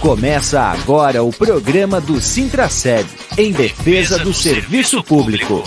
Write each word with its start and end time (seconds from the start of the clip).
Começa 0.00 0.62
agora 0.62 1.22
o 1.22 1.30
programa 1.30 2.00
do 2.00 2.22
Sintraceb, 2.22 3.06
em 3.36 3.52
defesa 3.52 4.18
do 4.18 4.32
serviço 4.32 5.04
público. 5.04 5.62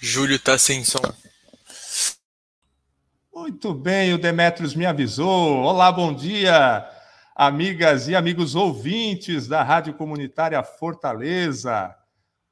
Júlio 0.00 0.36
tá 0.40 0.58
sem 0.58 0.82
som. 0.82 0.98
Muito 3.32 3.72
bem, 3.72 4.12
o 4.12 4.18
Demetrios 4.18 4.74
me 4.74 4.84
avisou. 4.84 5.58
Olá, 5.62 5.92
bom 5.92 6.12
dia, 6.12 6.90
amigas 7.42 8.06
e 8.06 8.14
amigos 8.14 8.54
ouvintes 8.54 9.48
da 9.48 9.62
Rádio 9.62 9.94
Comunitária 9.94 10.62
Fortaleza. 10.62 11.96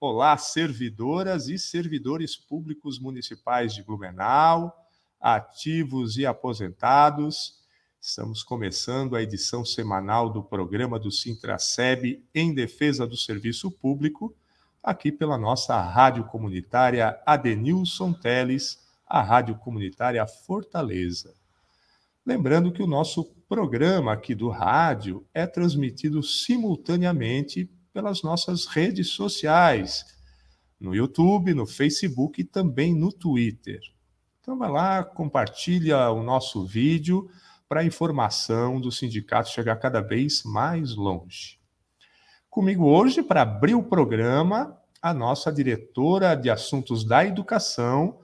Olá, 0.00 0.34
servidoras 0.38 1.46
e 1.46 1.58
servidores 1.58 2.34
públicos 2.34 2.98
municipais 2.98 3.74
de 3.74 3.82
Blumenau, 3.82 4.74
ativos 5.20 6.16
e 6.16 6.24
aposentados. 6.24 7.58
Estamos 8.00 8.42
começando 8.42 9.14
a 9.14 9.20
edição 9.20 9.62
semanal 9.62 10.30
do 10.30 10.42
programa 10.42 10.98
do 10.98 11.12
Sintraceb 11.12 12.24
em 12.34 12.54
defesa 12.54 13.06
do 13.06 13.14
serviço 13.14 13.70
público 13.70 14.34
aqui 14.82 15.12
pela 15.12 15.36
nossa 15.36 15.78
rádio 15.78 16.24
comunitária 16.24 17.20
Adenilson 17.26 18.14
Teles, 18.14 18.82
a 19.06 19.20
rádio 19.20 19.54
comunitária 19.56 20.26
Fortaleza. 20.26 21.37
Lembrando 22.28 22.70
que 22.70 22.82
o 22.82 22.86
nosso 22.86 23.24
programa 23.48 24.12
aqui 24.12 24.34
do 24.34 24.50
rádio 24.50 25.26
é 25.32 25.46
transmitido 25.46 26.22
simultaneamente 26.22 27.70
pelas 27.90 28.22
nossas 28.22 28.66
redes 28.66 29.08
sociais, 29.08 30.04
no 30.78 30.94
YouTube, 30.94 31.54
no 31.54 31.66
Facebook 31.66 32.42
e 32.42 32.44
também 32.44 32.94
no 32.94 33.10
Twitter. 33.10 33.80
Então 34.42 34.58
vai 34.58 34.70
lá, 34.70 35.02
compartilha 35.02 36.10
o 36.10 36.22
nosso 36.22 36.66
vídeo 36.66 37.30
para 37.66 37.80
a 37.80 37.84
informação 37.86 38.78
do 38.78 38.92
sindicato 38.92 39.48
chegar 39.48 39.76
cada 39.76 40.02
vez 40.02 40.42
mais 40.44 40.94
longe. 40.94 41.58
Comigo 42.50 42.84
hoje, 42.84 43.22
para 43.22 43.40
abrir 43.40 43.74
o 43.74 43.82
programa, 43.82 44.76
a 45.00 45.14
nossa 45.14 45.50
diretora 45.50 46.34
de 46.34 46.50
Assuntos 46.50 47.04
da 47.04 47.24
Educação, 47.24 48.20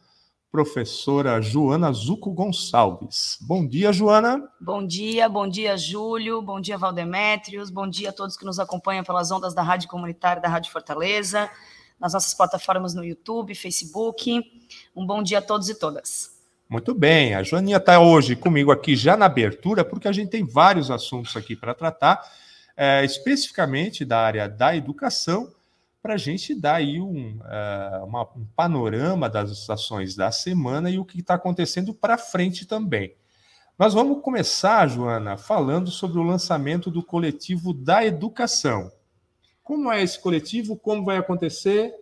professora 0.55 1.43
Joana 1.43 1.91
Zuco 1.93 2.31
Gonçalves. 2.31 3.37
Bom 3.41 3.67
dia, 3.67 3.93
Joana. 3.93 4.41
Bom 4.61 4.87
dia, 4.87 5.29
bom 5.29 5.49
dia, 5.49 5.77
Júlio, 5.77 6.41
bom 6.41 6.61
dia, 6.61 6.79
Valdemétrios, 6.79 7.71
bom 7.71 7.89
dia 7.89 8.11
a 8.11 8.13
todos 8.13 8.37
que 8.37 8.45
nos 8.45 8.61
acompanham 8.61 9.03
pelas 9.03 9.33
ondas 9.33 9.53
da 9.53 9.63
Rádio 9.63 9.89
Comunitária 9.89 10.41
da 10.41 10.47
Rádio 10.47 10.71
Fortaleza, 10.71 11.51
nas 11.99 12.13
nossas 12.13 12.35
plataformas 12.35 12.95
no 12.95 13.05
YouTube, 13.05 13.53
Facebook. 13.53 14.41
Um 14.95 15.05
bom 15.05 15.25
dia 15.25 15.39
a 15.39 15.43
todos 15.43 15.69
e 15.69 15.75
todas. 15.75 16.39
Muito 16.69 16.95
bem, 16.95 17.35
a 17.35 17.43
Joaninha 17.43 17.79
está 17.79 17.99
hoje 17.99 18.37
comigo 18.37 18.71
aqui 18.71 18.95
já 18.95 19.17
na 19.17 19.27
abertura, 19.27 19.85
porque 19.85 20.07
a 20.07 20.13
gente 20.13 20.31
tem 20.31 20.45
vários 20.45 20.89
assuntos 20.89 21.37
aqui 21.37 21.57
para 21.57 21.75
tratar 21.75 22.23
é, 22.77 23.05
especificamente 23.05 24.05
da 24.05 24.21
área 24.21 24.49
da 24.49 24.77
educação, 24.77 25.53
para 26.05 26.15
a 26.15 26.19
gente 26.19 26.55
dar 26.55 26.75
aí 26.75 27.01
um, 27.01 27.39
uh, 27.39 28.05
uma, 28.05 28.29
um 28.37 28.47
panorama 28.55 29.27
das 29.27 29.71
ações 29.71 30.15
da 30.15 30.31
semana 30.31 30.91
e 30.91 30.99
o 30.99 31.05
que 31.05 31.19
está 31.19 31.33
acontecendo 31.33 31.95
para 31.95 32.19
frente 32.19 32.67
também. 32.67 33.17
Nós 33.79 33.95
vamos 33.95 34.21
começar, 34.21 34.87
Joana, 34.87 35.39
falando 35.39 35.91
sobre 35.91 36.19
o 36.19 36.23
lançamento 36.23 36.91
do 36.91 37.03
coletivo 37.03 37.73
da 37.73 38.05
educação. 38.05 38.93
Como 39.63 39.91
é 39.91 40.03
esse 40.03 40.21
coletivo? 40.21 40.77
Como 40.77 41.07
vai 41.07 41.17
acontecer? 41.17 41.95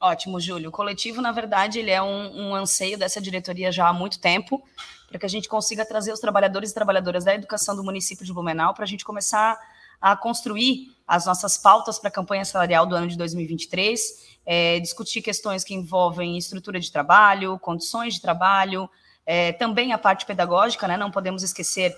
Ótimo, 0.00 0.40
Júlio. 0.40 0.70
O 0.70 0.72
coletivo, 0.72 1.20
na 1.20 1.30
verdade, 1.30 1.78
ele 1.78 1.90
é 1.90 2.00
um, 2.00 2.48
um 2.48 2.54
anseio 2.54 2.96
dessa 2.96 3.20
diretoria 3.20 3.70
já 3.70 3.86
há 3.86 3.92
muito 3.92 4.18
tempo, 4.18 4.62
para 5.10 5.18
que 5.18 5.26
a 5.26 5.28
gente 5.28 5.46
consiga 5.46 5.84
trazer 5.84 6.10
os 6.10 6.20
trabalhadores 6.20 6.70
e 6.70 6.74
trabalhadoras 6.74 7.22
da 7.22 7.34
educação 7.34 7.76
do 7.76 7.84
município 7.84 8.24
de 8.24 8.32
Blumenau 8.32 8.72
para 8.72 8.84
a 8.84 8.88
gente 8.88 9.04
começar 9.04 9.60
a 10.02 10.16
construir 10.16 10.92
as 11.06 11.26
nossas 11.26 11.56
pautas 11.56 11.98
para 11.98 12.08
a 12.08 12.12
campanha 12.12 12.44
salarial 12.44 12.84
do 12.84 12.96
ano 12.96 13.06
de 13.06 13.16
2023, 13.16 14.32
é, 14.44 14.80
discutir 14.80 15.22
questões 15.22 15.62
que 15.62 15.72
envolvem 15.72 16.36
estrutura 16.36 16.80
de 16.80 16.90
trabalho, 16.90 17.58
condições 17.60 18.14
de 18.14 18.20
trabalho, 18.20 18.90
é, 19.24 19.52
também 19.52 19.92
a 19.92 19.98
parte 19.98 20.26
pedagógica, 20.26 20.88
né? 20.88 20.96
Não 20.96 21.10
podemos 21.10 21.44
esquecer 21.44 21.96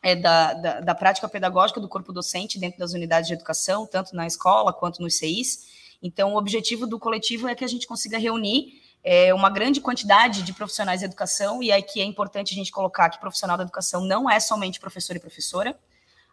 é, 0.00 0.14
da, 0.14 0.52
da, 0.54 0.80
da, 0.80 0.94
prática 0.94 1.28
pedagógica 1.28 1.80
do 1.80 1.88
corpo 1.88 2.12
docente 2.12 2.58
dentro 2.58 2.78
das 2.78 2.92
unidades 2.92 3.26
de 3.26 3.34
educação, 3.34 3.86
tanto 3.86 4.14
na 4.14 4.26
escola 4.26 4.72
quanto 4.72 5.02
nos 5.02 5.16
CIs. 5.16 5.66
Então, 6.00 6.34
o 6.34 6.36
objetivo 6.36 6.86
do 6.86 6.98
coletivo 6.98 7.48
é 7.48 7.54
que 7.54 7.64
a 7.64 7.68
gente 7.68 7.86
consiga 7.86 8.18
reunir 8.18 8.80
é, 9.02 9.34
uma 9.34 9.50
grande 9.50 9.80
quantidade 9.80 10.42
de 10.42 10.52
profissionais 10.52 11.00
de 11.00 11.06
educação, 11.06 11.62
e 11.62 11.72
aqui 11.72 12.00
é 12.00 12.04
importante 12.04 12.52
a 12.52 12.56
gente 12.56 12.70
colocar 12.70 13.10
que 13.10 13.18
profissional 13.18 13.56
da 13.56 13.64
educação 13.64 14.04
não 14.04 14.30
é 14.30 14.38
somente 14.38 14.78
professor 14.78 15.16
e 15.16 15.18
professora, 15.18 15.76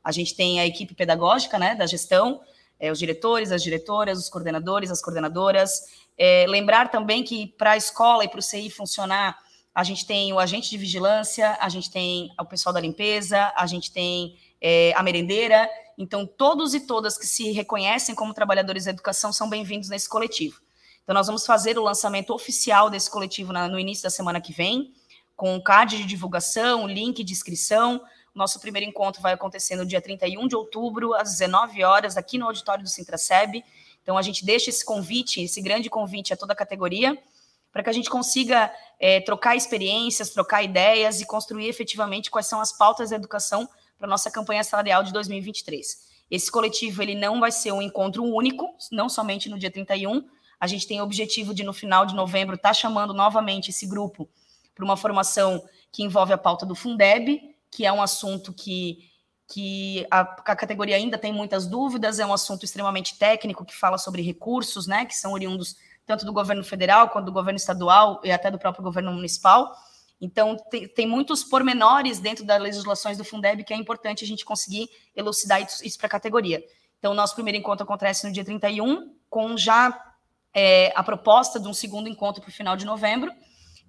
a 0.03 0.11
gente 0.11 0.35
tem 0.35 0.59
a 0.59 0.65
equipe 0.65 0.93
pedagógica, 0.93 1.59
né, 1.59 1.75
da 1.75 1.85
gestão, 1.85 2.41
é, 2.79 2.91
os 2.91 2.97
diretores, 2.97 3.51
as 3.51 3.61
diretoras, 3.61 4.17
os 4.17 4.29
coordenadores, 4.29 4.89
as 4.89 5.01
coordenadoras. 5.01 5.83
É, 6.17 6.45
lembrar 6.47 6.89
também 6.89 7.23
que 7.23 7.47
para 7.47 7.71
a 7.71 7.77
escola 7.77 8.23
e 8.25 8.27
para 8.27 8.39
o 8.39 8.41
CI 8.41 8.69
funcionar, 8.69 9.37
a 9.73 9.83
gente 9.83 10.05
tem 10.05 10.33
o 10.33 10.39
agente 10.39 10.69
de 10.69 10.77
vigilância, 10.77 11.57
a 11.59 11.69
gente 11.69 11.89
tem 11.89 12.29
o 12.39 12.45
pessoal 12.45 12.73
da 12.73 12.79
limpeza, 12.79 13.53
a 13.55 13.65
gente 13.65 13.91
tem 13.91 14.37
é, 14.59 14.93
a 14.95 15.03
merendeira. 15.03 15.69
Então, 15.97 16.25
todos 16.25 16.73
e 16.73 16.81
todas 16.81 17.17
que 17.17 17.25
se 17.25 17.51
reconhecem 17.51 18.13
como 18.15 18.33
trabalhadores 18.33 18.85
da 18.85 18.91
educação 18.91 19.31
são 19.31 19.47
bem-vindos 19.47 19.87
nesse 19.87 20.09
coletivo. 20.09 20.59
Então, 21.03 21.13
nós 21.13 21.27
vamos 21.27 21.45
fazer 21.45 21.77
o 21.77 21.83
lançamento 21.83 22.33
oficial 22.33 22.89
desse 22.89 23.09
coletivo 23.09 23.53
na, 23.53 23.67
no 23.67 23.79
início 23.79 24.03
da 24.03 24.09
semana 24.09 24.41
que 24.41 24.51
vem, 24.51 24.93
com 25.35 25.55
o 25.55 25.63
card 25.63 25.97
de 25.97 26.05
divulgação, 26.05 26.87
link 26.87 27.23
de 27.23 27.31
inscrição. 27.31 28.01
Nosso 28.33 28.59
primeiro 28.59 28.87
encontro 28.87 29.21
vai 29.21 29.33
acontecer 29.33 29.75
no 29.75 29.85
dia 29.85 30.01
31 30.01 30.47
de 30.47 30.55
outubro, 30.55 31.13
às 31.13 31.31
19 31.31 31.83
horas, 31.83 32.15
aqui 32.15 32.37
no 32.37 32.45
auditório 32.45 32.83
do 32.83 32.89
Sintraceb. 32.89 33.63
Então, 34.01 34.17
a 34.17 34.21
gente 34.21 34.45
deixa 34.45 34.69
esse 34.69 34.85
convite, 34.85 35.41
esse 35.41 35.61
grande 35.61 35.89
convite 35.89 36.33
a 36.33 36.37
toda 36.37 36.53
a 36.53 36.55
categoria, 36.55 37.17
para 37.71 37.83
que 37.83 37.89
a 37.89 37.93
gente 37.93 38.09
consiga 38.09 38.73
é, 38.99 39.19
trocar 39.21 39.55
experiências, 39.55 40.29
trocar 40.29 40.63
ideias 40.63 41.21
e 41.21 41.25
construir 41.25 41.67
efetivamente 41.67 42.31
quais 42.31 42.47
são 42.47 42.61
as 42.61 42.71
pautas 42.71 43.09
da 43.09 43.15
educação 43.15 43.67
para 43.97 44.07
nossa 44.07 44.31
campanha 44.31 44.63
salarial 44.63 45.03
de 45.03 45.13
2023. 45.13 46.09
Esse 46.29 46.49
coletivo 46.49 47.03
ele 47.03 47.15
não 47.15 47.39
vai 47.39 47.51
ser 47.51 47.73
um 47.73 47.81
encontro 47.81 48.23
único, 48.23 48.73
não 48.91 49.09
somente 49.09 49.49
no 49.49 49.59
dia 49.59 49.69
31. 49.69 50.25
A 50.59 50.67
gente 50.67 50.87
tem 50.87 51.01
o 51.01 51.03
objetivo 51.03 51.53
de, 51.53 51.63
no 51.63 51.73
final 51.73 52.05
de 52.05 52.15
novembro, 52.15 52.55
estar 52.55 52.69
tá 52.69 52.73
chamando 52.73 53.13
novamente 53.13 53.69
esse 53.69 53.85
grupo 53.85 54.29
para 54.73 54.85
uma 54.85 54.95
formação 54.95 55.63
que 55.91 56.03
envolve 56.03 56.31
a 56.31 56.37
pauta 56.37 56.65
do 56.65 56.73
Fundeb, 56.73 57.50
que 57.71 57.85
é 57.85 57.91
um 57.91 58.01
assunto 58.01 58.53
que, 58.53 59.09
que 59.47 60.05
a, 60.11 60.19
a, 60.19 60.55
categoria 60.55 60.97
ainda 60.97 61.17
tem 61.17 61.31
muitas 61.31 61.65
dúvidas, 61.65 62.19
é 62.19 62.25
um 62.25 62.33
assunto 62.33 62.65
extremamente 62.65 63.17
técnico 63.17 63.65
que 63.65 63.75
fala 63.75 63.97
sobre 63.97 64.21
recursos, 64.21 64.85
né, 64.85 65.05
que 65.05 65.15
são 65.15 65.31
oriundos 65.31 65.77
tanto 66.05 66.25
do 66.25 66.33
governo 66.33 66.63
federal 66.63 67.09
quanto 67.09 67.25
do 67.25 67.31
governo 67.31 67.57
estadual 67.57 68.19
e 68.23 68.31
até 68.31 68.51
do 68.51 68.59
próprio 68.59 68.83
governo 68.83 69.13
municipal. 69.13 69.73
Então, 70.19 70.55
tem, 70.69 70.87
tem 70.87 71.07
muitos 71.07 71.43
pormenores 71.43 72.19
dentro 72.19 72.45
das 72.45 72.61
legislações 72.61 73.17
do 73.17 73.23
Fundeb 73.23 73.63
que 73.63 73.73
é 73.73 73.77
importante 73.77 74.23
a 74.23 74.27
gente 74.27 74.45
conseguir 74.45 74.89
elucidar 75.15 75.61
isso, 75.61 75.83
isso 75.85 75.97
para 75.97 76.07
a 76.07 76.09
categoria. 76.09 76.63
Então, 76.99 77.13
nosso 77.13 77.33
primeiro 77.33 77.57
encontro 77.57 77.83
acontece 77.83 78.27
no 78.27 78.33
dia 78.33 78.45
31, 78.45 79.15
com 79.29 79.57
já 79.57 79.99
é, 80.53 80.91
a 80.95 81.01
proposta 81.01 81.59
de 81.59 81.67
um 81.67 81.73
segundo 81.73 82.07
encontro 82.07 82.41
para 82.41 82.49
o 82.49 82.53
final 82.53 82.77
de 82.77 82.85
novembro. 82.85 83.31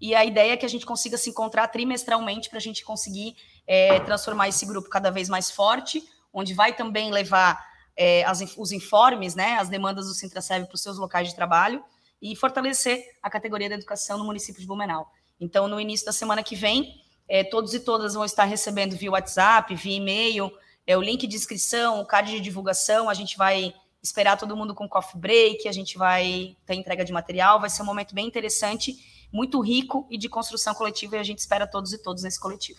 E 0.00 0.14
a 0.14 0.24
ideia 0.24 0.52
é 0.52 0.56
que 0.56 0.64
a 0.64 0.68
gente 0.68 0.86
consiga 0.86 1.18
se 1.18 1.28
encontrar 1.28 1.68
trimestralmente 1.68 2.48
para 2.48 2.58
a 2.58 2.62
gente 2.62 2.82
conseguir 2.82 3.36
é, 3.66 4.00
transformar 4.00 4.48
esse 4.48 4.66
grupo 4.66 4.88
cada 4.88 5.10
vez 5.10 5.28
mais 5.28 5.50
forte, 5.50 6.02
onde 6.32 6.54
vai 6.54 6.74
também 6.74 7.10
levar 7.10 7.64
é, 7.96 8.24
as, 8.24 8.40
os 8.56 8.72
informes, 8.72 9.34
né, 9.34 9.56
as 9.58 9.68
demandas 9.68 10.06
do 10.06 10.14
Sintraceb 10.14 10.66
para 10.66 10.74
os 10.74 10.82
seus 10.82 10.98
locais 10.98 11.28
de 11.28 11.34
trabalho 11.34 11.82
e 12.20 12.36
fortalecer 12.36 13.04
a 13.22 13.28
categoria 13.28 13.68
da 13.68 13.74
educação 13.74 14.18
no 14.18 14.24
município 14.24 14.60
de 14.60 14.66
Blumenau. 14.66 15.10
Então, 15.40 15.66
no 15.66 15.80
início 15.80 16.06
da 16.06 16.12
semana 16.12 16.42
que 16.42 16.54
vem, 16.54 17.02
é, 17.28 17.42
todos 17.42 17.74
e 17.74 17.80
todas 17.80 18.14
vão 18.14 18.24
estar 18.24 18.44
recebendo 18.44 18.96
via 18.96 19.10
WhatsApp, 19.10 19.74
via 19.74 19.96
e-mail, 19.96 20.50
é, 20.86 20.96
o 20.96 21.02
link 21.02 21.26
de 21.26 21.36
inscrição, 21.36 22.00
o 22.00 22.06
card 22.06 22.30
de 22.30 22.40
divulgação, 22.40 23.08
a 23.08 23.14
gente 23.14 23.36
vai 23.36 23.74
esperar 24.02 24.36
todo 24.36 24.56
mundo 24.56 24.74
com 24.74 24.88
coffee 24.88 25.20
break, 25.20 25.68
a 25.68 25.72
gente 25.72 25.96
vai 25.96 26.56
ter 26.66 26.74
entrega 26.74 27.04
de 27.04 27.12
material, 27.12 27.60
vai 27.60 27.70
ser 27.70 27.82
um 27.82 27.86
momento 27.86 28.14
bem 28.14 28.26
interessante, 28.26 28.96
muito 29.32 29.60
rico 29.60 30.06
e 30.10 30.18
de 30.18 30.28
construção 30.28 30.74
coletiva, 30.74 31.16
e 31.16 31.18
a 31.18 31.22
gente 31.22 31.38
espera 31.38 31.66
todos 31.66 31.92
e 31.92 32.02
todos 32.02 32.22
nesse 32.22 32.38
coletivo. 32.40 32.78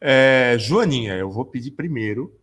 É, 0.00 0.56
Joaninha, 0.58 1.14
eu 1.14 1.30
vou 1.30 1.44
pedir 1.44 1.72
primeiro 1.72 2.38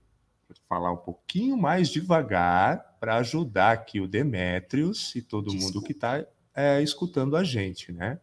falar 0.68 0.92
um 0.92 0.98
pouquinho 0.98 1.58
mais 1.58 1.90
devagar 1.90 2.98
para 3.00 3.18
ajudar 3.18 3.72
aqui 3.72 4.00
o 4.00 4.08
Demétrios 4.08 5.16
e 5.16 5.22
todo 5.22 5.46
Desculpa. 5.46 5.66
mundo 5.66 5.82
que 5.82 5.92
está 5.92 6.26
é, 6.56 6.82
escutando 6.82 7.36
a 7.36 7.44
gente, 7.44 7.92
né? 7.92 8.20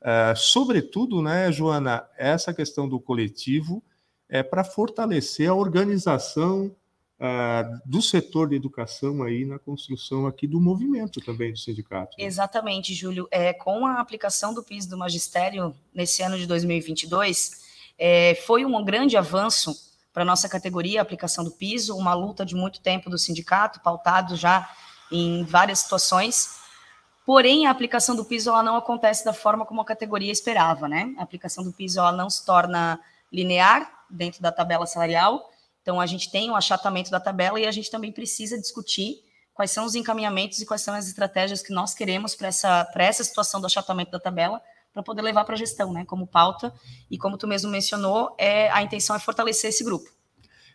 É, 0.00 0.34
sobretudo, 0.36 1.20
né, 1.20 1.50
Joana, 1.50 2.06
essa 2.16 2.54
questão 2.54 2.88
do 2.88 3.00
coletivo 3.00 3.82
é, 4.28 4.42
para 4.42 4.62
fortalecer 4.62 5.48
a 5.48 5.54
organização 5.54 6.74
uh, 7.18 7.80
do 7.84 8.00
setor 8.00 8.48
de 8.48 8.56
educação 8.56 9.22
aí 9.22 9.44
na 9.44 9.58
construção 9.58 10.26
aqui 10.26 10.46
do 10.46 10.60
movimento 10.60 11.20
também 11.20 11.52
do 11.52 11.58
sindicato. 11.58 12.16
Né? 12.18 12.24
Exatamente, 12.24 12.94
Júlio. 12.94 13.26
É, 13.30 13.52
com 13.52 13.86
a 13.86 14.00
aplicação 14.00 14.54
do 14.54 14.62
piso 14.62 14.88
do 14.88 14.98
magistério 14.98 15.74
nesse 15.92 16.22
ano 16.22 16.38
de 16.38 16.46
2022, 16.46 17.67
é, 17.98 18.34
foi 18.46 18.64
um 18.64 18.84
grande 18.84 19.16
avanço 19.16 19.74
para 20.12 20.22
a 20.22 20.26
nossa 20.26 20.48
categoria, 20.48 21.00
a 21.00 21.02
aplicação 21.02 21.44
do 21.44 21.50
piso, 21.50 21.96
uma 21.96 22.14
luta 22.14 22.44
de 22.44 22.54
muito 22.54 22.80
tempo 22.80 23.10
do 23.10 23.18
sindicato, 23.18 23.80
pautado 23.80 24.36
já 24.36 24.68
em 25.10 25.44
várias 25.44 25.80
situações, 25.80 26.58
porém 27.26 27.66
a 27.66 27.70
aplicação 27.70 28.14
do 28.14 28.24
piso 28.24 28.50
ela 28.50 28.62
não 28.62 28.76
acontece 28.76 29.24
da 29.24 29.32
forma 29.32 29.66
como 29.66 29.80
a 29.80 29.84
categoria 29.84 30.32
esperava, 30.32 30.88
né? 30.88 31.14
A 31.18 31.22
aplicação 31.22 31.64
do 31.64 31.72
piso 31.72 31.98
ela 31.98 32.12
não 32.12 32.30
se 32.30 32.44
torna 32.44 33.00
linear 33.32 33.90
dentro 34.08 34.40
da 34.40 34.50
tabela 34.50 34.86
salarial, 34.86 35.50
então 35.82 36.00
a 36.00 36.06
gente 36.06 36.30
tem 36.30 36.50
um 36.50 36.56
achatamento 36.56 37.10
da 37.10 37.20
tabela 37.20 37.60
e 37.60 37.66
a 37.66 37.70
gente 37.70 37.90
também 37.90 38.12
precisa 38.12 38.58
discutir 38.58 39.22
quais 39.54 39.70
são 39.70 39.84
os 39.84 39.94
encaminhamentos 39.94 40.60
e 40.60 40.66
quais 40.66 40.82
são 40.82 40.94
as 40.94 41.08
estratégias 41.08 41.62
que 41.62 41.72
nós 41.72 41.94
queremos 41.94 42.34
para 42.34 42.48
essa, 42.48 42.88
essa 42.94 43.24
situação 43.24 43.60
do 43.60 43.66
achatamento 43.66 44.10
da 44.10 44.20
tabela, 44.20 44.62
para 44.92 45.02
poder 45.02 45.22
levar 45.22 45.44
para 45.44 45.54
a 45.54 45.58
gestão, 45.58 45.92
né, 45.92 46.04
como 46.04 46.26
pauta. 46.26 46.72
E 47.10 47.16
como 47.18 47.36
tu 47.36 47.46
mesmo 47.46 47.70
mencionou, 47.70 48.34
é, 48.38 48.70
a 48.70 48.82
intenção 48.82 49.14
é 49.14 49.18
fortalecer 49.18 49.70
esse 49.70 49.84
grupo. 49.84 50.10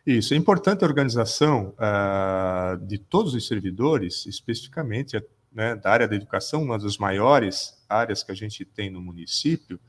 Isso, 0.05 0.33
é 0.33 0.37
importante 0.37 0.83
a 0.83 0.87
organização 0.87 1.73
uh, 1.77 2.77
de 2.85 2.97
todos 2.97 3.33
os 3.33 3.47
servidores, 3.47 4.25
especificamente 4.25 5.21
né, 5.51 5.75
da 5.75 5.91
área 5.91 6.07
da 6.07 6.15
educação, 6.15 6.61
uma 6.61 6.77
das 6.77 6.97
maiores 6.97 7.81
áreas 7.87 8.21
que 8.21 8.31
a 8.31 8.35
gente 8.35 8.65
tem 8.65 8.89
no 8.89 9.01
município. 9.01 9.79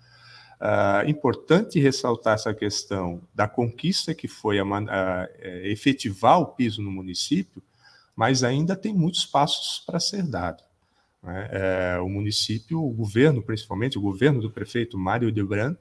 Uh, 0.60 1.08
importante 1.10 1.80
ressaltar 1.80 2.34
essa 2.34 2.54
questão 2.54 3.22
da 3.34 3.48
conquista 3.48 4.14
que 4.14 4.28
foi 4.28 4.60
a, 4.60 4.62
a, 4.62 5.22
a 5.24 5.28
efetivar 5.64 6.38
o 6.38 6.46
piso 6.46 6.80
no 6.80 6.92
município, 6.92 7.60
mas 8.14 8.44
ainda 8.44 8.76
tem 8.76 8.94
muitos 8.94 9.26
passos 9.26 9.82
para 9.84 9.98
ser 9.98 10.22
dado. 10.22 10.62
Né? 11.24 11.48
É, 11.50 11.98
o 11.98 12.08
município, 12.08 12.84
o 12.84 12.92
governo, 12.92 13.42
principalmente, 13.42 13.98
o 13.98 14.02
governo 14.02 14.40
do 14.40 14.50
prefeito 14.50 14.98
Mário 14.98 15.32
Debran, 15.32 15.74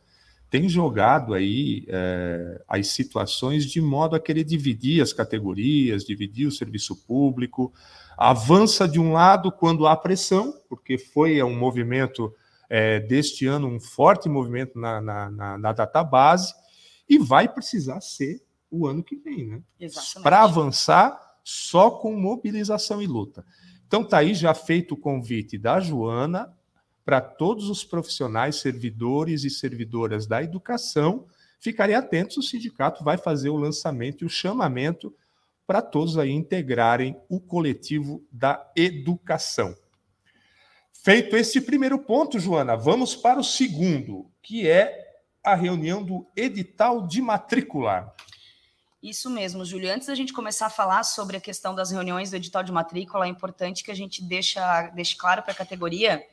tem 0.49 0.69
jogado 0.69 1.33
aí 1.33 1.83
é, 1.87 2.61
as 2.67 2.87
situações 2.87 3.65
de 3.65 3.81
modo 3.81 4.15
a 4.15 4.19
querer 4.19 4.43
dividir 4.43 5.01
as 5.01 5.11
categorias, 5.11 6.05
dividir 6.05 6.47
o 6.47 6.51
serviço 6.51 6.95
público, 7.07 7.73
avança 8.15 8.87
de 8.87 8.99
um 8.99 9.11
lado 9.11 9.51
quando 9.51 9.87
há 9.87 9.97
pressão, 9.97 10.53
porque 10.69 10.97
foi 10.97 11.41
um 11.41 11.57
movimento 11.57 12.31
é, 12.69 12.99
deste 12.99 13.47
ano, 13.47 13.67
um 13.67 13.79
forte 13.79 14.29
movimento 14.29 14.79
na, 14.79 15.01
na, 15.01 15.31
na, 15.31 15.57
na 15.57 15.73
database, 15.73 16.53
e 17.09 17.17
vai 17.17 17.51
precisar 17.51 17.99
ser 18.01 18.41
o 18.69 18.87
ano 18.87 19.03
que 19.03 19.15
vem, 19.15 19.47
né? 19.47 19.61
Para 20.21 20.43
avançar 20.43 21.19
só 21.43 21.91
com 21.91 22.15
mobilização 22.15 23.01
e 23.01 23.07
luta. 23.07 23.43
Então 23.93 24.01
está 24.01 24.17
aí 24.17 24.33
já 24.33 24.55
feito 24.55 24.95
o 24.95 24.97
convite 24.97 25.55
da 25.55 25.79
Joana 25.79 26.51
para 27.05 27.21
todos 27.21 27.69
os 27.69 27.83
profissionais, 27.83 28.55
servidores 28.55 29.43
e 29.43 29.51
servidoras 29.51 30.25
da 30.25 30.41
educação 30.41 31.27
ficarem 31.59 31.93
atentos. 31.93 32.37
O 32.37 32.41
sindicato 32.41 33.03
vai 33.03 33.17
fazer 33.17 33.49
o 33.49 33.55
lançamento 33.55 34.23
e 34.23 34.25
o 34.25 34.29
chamamento 34.31 35.15
para 35.67 35.79
todos 35.79 36.17
aí 36.17 36.31
integrarem 36.31 37.15
o 37.29 37.39
coletivo 37.39 38.25
da 38.31 38.67
educação. 38.75 39.75
Feito 40.91 41.37
esse 41.37 41.61
primeiro 41.61 41.99
ponto, 41.99 42.39
Joana, 42.39 42.75
vamos 42.75 43.15
para 43.15 43.39
o 43.39 43.43
segundo, 43.43 44.25
que 44.41 44.67
é 44.67 45.21
a 45.45 45.53
reunião 45.53 46.03
do 46.03 46.25
edital 46.35 47.05
de 47.05 47.21
matrícula. 47.21 48.11
Isso 49.03 49.29
mesmo, 49.29 49.65
Júlio. 49.65 49.93
Antes 49.93 50.07
da 50.07 50.15
gente 50.15 50.31
começar 50.31 50.67
a 50.67 50.69
falar 50.69 51.03
sobre 51.03 51.35
a 51.35 51.41
questão 51.41 51.75
das 51.75 51.91
reuniões 51.91 52.29
do 52.29 52.37
edital 52.37 52.63
de 52.63 52.71
matrícula, 52.71 53.25
é 53.25 53.27
importante 53.27 53.83
que 53.83 53.91
a 53.91 53.93
gente 53.93 54.23
deixe, 54.23 54.57
deixe 54.95 55.17
claro 55.17 55.43
para 55.43 55.51
a 55.51 55.55
categoria 55.55 56.25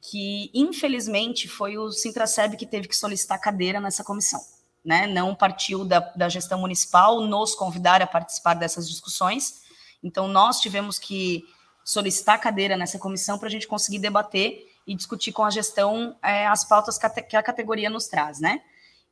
que, 0.00 0.50
infelizmente, 0.54 1.46
foi 1.46 1.76
o 1.76 1.92
Sintraceb 1.92 2.56
que 2.56 2.64
teve 2.64 2.88
que 2.88 2.96
solicitar 2.96 3.38
cadeira 3.38 3.78
nessa 3.78 4.02
comissão. 4.02 4.40
Né? 4.82 5.06
Não 5.06 5.34
partiu 5.34 5.84
da, 5.84 6.00
da 6.00 6.26
gestão 6.26 6.58
municipal 6.58 7.20
nos 7.20 7.54
convidar 7.54 8.00
a 8.00 8.06
participar 8.06 8.54
dessas 8.54 8.88
discussões. 8.88 9.60
Então, 10.02 10.26
nós 10.26 10.58
tivemos 10.58 10.98
que 10.98 11.44
solicitar 11.84 12.40
cadeira 12.40 12.78
nessa 12.78 12.98
comissão 12.98 13.38
para 13.38 13.48
a 13.48 13.50
gente 13.50 13.68
conseguir 13.68 13.98
debater 13.98 14.72
e 14.86 14.94
discutir 14.94 15.32
com 15.32 15.44
a 15.44 15.50
gestão 15.50 16.16
é, 16.22 16.46
as 16.46 16.64
pautas 16.64 16.96
que 16.96 17.36
a 17.36 17.42
categoria 17.42 17.90
nos 17.90 18.06
traz, 18.06 18.40
né? 18.40 18.62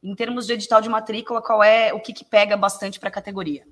Em 0.02 0.14
termos 0.14 0.46
de 0.46 0.52
edital 0.52 0.80
de 0.80 0.88
matrícula, 0.88 1.42
qual 1.42 1.62
é 1.62 1.92
o 1.92 2.00
que, 2.00 2.12
que 2.12 2.24
pega 2.24 2.56
bastante 2.56 3.00
para 3.00 3.08
a 3.08 3.12
categoria? 3.12 3.66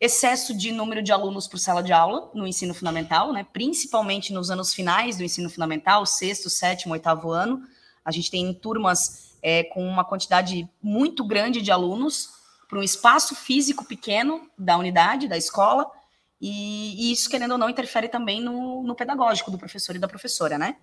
Excesso 0.00 0.56
de 0.56 0.72
número 0.72 1.02
de 1.02 1.12
alunos 1.12 1.46
por 1.46 1.58
sala 1.58 1.82
de 1.82 1.92
aula 1.92 2.30
no 2.34 2.46
ensino 2.46 2.74
fundamental, 2.74 3.32
né? 3.32 3.46
principalmente 3.52 4.32
nos 4.32 4.50
anos 4.50 4.74
finais 4.74 5.16
do 5.16 5.22
ensino 5.22 5.48
fundamental, 5.48 6.04
sexto, 6.04 6.50
sétimo, 6.50 6.92
oitavo 6.92 7.30
ano. 7.30 7.62
A 8.04 8.10
gente 8.10 8.30
tem 8.30 8.52
turmas 8.52 9.36
é, 9.40 9.62
com 9.64 9.86
uma 9.86 10.04
quantidade 10.04 10.68
muito 10.82 11.24
grande 11.24 11.62
de 11.62 11.70
alunos 11.70 12.30
para 12.68 12.80
um 12.80 12.82
espaço 12.82 13.36
físico 13.36 13.84
pequeno 13.84 14.48
da 14.58 14.76
unidade, 14.76 15.28
da 15.28 15.36
escola, 15.36 15.86
e, 16.40 17.08
e 17.08 17.12
isso, 17.12 17.30
querendo 17.30 17.52
ou 17.52 17.58
não, 17.58 17.70
interfere 17.70 18.08
também 18.08 18.42
no, 18.42 18.82
no 18.82 18.96
pedagógico 18.96 19.48
do 19.48 19.58
professor 19.58 19.94
e 19.94 19.98
da 20.00 20.08
professora, 20.08 20.58
né? 20.58 20.74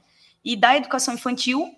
E 0.46 0.56
da 0.56 0.78
educação 0.78 1.14
infantil, 1.14 1.76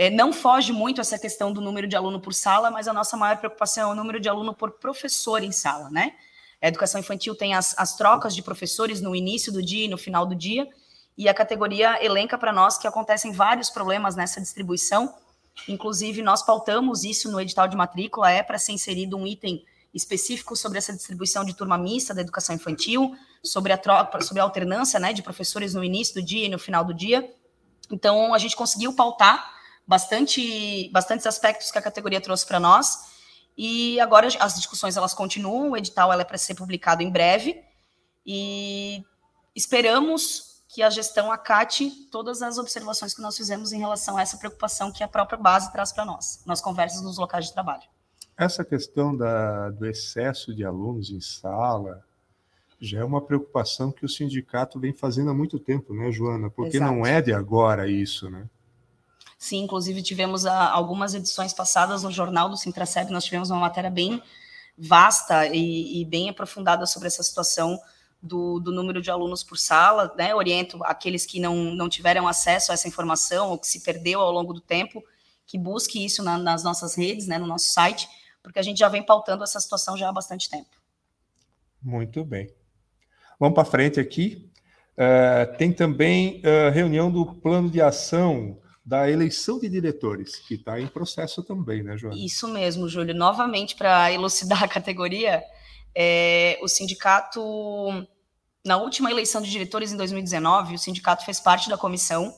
é, 0.00 0.08
não 0.08 0.32
foge 0.32 0.72
muito 0.72 0.98
essa 0.98 1.18
questão 1.18 1.52
do 1.52 1.60
número 1.60 1.86
de 1.86 1.94
aluno 1.94 2.18
por 2.18 2.32
sala, 2.32 2.70
mas 2.70 2.88
a 2.88 2.92
nossa 2.94 3.18
maior 3.18 3.36
preocupação 3.36 3.90
é 3.90 3.92
o 3.92 3.94
número 3.94 4.18
de 4.18 4.30
aluno 4.30 4.54
por 4.54 4.70
professor 4.70 5.42
em 5.42 5.52
sala, 5.52 5.90
né? 5.90 6.14
A 6.58 6.68
educação 6.68 6.98
infantil 6.98 7.34
tem 7.34 7.52
as, 7.52 7.78
as 7.78 7.94
trocas 7.98 8.34
de 8.34 8.40
professores 8.40 9.02
no 9.02 9.14
início 9.14 9.52
do 9.52 9.62
dia 9.62 9.84
e 9.84 9.88
no 9.88 9.98
final 9.98 10.24
do 10.24 10.34
dia, 10.34 10.66
e 11.18 11.28
a 11.28 11.34
categoria 11.34 12.02
elenca 12.02 12.38
para 12.38 12.50
nós 12.50 12.78
que 12.78 12.86
acontecem 12.86 13.30
vários 13.30 13.68
problemas 13.68 14.16
nessa 14.16 14.40
distribuição. 14.40 15.14
Inclusive, 15.68 16.22
nós 16.22 16.42
pautamos 16.42 17.04
isso 17.04 17.30
no 17.30 17.38
edital 17.38 17.68
de 17.68 17.76
matrícula, 17.76 18.30
é 18.30 18.42
para 18.42 18.56
ser 18.56 18.72
inserido 18.72 19.18
um 19.18 19.26
item 19.26 19.66
específico 19.92 20.56
sobre 20.56 20.78
essa 20.78 20.94
distribuição 20.94 21.44
de 21.44 21.52
turma 21.52 21.76
mista 21.76 22.14
da 22.14 22.22
educação 22.22 22.54
infantil, 22.54 23.14
sobre 23.44 23.70
a 23.70 23.76
troca, 23.76 24.18
sobre 24.22 24.40
a 24.40 24.44
alternância 24.44 24.98
né, 24.98 25.12
de 25.12 25.22
professores 25.22 25.74
no 25.74 25.84
início 25.84 26.14
do 26.14 26.22
dia 26.22 26.46
e 26.46 26.48
no 26.48 26.58
final 26.58 26.86
do 26.86 26.94
dia. 26.94 27.30
Então, 27.90 28.32
a 28.32 28.38
gente 28.38 28.56
conseguiu 28.56 28.94
pautar 28.94 29.59
bastante, 29.90 30.88
bastantes 30.92 31.26
aspectos 31.26 31.72
que 31.72 31.76
a 31.78 31.82
categoria 31.82 32.20
trouxe 32.20 32.46
para 32.46 32.60
nós. 32.60 33.10
E 33.58 33.98
agora 33.98 34.28
as 34.38 34.54
discussões 34.54 34.96
elas 34.96 35.12
continuam, 35.12 35.72
o 35.72 35.76
edital 35.76 36.12
ela 36.12 36.22
é 36.22 36.24
para 36.24 36.38
ser 36.38 36.54
publicado 36.54 37.02
em 37.02 37.10
breve 37.10 37.60
e 38.24 39.04
esperamos 39.52 40.62
que 40.68 40.80
a 40.80 40.88
gestão 40.88 41.32
acate 41.32 41.90
todas 42.12 42.40
as 42.40 42.56
observações 42.56 43.12
que 43.12 43.20
nós 43.20 43.36
fizemos 43.36 43.72
em 43.72 43.80
relação 43.80 44.16
a 44.16 44.22
essa 44.22 44.38
preocupação 44.38 44.92
que 44.92 45.02
a 45.02 45.08
própria 45.08 45.36
base 45.36 45.72
traz 45.72 45.90
para 45.90 46.04
nós, 46.04 46.40
nas 46.46 46.60
conversas 46.60 47.02
nos 47.02 47.18
locais 47.18 47.46
de 47.46 47.52
trabalho. 47.52 47.82
Essa 48.38 48.64
questão 48.64 49.14
da, 49.14 49.70
do 49.70 49.86
excesso 49.86 50.54
de 50.54 50.64
alunos 50.64 51.10
em 51.10 51.20
sala 51.20 52.00
já 52.80 53.00
é 53.00 53.04
uma 53.04 53.20
preocupação 53.20 53.90
que 53.90 54.06
o 54.06 54.08
sindicato 54.08 54.78
vem 54.78 54.92
fazendo 54.92 55.30
há 55.30 55.34
muito 55.34 55.58
tempo, 55.58 55.92
né, 55.92 56.12
Joana? 56.12 56.48
Porque 56.48 56.76
Exato. 56.76 56.92
não 56.92 57.04
é 57.04 57.20
de 57.20 57.32
agora 57.32 57.88
isso, 57.90 58.30
né? 58.30 58.48
Sim, 59.40 59.62
inclusive 59.62 60.02
tivemos 60.02 60.44
a, 60.44 60.52
ah, 60.52 60.70
algumas 60.70 61.14
edições 61.14 61.54
passadas 61.54 62.02
no 62.02 62.12
jornal 62.12 62.50
do 62.50 62.58
Sintraceb, 62.58 63.10
nós 63.10 63.24
tivemos 63.24 63.48
uma 63.48 63.58
matéria 63.58 63.88
bem 63.88 64.22
vasta 64.76 65.46
e, 65.46 66.02
e 66.02 66.04
bem 66.04 66.28
aprofundada 66.28 66.84
sobre 66.84 67.08
essa 67.08 67.22
situação 67.22 67.80
do, 68.22 68.60
do, 68.60 68.70
número 68.70 69.00
de 69.00 69.10
alunos 69.10 69.42
por 69.42 69.56
sala, 69.56 70.14
né? 70.14 70.34
Oriento 70.34 70.78
aqueles 70.84 71.24
que 71.24 71.40
não, 71.40 71.56
não 71.74 71.88
tiveram 71.88 72.28
acesso 72.28 72.70
a 72.70 72.74
essa 72.74 72.86
informação 72.86 73.48
ou 73.48 73.58
que 73.58 73.66
se 73.66 73.80
perdeu 73.80 74.20
ao 74.20 74.30
longo 74.30 74.52
do 74.52 74.60
tempo, 74.60 75.02
que 75.46 75.56
busque 75.56 76.04
isso 76.04 76.22
na, 76.22 76.36
nas 76.36 76.62
nossas 76.62 76.94
redes, 76.94 77.26
né, 77.26 77.38
no 77.38 77.46
nosso 77.46 77.72
site, 77.72 78.06
porque 78.42 78.58
a 78.58 78.62
gente 78.62 78.76
já 78.76 78.90
vem 78.90 79.02
pautando 79.02 79.42
essa 79.42 79.58
situação 79.58 79.96
já 79.96 80.10
há 80.10 80.12
bastante 80.12 80.50
tempo. 80.50 80.68
Muito 81.82 82.26
bem. 82.26 82.54
Vamos 83.38 83.54
para 83.54 83.64
frente 83.64 83.98
aqui. 83.98 84.50
Uh, 84.98 85.56
tem 85.56 85.72
também 85.72 86.42
uh, 86.44 86.70
reunião 86.70 87.10
do 87.10 87.24
plano 87.24 87.70
de 87.70 87.80
ação 87.80 88.60
da 88.84 89.10
eleição 89.10 89.58
de 89.58 89.68
diretores, 89.68 90.36
que 90.36 90.54
está 90.54 90.80
em 90.80 90.86
processo 90.86 91.42
também, 91.42 91.82
né, 91.82 91.96
Joana? 91.96 92.16
Isso 92.18 92.48
mesmo, 92.48 92.88
Júlio. 92.88 93.14
Novamente, 93.14 93.76
para 93.76 94.12
elucidar 94.12 94.62
a 94.64 94.68
categoria, 94.68 95.42
é, 95.94 96.58
o 96.62 96.68
sindicato, 96.68 97.40
na 98.64 98.76
última 98.76 99.10
eleição 99.10 99.40
de 99.42 99.50
diretores 99.50 99.92
em 99.92 99.96
2019, 99.96 100.74
o 100.74 100.78
sindicato 100.78 101.24
fez 101.24 101.40
parte 101.40 101.68
da 101.68 101.76
comissão. 101.76 102.34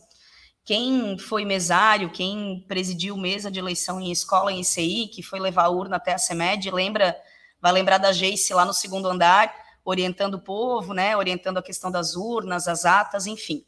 Quem 0.64 1.18
foi 1.18 1.44
mesário, 1.44 2.10
quem 2.10 2.64
presidiu 2.68 3.16
mesa 3.16 3.50
de 3.50 3.58
eleição 3.58 4.00
em 4.00 4.12
escola 4.12 4.52
em 4.52 4.60
ICI, 4.60 5.08
que 5.08 5.22
foi 5.22 5.40
levar 5.40 5.64
a 5.64 5.70
urna 5.70 5.96
até 5.96 6.14
a 6.14 6.18
CEMED, 6.18 6.70
lembra, 6.70 7.16
vai 7.60 7.72
lembrar 7.72 7.98
da 7.98 8.12
Geice 8.12 8.54
lá 8.54 8.64
no 8.64 8.72
segundo 8.72 9.08
andar, 9.08 9.52
orientando 9.84 10.34
o 10.34 10.40
povo, 10.40 10.94
né, 10.94 11.16
orientando 11.16 11.58
a 11.58 11.62
questão 11.62 11.90
das 11.90 12.14
urnas, 12.14 12.68
as 12.68 12.84
atas, 12.84 13.26
enfim. 13.26 13.64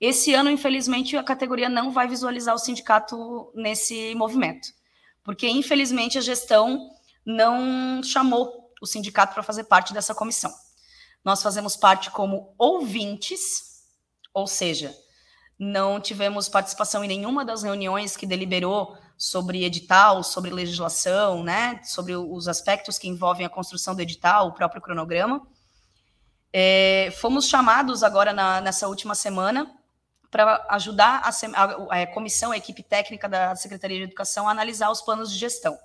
Esse 0.00 0.32
ano, 0.32 0.48
infelizmente, 0.48 1.14
a 1.16 1.22
categoria 1.22 1.68
não 1.68 1.90
vai 1.90 2.08
visualizar 2.08 2.54
o 2.54 2.58
sindicato 2.58 3.52
nesse 3.54 4.14
movimento, 4.14 4.68
porque, 5.22 5.46
infelizmente, 5.46 6.16
a 6.16 6.22
gestão 6.22 6.90
não 7.24 8.02
chamou 8.02 8.72
o 8.80 8.86
sindicato 8.86 9.34
para 9.34 9.42
fazer 9.42 9.64
parte 9.64 9.92
dessa 9.92 10.14
comissão. 10.14 10.50
Nós 11.22 11.42
fazemos 11.42 11.76
parte 11.76 12.10
como 12.10 12.54
ouvintes, 12.56 13.84
ou 14.32 14.46
seja, 14.46 14.96
não 15.58 16.00
tivemos 16.00 16.48
participação 16.48 17.04
em 17.04 17.08
nenhuma 17.08 17.44
das 17.44 17.62
reuniões 17.62 18.16
que 18.16 18.24
deliberou 18.24 18.96
sobre 19.18 19.64
edital, 19.64 20.22
sobre 20.22 20.48
legislação, 20.48 21.42
né, 21.42 21.78
sobre 21.84 22.16
os 22.16 22.48
aspectos 22.48 22.98
que 22.98 23.06
envolvem 23.06 23.44
a 23.44 23.50
construção 23.50 23.94
do 23.94 24.00
edital, 24.00 24.48
o 24.48 24.52
próprio 24.52 24.80
cronograma. 24.80 25.46
É, 26.50 27.12
fomos 27.20 27.46
chamados 27.46 28.02
agora 28.02 28.32
na, 28.32 28.62
nessa 28.62 28.88
última 28.88 29.14
semana 29.14 29.78
para 30.30 30.64
ajudar 30.70 31.22
a, 31.24 31.30
a, 31.60 32.02
a, 32.02 32.06
comissão, 32.06 32.52
a 32.52 32.56
equipe 32.56 32.82
técnica 32.82 33.28
da 33.28 33.56
Secretaria 33.56 33.98
de 33.98 34.04
Educação 34.04 34.46
a 34.48 34.52
analisar 34.52 34.90
os 34.90 35.00
planos 35.00 35.32
de 35.32 35.38
gestão. 35.38 35.76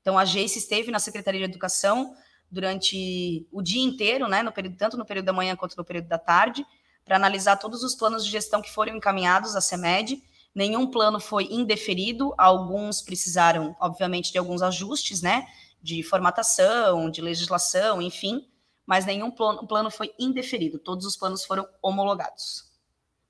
Então, 0.00 0.16
a 0.18 0.24
Geice 0.24 0.58
esteve 0.58 0.90
na 0.90 1.00
Secretaria 1.00 1.40
de 1.40 1.46
Educação 1.46 2.14
durante 2.50 3.46
o 3.52 3.60
dia 3.60 3.82
inteiro, 3.82 4.28
né, 4.28 4.42
no 4.42 4.52
período, 4.52 4.76
tanto 4.76 4.96
no 4.96 5.04
período 5.04 5.26
da 5.26 5.32
manhã 5.32 5.56
quanto 5.56 5.76
no 5.76 5.84
período 5.84 6.08
da 6.08 6.18
tarde, 6.18 6.64
para 7.04 7.16
analisar 7.16 7.56
todos 7.56 7.82
os 7.82 7.94
planos 7.94 8.24
de 8.24 8.30
gestão 8.30 8.62
que 8.62 8.72
foram 8.72 8.96
encaminhados 8.96 9.56
à 9.56 9.60
CEMED. 9.60 10.22
Nenhum 10.54 10.90
plano 10.90 11.20
foi 11.20 11.48
indeferido, 11.50 12.32
alguns 12.38 13.02
precisaram, 13.02 13.76
obviamente, 13.80 14.32
de 14.32 14.38
alguns 14.38 14.62
ajustes, 14.62 15.20
né, 15.20 15.46
de 15.82 16.02
formatação, 16.02 17.10
de 17.10 17.20
legislação, 17.20 18.00
enfim, 18.00 18.48
mas 18.86 19.04
nenhum 19.04 19.30
plano, 19.30 19.66
plano 19.66 19.90
foi 19.90 20.12
indeferido, 20.18 20.78
todos 20.78 21.04
os 21.04 21.16
planos 21.16 21.44
foram 21.44 21.68
homologados. 21.82 22.67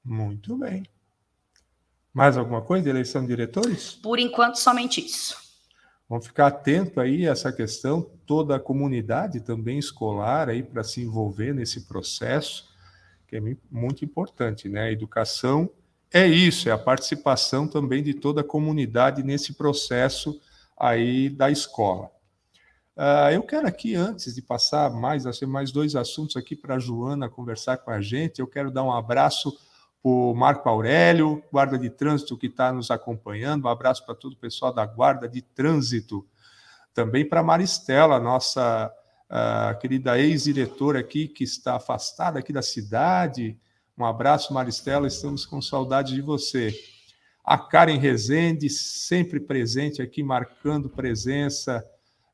Muito 0.08 0.56
bem. 0.56 0.84
Mais 2.14 2.38
alguma 2.38 2.62
coisa 2.62 2.84
de 2.84 2.88
eleição 2.88 3.20
de 3.20 3.28
diretores? 3.28 3.92
Por 3.92 4.18
enquanto, 4.18 4.56
somente 4.56 5.04
isso. 5.04 5.36
Vamos 6.08 6.26
ficar 6.26 6.46
atento 6.46 6.98
aí 6.98 7.28
a 7.28 7.32
essa 7.32 7.52
questão, 7.52 8.10
toda 8.24 8.56
a 8.56 8.60
comunidade 8.60 9.40
também 9.40 9.78
escolar 9.78 10.48
aí 10.48 10.62
para 10.62 10.82
se 10.82 11.02
envolver 11.02 11.52
nesse 11.52 11.82
processo, 11.82 12.74
que 13.26 13.36
é 13.36 13.40
muito 13.70 14.02
importante, 14.02 14.66
né? 14.66 14.84
A 14.84 14.90
educação 14.90 15.68
é 16.10 16.26
isso, 16.26 16.70
é 16.70 16.72
a 16.72 16.78
participação 16.78 17.68
também 17.68 18.02
de 18.02 18.14
toda 18.14 18.40
a 18.40 18.44
comunidade 18.44 19.22
nesse 19.22 19.52
processo 19.52 20.40
aí 20.74 21.28
da 21.28 21.50
escola. 21.50 22.10
Uh, 22.96 23.30
eu 23.30 23.42
quero 23.42 23.68
aqui, 23.68 23.94
antes 23.94 24.34
de 24.34 24.40
passar 24.40 24.90
mais, 24.90 25.26
assim, 25.26 25.44
mais 25.44 25.70
dois 25.70 25.94
assuntos 25.94 26.34
aqui 26.34 26.56
para 26.56 26.76
a 26.76 26.78
Joana 26.78 27.28
conversar 27.28 27.76
com 27.76 27.90
a 27.90 28.00
gente, 28.00 28.40
eu 28.40 28.46
quero 28.46 28.70
dar 28.70 28.82
um 28.82 28.92
abraço 28.92 29.67
o 30.08 30.34
Marco 30.34 30.68
Aurélio, 30.68 31.42
guarda 31.52 31.78
de 31.78 31.90
trânsito 31.90 32.36
que 32.36 32.46
está 32.46 32.72
nos 32.72 32.90
acompanhando, 32.90 33.66
um 33.66 33.68
abraço 33.68 34.04
para 34.06 34.14
todo 34.14 34.32
o 34.32 34.38
pessoal 34.38 34.72
da 34.72 34.86
guarda 34.86 35.28
de 35.28 35.42
trânsito, 35.42 36.26
também 36.94 37.28
para 37.28 37.42
Maristela, 37.42 38.18
nossa 38.18 38.92
uh, 39.28 39.78
querida 39.78 40.18
ex-diretora 40.18 41.00
aqui, 41.00 41.28
que 41.28 41.44
está 41.44 41.76
afastada 41.76 42.38
aqui 42.38 42.52
da 42.52 42.62
cidade, 42.62 43.58
um 43.98 44.04
abraço, 44.04 44.54
Maristela, 44.54 45.06
estamos 45.06 45.44
com 45.44 45.60
saudade 45.60 46.14
de 46.14 46.22
você. 46.22 46.72
A 47.44 47.58
Karen 47.58 47.98
Rezende, 47.98 48.70
sempre 48.70 49.40
presente 49.40 50.00
aqui, 50.00 50.22
marcando 50.22 50.88
presença, 50.88 51.84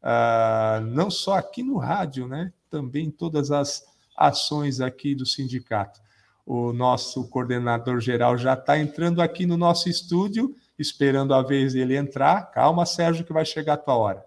uh, 0.03 0.85
não 0.85 1.11
só 1.11 1.35
aqui 1.35 1.63
no 1.63 1.79
rádio, 1.79 2.29
né? 2.29 2.53
Também 2.69 3.07
em 3.07 3.11
todas 3.11 3.51
as 3.51 3.83
ações 4.17 4.81
aqui 4.81 5.15
do 5.15 5.25
sindicato. 5.25 6.04
O 6.47 6.73
nosso 6.73 7.27
coordenador 7.29 8.01
geral 8.01 8.37
já 8.37 8.53
está 8.53 8.79
entrando 8.79 9.23
aqui 9.23 9.47
no 9.47 9.57
nosso 9.57 9.89
estúdio, 9.89 10.55
esperando 10.79 11.33
a 11.33 11.43
vez 11.43 11.73
dele 11.73 11.97
entrar. 11.97 12.51
Calma, 12.51 12.85
Sérgio, 12.85 13.25
que 13.25 13.33
vai 13.33 13.45
chegar 13.45 13.75
a 13.75 13.79
tua 13.79 13.97
hora. 13.97 14.25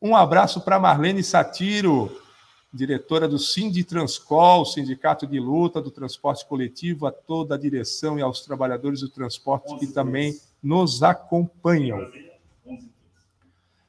Um 0.00 0.16
abraço 0.16 0.60
para 0.62 0.78
Marlene 0.78 1.22
Satiro, 1.22 2.10
diretora 2.72 3.28
do 3.28 3.38
Sinditranscol, 3.38 4.64
Sindicato 4.64 5.26
de 5.26 5.38
Luta 5.40 5.82
do 5.82 5.90
Transporte 5.90 6.46
Coletivo, 6.46 7.06
a 7.06 7.12
toda 7.12 7.54
a 7.54 7.58
direção 7.58 8.18
e 8.18 8.22
aos 8.22 8.42
trabalhadores 8.42 9.00
do 9.00 9.10
transporte 9.10 9.76
que 9.78 9.88
também 9.88 10.38
nos 10.62 11.02
acompanham. 11.02 12.10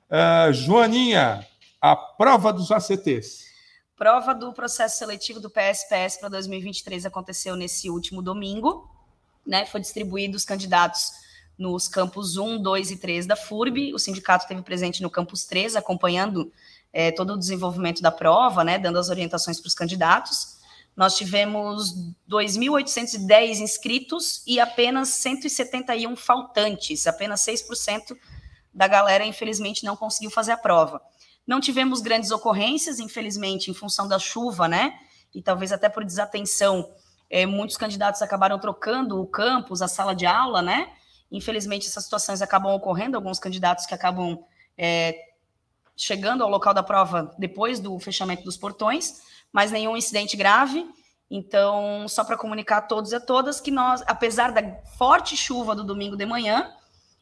Uh, 0.10 0.52
Joaninha, 0.52 1.46
a 1.80 1.96
prova 1.96 2.52
dos 2.52 2.72
ACTs. 2.72 3.49
Prova 4.00 4.34
do 4.34 4.54
processo 4.54 4.98
seletivo 4.98 5.42
do 5.42 5.50
PSPS 5.50 6.18
para 6.18 6.30
2023 6.30 7.06
aconteceu 7.06 7.58
nesse 7.58 7.90
último 7.90 8.22
domingo, 8.22 8.90
né? 9.46 9.66
Foi 9.66 9.82
distribuído 9.82 10.38
os 10.38 10.46
candidatos 10.46 11.12
nos 11.58 11.90
campos 11.90 12.38
1, 12.38 12.62
2 12.62 12.92
e 12.92 12.96
3 12.96 13.26
da 13.26 13.36
FURB. 13.36 13.94
O 13.94 14.00
sindicato 14.00 14.46
esteve 14.46 14.62
presente 14.62 15.04
no 15.04 15.10
campus 15.10 15.44
3, 15.44 15.76
acompanhando 15.76 16.50
é, 16.94 17.12
todo 17.12 17.34
o 17.34 17.38
desenvolvimento 17.38 18.02
da 18.02 18.10
prova, 18.10 18.64
né? 18.64 18.80
Dando 18.80 19.00
as 19.00 19.10
orientações 19.10 19.60
para 19.60 19.68
os 19.68 19.76
candidatos. 19.76 20.58
Nós 20.96 21.18
tivemos 21.18 21.94
2.810 22.26 23.60
inscritos 23.60 24.42
e 24.48 24.62
apenas 24.62 25.10
171 25.10 26.16
faltantes, 26.16 27.06
apenas 27.06 27.42
6% 27.42 28.18
da 28.74 28.88
galera, 28.88 29.26
infelizmente, 29.26 29.84
não 29.84 29.98
conseguiu 29.98 30.32
fazer 30.32 30.54
a 30.54 30.58
prova. 30.58 31.02
Não 31.50 31.60
tivemos 31.60 32.00
grandes 32.00 32.30
ocorrências, 32.30 33.00
infelizmente, 33.00 33.72
em 33.72 33.74
função 33.74 34.08
da 34.08 34.20
chuva, 34.20 34.68
né? 34.68 34.94
E 35.34 35.42
talvez 35.42 35.72
até 35.72 35.90
por 35.90 36.06
desatenção, 36.06 36.88
é, 37.28 37.44
muitos 37.44 37.76
candidatos 37.76 38.22
acabaram 38.22 38.60
trocando 38.60 39.20
o 39.20 39.26
campus, 39.26 39.82
a 39.82 39.88
sala 39.88 40.14
de 40.14 40.28
aula, 40.28 40.62
né? 40.62 40.94
Infelizmente, 41.32 41.88
essas 41.88 42.04
situações 42.04 42.44
acabam 42.44 42.72
ocorrendo, 42.76 43.18
alguns 43.18 43.40
candidatos 43.40 43.88
que 43.88 43.96
acabam 43.96 44.38
é, 44.78 45.16
chegando 45.98 46.44
ao 46.44 46.52
local 46.52 46.72
da 46.72 46.84
prova 46.84 47.34
depois 47.40 47.80
do 47.80 47.98
fechamento 47.98 48.44
dos 48.44 48.56
portões, 48.56 49.24
mas 49.52 49.72
nenhum 49.72 49.98
incidente 49.98 50.38
grave. 50.38 50.88
Então, 51.32 52.08
só 52.08 52.24
para 52.24 52.38
comunicar 52.38 52.78
a 52.78 52.82
todos 52.84 53.12
e 53.12 53.16
a 53.16 53.20
todas 53.20 53.60
que 53.60 53.72
nós, 53.72 54.04
apesar 54.06 54.52
da 54.52 54.62
forte 55.00 55.36
chuva 55.36 55.74
do 55.74 55.84
domingo 55.84 56.16
de 56.16 56.28
manhã, 56.28 56.72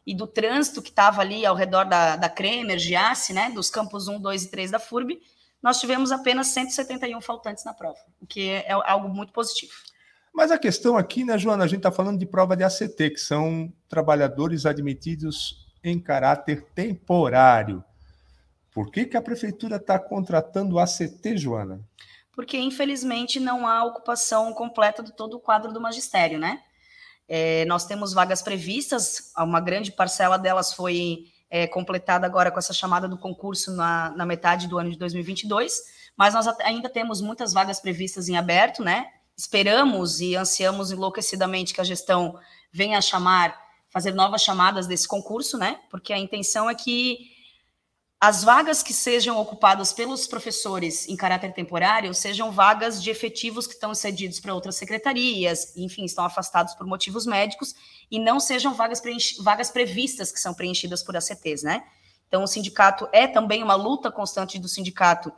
e 0.08 0.14
do 0.14 0.26
trânsito 0.26 0.80
que 0.80 0.88
estava 0.88 1.20
ali 1.20 1.44
ao 1.44 1.54
redor 1.54 1.84
da, 1.84 2.16
da 2.16 2.30
Kremer, 2.30 2.78
Giasse, 2.78 3.34
né, 3.34 3.50
dos 3.50 3.68
campos 3.68 4.08
1, 4.08 4.18
2 4.18 4.44
e 4.44 4.50
3 4.50 4.70
da 4.70 4.78
FURB, 4.78 5.20
nós 5.62 5.78
tivemos 5.78 6.10
apenas 6.10 6.46
171 6.46 7.20
faltantes 7.20 7.62
na 7.62 7.74
prova, 7.74 7.98
o 8.18 8.26
que 8.26 8.48
é, 8.48 8.68
é 8.68 8.72
algo 8.72 9.06
muito 9.10 9.34
positivo. 9.34 9.70
Mas 10.32 10.50
a 10.50 10.56
questão 10.56 10.96
aqui, 10.96 11.24
né, 11.24 11.36
Joana, 11.36 11.64
a 11.64 11.66
gente 11.66 11.80
está 11.80 11.92
falando 11.92 12.18
de 12.18 12.24
prova 12.24 12.56
de 12.56 12.64
ACT, 12.64 13.10
que 13.10 13.20
são 13.20 13.70
trabalhadores 13.86 14.64
admitidos 14.64 15.68
em 15.84 16.00
caráter 16.00 16.64
temporário. 16.74 17.84
Por 18.72 18.90
que, 18.90 19.04
que 19.04 19.16
a 19.16 19.20
prefeitura 19.20 19.76
está 19.76 19.98
contratando 19.98 20.78
ACT, 20.78 21.36
Joana? 21.36 21.82
Porque, 22.32 22.56
infelizmente, 22.56 23.38
não 23.38 23.66
há 23.66 23.84
ocupação 23.84 24.54
completa 24.54 25.02
de 25.02 25.14
todo 25.14 25.34
o 25.34 25.40
quadro 25.40 25.70
do 25.70 25.82
magistério, 25.82 26.38
né? 26.38 26.62
É, 27.28 27.64
nós 27.66 27.84
temos 27.84 28.14
vagas 28.14 28.40
previstas, 28.40 29.32
uma 29.36 29.60
grande 29.60 29.92
parcela 29.92 30.38
delas 30.38 30.72
foi 30.72 31.26
é, 31.50 31.66
completada 31.66 32.26
agora 32.26 32.50
com 32.50 32.58
essa 32.58 32.72
chamada 32.72 33.06
do 33.06 33.18
concurso 33.18 33.72
na, 33.72 34.10
na, 34.10 34.24
metade 34.24 34.66
do 34.66 34.78
ano 34.78 34.90
de 34.90 34.98
2022, 34.98 35.82
mas 36.16 36.34
nós 36.34 36.46
ainda 36.62 36.88
temos 36.88 37.20
muitas 37.20 37.52
vagas 37.52 37.80
previstas 37.80 38.28
em 38.28 38.36
aberto, 38.36 38.82
né? 38.82 39.06
Esperamos 39.36 40.20
e 40.20 40.34
ansiamos 40.34 40.90
enlouquecidamente 40.90 41.72
que 41.72 41.80
a 41.80 41.84
gestão 41.84 42.38
venha 42.72 43.00
chamar, 43.00 43.56
fazer 43.90 44.12
novas 44.12 44.42
chamadas 44.42 44.86
desse 44.86 45.06
concurso, 45.06 45.56
né? 45.56 45.78
Porque 45.90 46.12
a 46.12 46.18
intenção 46.18 46.68
é 46.68 46.74
que 46.74 47.30
as 48.20 48.42
vagas 48.42 48.82
que 48.82 48.92
sejam 48.92 49.38
ocupadas 49.38 49.92
pelos 49.92 50.26
professores 50.26 51.08
em 51.08 51.14
caráter 51.14 51.52
temporário 51.52 52.12
sejam 52.12 52.50
vagas 52.50 53.00
de 53.00 53.10
efetivos 53.10 53.64
que 53.64 53.74
estão 53.74 53.94
cedidos 53.94 54.40
para 54.40 54.52
outras 54.52 54.74
secretarias, 54.74 55.76
enfim, 55.76 56.04
estão 56.04 56.24
afastados 56.24 56.74
por 56.74 56.84
motivos 56.84 57.26
médicos, 57.26 57.76
e 58.10 58.18
não 58.18 58.40
sejam 58.40 58.74
vagas, 58.74 59.00
vagas 59.40 59.70
previstas 59.70 60.32
que 60.32 60.40
são 60.40 60.52
preenchidas 60.52 61.04
por 61.04 61.16
ACTs, 61.16 61.62
né? 61.62 61.84
Então, 62.26 62.42
o 62.42 62.46
sindicato 62.46 63.08
é 63.12 63.26
também 63.28 63.62
uma 63.62 63.76
luta 63.76 64.10
constante 64.10 64.58
do 64.58 64.68
sindicato. 64.68 65.32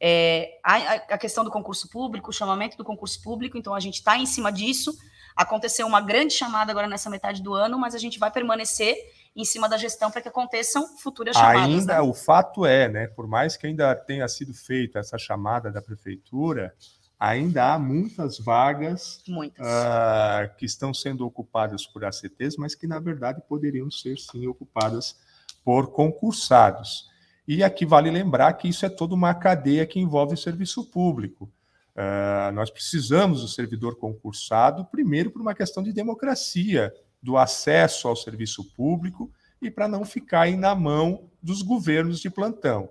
É, 0.00 0.58
a, 0.62 0.74
a 1.14 1.18
questão 1.18 1.44
do 1.44 1.50
concurso 1.50 1.88
público, 1.88 2.30
o 2.30 2.32
chamamento 2.32 2.76
do 2.76 2.84
concurso 2.84 3.22
público, 3.22 3.56
então 3.56 3.74
a 3.74 3.80
gente 3.80 3.98
está 3.98 4.18
em 4.18 4.26
cima 4.26 4.50
disso. 4.50 4.92
Aconteceu 5.36 5.86
uma 5.86 6.00
grande 6.00 6.34
chamada 6.34 6.72
agora 6.72 6.88
nessa 6.88 7.08
metade 7.08 7.42
do 7.42 7.54
ano, 7.54 7.78
mas 7.78 7.94
a 7.94 7.98
gente 7.98 8.18
vai 8.18 8.30
permanecer 8.30 8.96
em 9.36 9.44
cima 9.44 9.68
da 9.68 9.76
gestão 9.76 10.10
para 10.10 10.20
que 10.20 10.28
aconteçam 10.28 10.96
futuras 10.96 11.34
chamadas. 11.34 11.62
Ainda, 11.62 11.94
né? 11.94 12.00
o 12.00 12.14
fato 12.14 12.64
é, 12.64 12.88
né, 12.88 13.06
por 13.08 13.26
mais 13.26 13.56
que 13.56 13.66
ainda 13.66 13.94
tenha 13.94 14.26
sido 14.28 14.54
feita 14.54 15.00
essa 15.00 15.18
chamada 15.18 15.72
da 15.72 15.82
prefeitura, 15.82 16.72
ainda 17.18 17.72
há 17.72 17.78
muitas 17.78 18.38
vagas 18.38 19.22
muitas. 19.26 19.66
Uh, 19.66 20.54
que 20.56 20.64
estão 20.64 20.94
sendo 20.94 21.26
ocupadas 21.26 21.86
por 21.86 22.04
ACTs, 22.04 22.56
mas 22.56 22.74
que 22.74 22.86
na 22.86 23.00
verdade 23.00 23.42
poderiam 23.48 23.90
ser 23.90 24.16
sim 24.18 24.46
ocupadas 24.46 25.18
por 25.64 25.88
concursados. 25.92 27.08
E 27.46 27.62
aqui 27.62 27.84
vale 27.84 28.10
lembrar 28.10 28.52
que 28.54 28.68
isso 28.68 28.86
é 28.86 28.88
toda 28.88 29.14
uma 29.14 29.34
cadeia 29.34 29.86
que 29.86 29.98
envolve 29.98 30.34
o 30.34 30.38
serviço 30.38 30.84
público. 30.90 31.50
Uh, 31.94 32.52
nós 32.52 32.70
precisamos 32.70 33.42
do 33.42 33.48
servidor 33.48 33.96
concursado, 33.96 34.84
primeiro, 34.84 35.30
por 35.30 35.40
uma 35.40 35.54
questão 35.54 35.82
de 35.82 35.92
democracia 35.92 36.92
do 37.24 37.38
acesso 37.38 38.06
ao 38.06 38.14
serviço 38.14 38.62
público 38.74 39.32
e 39.60 39.70
para 39.70 39.88
não 39.88 40.04
ficarem 40.04 40.58
na 40.58 40.74
mão 40.74 41.30
dos 41.42 41.62
governos 41.62 42.20
de 42.20 42.28
plantão. 42.28 42.90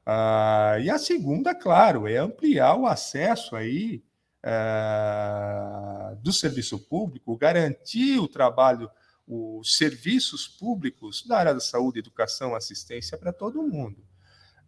Uh, 0.00 0.80
e 0.82 0.90
a 0.90 0.98
segunda, 0.98 1.54
claro, 1.54 2.08
é 2.08 2.16
ampliar 2.16 2.74
o 2.74 2.84
acesso 2.84 3.54
aí 3.54 4.02
uh, 4.44 6.16
do 6.16 6.32
serviço 6.32 6.80
público, 6.80 7.36
garantir 7.36 8.18
o 8.18 8.26
trabalho, 8.26 8.90
os 9.24 9.76
serviços 9.76 10.48
públicos 10.48 11.24
na 11.28 11.36
área 11.36 11.54
da 11.54 11.60
saúde, 11.60 12.00
educação, 12.00 12.56
assistência 12.56 13.16
para 13.16 13.32
todo 13.32 13.62
mundo. 13.62 14.02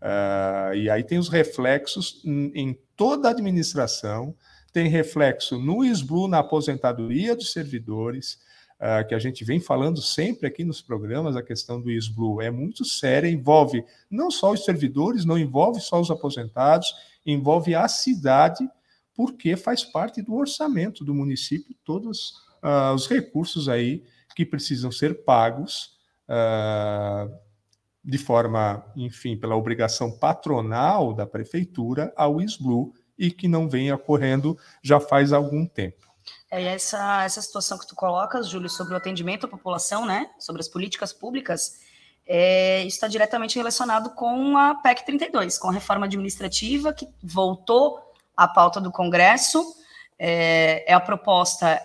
Uh, 0.01 0.75
e 0.77 0.89
aí 0.89 1.03
tem 1.03 1.19
os 1.19 1.29
reflexos 1.29 2.23
em, 2.25 2.53
em 2.55 2.79
toda 2.97 3.27
a 3.27 3.33
administração, 3.33 4.33
tem 4.73 4.89
reflexo 4.89 5.59
no 5.59 5.85
SBLU, 5.85 6.29
na 6.29 6.39
aposentadoria 6.39 7.35
dos 7.35 7.51
servidores, 7.51 8.39
uh, 8.83 9.07
que 9.07 9.15
a 9.15 9.19
gente 9.19 9.45
vem 9.45 9.61
falando 9.61 10.03
sempre 10.03 10.49
aqui 10.49 10.65
nos 10.65 10.83
programas, 10.83 11.37
a 11.37 11.43
questão 11.43 11.81
do 11.81 11.91
SBLU 11.91 12.43
é 12.43 12.51
muito 12.51 12.85
séria, 12.85 13.29
envolve 13.29 13.85
não 14.11 14.31
só 14.31 14.51
os 14.51 14.65
servidores, 14.65 15.25
não 15.25 15.39
envolve 15.39 15.81
só 15.81 16.01
os 16.01 16.11
aposentados, 16.11 16.93
envolve 17.25 17.75
a 17.75 17.87
cidade, 17.87 18.69
porque 19.15 19.55
faz 19.55 19.85
parte 19.85 20.21
do 20.21 20.35
orçamento 20.35 21.05
do 21.05 21.15
município 21.15 21.77
todos 21.85 22.33
uh, 22.63 22.93
os 22.95 23.07
recursos 23.07 23.69
aí 23.69 24.03
que 24.35 24.45
precisam 24.45 24.91
ser 24.91 25.25
pagos 25.25 25.97
uh, 26.29 27.33
de 28.05 28.19
forma, 28.19 28.85
enfim, 28.97 29.37
pela 29.37 29.55
obrigação 29.55 30.11
patronal 30.11 31.15
da 31.15 31.25
prefeitura 31.25 32.13
ao 32.17 32.41
SBLU 32.41 32.93
e 33.17 33.31
que 33.31 33.47
não 33.47 33.69
vem 33.69 33.93
ocorrendo 33.93 34.59
já 34.83 34.99
faz 34.99 35.33
algum 35.33 35.65
tempo. 35.65 36.12
É 36.55 36.63
essa, 36.65 37.25
essa 37.25 37.41
situação 37.41 37.79
que 37.79 37.87
tu 37.87 37.97
colocas, 37.97 38.47
Júlio, 38.47 38.69
sobre 38.69 38.93
o 38.93 38.97
atendimento 38.99 39.47
à 39.47 39.49
população, 39.49 40.05
né, 40.05 40.29
sobre 40.39 40.61
as 40.61 40.69
políticas 40.69 41.11
públicas, 41.11 41.81
é, 42.27 42.85
está 42.85 43.09
diretamente 43.09 43.57
relacionado 43.57 44.11
com 44.11 44.59
a 44.59 44.75
PEC 44.75 45.07
32, 45.07 45.59
com 45.59 45.71
a 45.71 45.73
reforma 45.73 46.05
administrativa 46.05 46.93
que 46.93 47.09
voltou 47.23 47.99
à 48.37 48.47
pauta 48.47 48.83
do 48.83 48.93
Congresso. 48.93 49.65
É, 50.19 50.85
é 50.87 50.93
a 50.93 51.01
proposta 51.01 51.81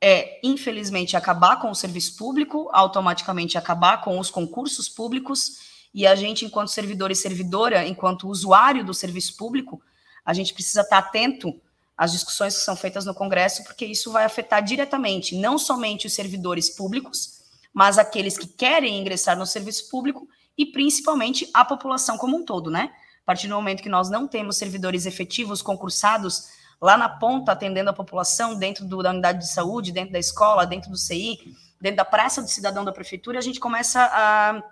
é, 0.00 0.38
infelizmente, 0.44 1.16
acabar 1.16 1.56
com 1.60 1.72
o 1.72 1.74
serviço 1.74 2.16
público, 2.16 2.70
automaticamente 2.72 3.58
acabar 3.58 4.00
com 4.00 4.20
os 4.20 4.30
concursos 4.30 4.88
públicos, 4.88 5.88
e 5.92 6.06
a 6.06 6.14
gente, 6.14 6.44
enquanto 6.44 6.68
servidor 6.68 7.10
e 7.10 7.16
servidora, 7.16 7.84
enquanto 7.84 8.28
usuário 8.28 8.84
do 8.84 8.94
serviço 8.94 9.36
público, 9.36 9.82
a 10.24 10.32
gente 10.32 10.54
precisa 10.54 10.82
estar 10.82 10.98
atento 10.98 11.60
às 11.96 12.12
discussões 12.12 12.56
que 12.56 12.62
são 12.62 12.76
feitas 12.76 13.04
no 13.04 13.14
Congresso, 13.14 13.62
porque 13.64 13.86
isso 13.86 14.10
vai 14.10 14.24
afetar 14.24 14.62
diretamente 14.62 15.36
não 15.36 15.58
somente 15.58 16.06
os 16.06 16.12
servidores 16.12 16.70
públicos, 16.70 17.42
mas 17.72 17.98
aqueles 17.98 18.36
que 18.36 18.46
querem 18.46 19.00
ingressar 19.00 19.38
no 19.38 19.46
serviço 19.46 19.88
público 19.88 20.28
e 20.56 20.66
principalmente 20.66 21.48
a 21.52 21.64
população 21.64 22.16
como 22.16 22.36
um 22.36 22.44
todo, 22.44 22.70
né? 22.70 22.92
A 23.22 23.26
partir 23.26 23.48
do 23.48 23.54
momento 23.54 23.82
que 23.82 23.88
nós 23.88 24.10
não 24.10 24.28
temos 24.28 24.56
servidores 24.56 25.06
efetivos 25.06 25.62
concursados 25.62 26.48
lá 26.80 26.96
na 26.96 27.08
ponta, 27.08 27.52
atendendo 27.52 27.90
a 27.90 27.94
população, 27.94 28.54
dentro 28.54 28.84
do, 28.84 29.02
da 29.02 29.10
unidade 29.10 29.38
de 29.38 29.50
saúde, 29.50 29.92
dentro 29.92 30.12
da 30.12 30.18
escola, 30.18 30.66
dentro 30.66 30.90
do 30.90 30.96
CI, 30.96 31.38
dentro 31.80 31.96
da 31.96 32.04
praça 32.04 32.42
do 32.42 32.48
cidadão 32.48 32.84
da 32.84 32.92
prefeitura, 32.92 33.38
a 33.38 33.42
gente 33.42 33.58
começa 33.58 34.02
a, 34.02 34.62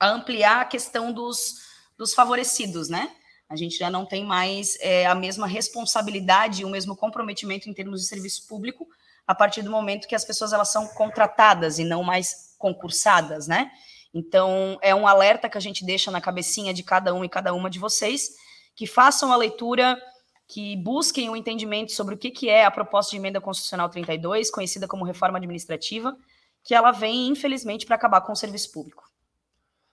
a 0.00 0.10
ampliar 0.10 0.62
a 0.62 0.64
questão 0.64 1.12
dos, 1.12 1.62
dos 1.96 2.12
favorecidos, 2.12 2.88
né? 2.88 3.10
A 3.48 3.56
gente 3.56 3.76
já 3.76 3.90
não 3.90 4.06
tem 4.06 4.24
mais 4.24 4.76
é, 4.80 5.06
a 5.06 5.14
mesma 5.14 5.46
responsabilidade, 5.46 6.64
o 6.64 6.70
mesmo 6.70 6.96
comprometimento 6.96 7.68
em 7.68 7.74
termos 7.74 8.00
de 8.00 8.06
serviço 8.06 8.46
público, 8.48 8.86
a 9.26 9.34
partir 9.34 9.62
do 9.62 9.70
momento 9.70 10.08
que 10.08 10.14
as 10.14 10.24
pessoas 10.24 10.52
elas 10.52 10.70
são 10.70 10.86
contratadas 10.88 11.78
e 11.78 11.84
não 11.84 12.02
mais 12.02 12.54
concursadas, 12.58 13.46
né? 13.46 13.70
Então, 14.12 14.78
é 14.80 14.94
um 14.94 15.06
alerta 15.06 15.48
que 15.48 15.58
a 15.58 15.60
gente 15.60 15.84
deixa 15.84 16.10
na 16.10 16.20
cabecinha 16.20 16.72
de 16.72 16.82
cada 16.82 17.12
um 17.12 17.24
e 17.24 17.28
cada 17.28 17.52
uma 17.52 17.68
de 17.68 17.78
vocês, 17.78 18.30
que 18.74 18.86
façam 18.86 19.32
a 19.32 19.36
leitura 19.36 20.00
que 20.46 20.76
busquem 20.76 21.28
o 21.28 21.32
um 21.32 21.36
entendimento 21.36 21.92
sobre 21.92 22.14
o 22.14 22.18
que, 22.18 22.30
que 22.30 22.48
é 22.48 22.64
a 22.64 22.70
proposta 22.70 23.10
de 23.10 23.16
emenda 23.16 23.40
constitucional 23.40 23.88
32, 23.88 24.50
conhecida 24.50 24.86
como 24.86 25.04
reforma 25.04 25.38
administrativa, 25.38 26.16
que 26.62 26.74
ela 26.74 26.92
vem, 26.92 27.28
infelizmente, 27.28 27.86
para 27.86 27.96
acabar 27.96 28.20
com 28.20 28.32
o 28.32 28.36
serviço 28.36 28.70
público. 28.72 29.04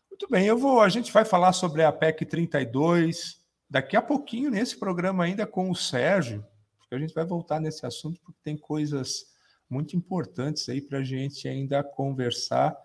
Muito 0.09 0.27
bem, 0.29 0.45
eu 0.45 0.57
vou. 0.57 0.81
A 0.81 0.89
gente 0.89 1.11
vai 1.11 1.25
falar 1.25 1.51
sobre 1.53 1.83
a 1.83 1.91
PEC 1.91 2.25
32 2.25 3.40
daqui 3.71 3.95
a 3.95 4.01
pouquinho 4.01 4.51
nesse 4.51 4.77
programa 4.77 5.23
ainda 5.23 5.47
com 5.47 5.71
o 5.71 5.75
Sérgio, 5.75 6.45
porque 6.77 6.93
a 6.93 6.99
gente 6.99 7.13
vai 7.13 7.25
voltar 7.25 7.61
nesse 7.61 7.85
assunto 7.85 8.19
porque 8.21 8.37
tem 8.43 8.57
coisas 8.57 9.27
muito 9.69 9.95
importantes 9.95 10.67
aí 10.67 10.81
para 10.81 10.97
a 10.97 11.03
gente 11.03 11.47
ainda 11.47 11.81
conversar, 11.81 12.75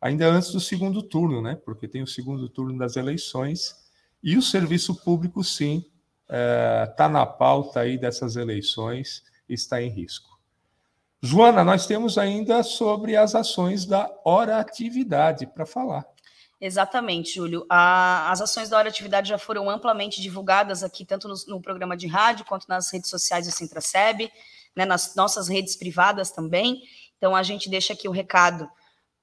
ainda 0.00 0.28
antes 0.28 0.52
do 0.52 0.60
segundo 0.60 1.02
turno, 1.02 1.42
né? 1.42 1.56
Porque 1.64 1.88
tem 1.88 2.04
o 2.04 2.06
segundo 2.06 2.48
turno 2.48 2.78
das 2.78 2.94
eleições 2.94 3.90
e 4.22 4.36
o 4.36 4.42
serviço 4.42 4.94
público, 5.02 5.42
sim, 5.42 5.84
está 6.22 6.36
é, 6.36 6.86
tá 6.86 7.08
na 7.08 7.26
pauta 7.26 7.80
aí 7.80 7.98
dessas 7.98 8.36
eleições 8.36 9.24
está 9.48 9.82
em 9.82 9.88
risco. 9.88 10.38
Joana, 11.20 11.64
nós 11.64 11.84
temos 11.84 12.16
ainda 12.16 12.62
sobre 12.62 13.16
as 13.16 13.34
ações 13.34 13.84
da 13.84 14.08
hora 14.24 14.60
atividade 14.60 15.48
para 15.48 15.66
falar. 15.66 16.06
Exatamente, 16.60 17.36
Júlio. 17.36 17.64
A, 17.68 18.30
as 18.32 18.40
ações 18.40 18.68
da 18.68 18.76
hora 18.76 18.88
atividade 18.88 19.28
já 19.28 19.38
foram 19.38 19.70
amplamente 19.70 20.20
divulgadas 20.20 20.82
aqui, 20.82 21.04
tanto 21.04 21.28
no, 21.28 21.34
no 21.46 21.62
programa 21.62 21.96
de 21.96 22.08
rádio 22.08 22.44
quanto 22.44 22.66
nas 22.68 22.92
redes 22.92 23.08
sociais 23.08 23.46
do 23.46 23.52
Sintraceb, 23.52 24.30
né, 24.74 24.84
nas 24.84 25.14
nossas 25.14 25.46
redes 25.48 25.76
privadas 25.76 26.32
também. 26.32 26.82
Então, 27.16 27.36
a 27.36 27.42
gente 27.44 27.70
deixa 27.70 27.92
aqui 27.92 28.08
o 28.08 28.12
recado 28.12 28.68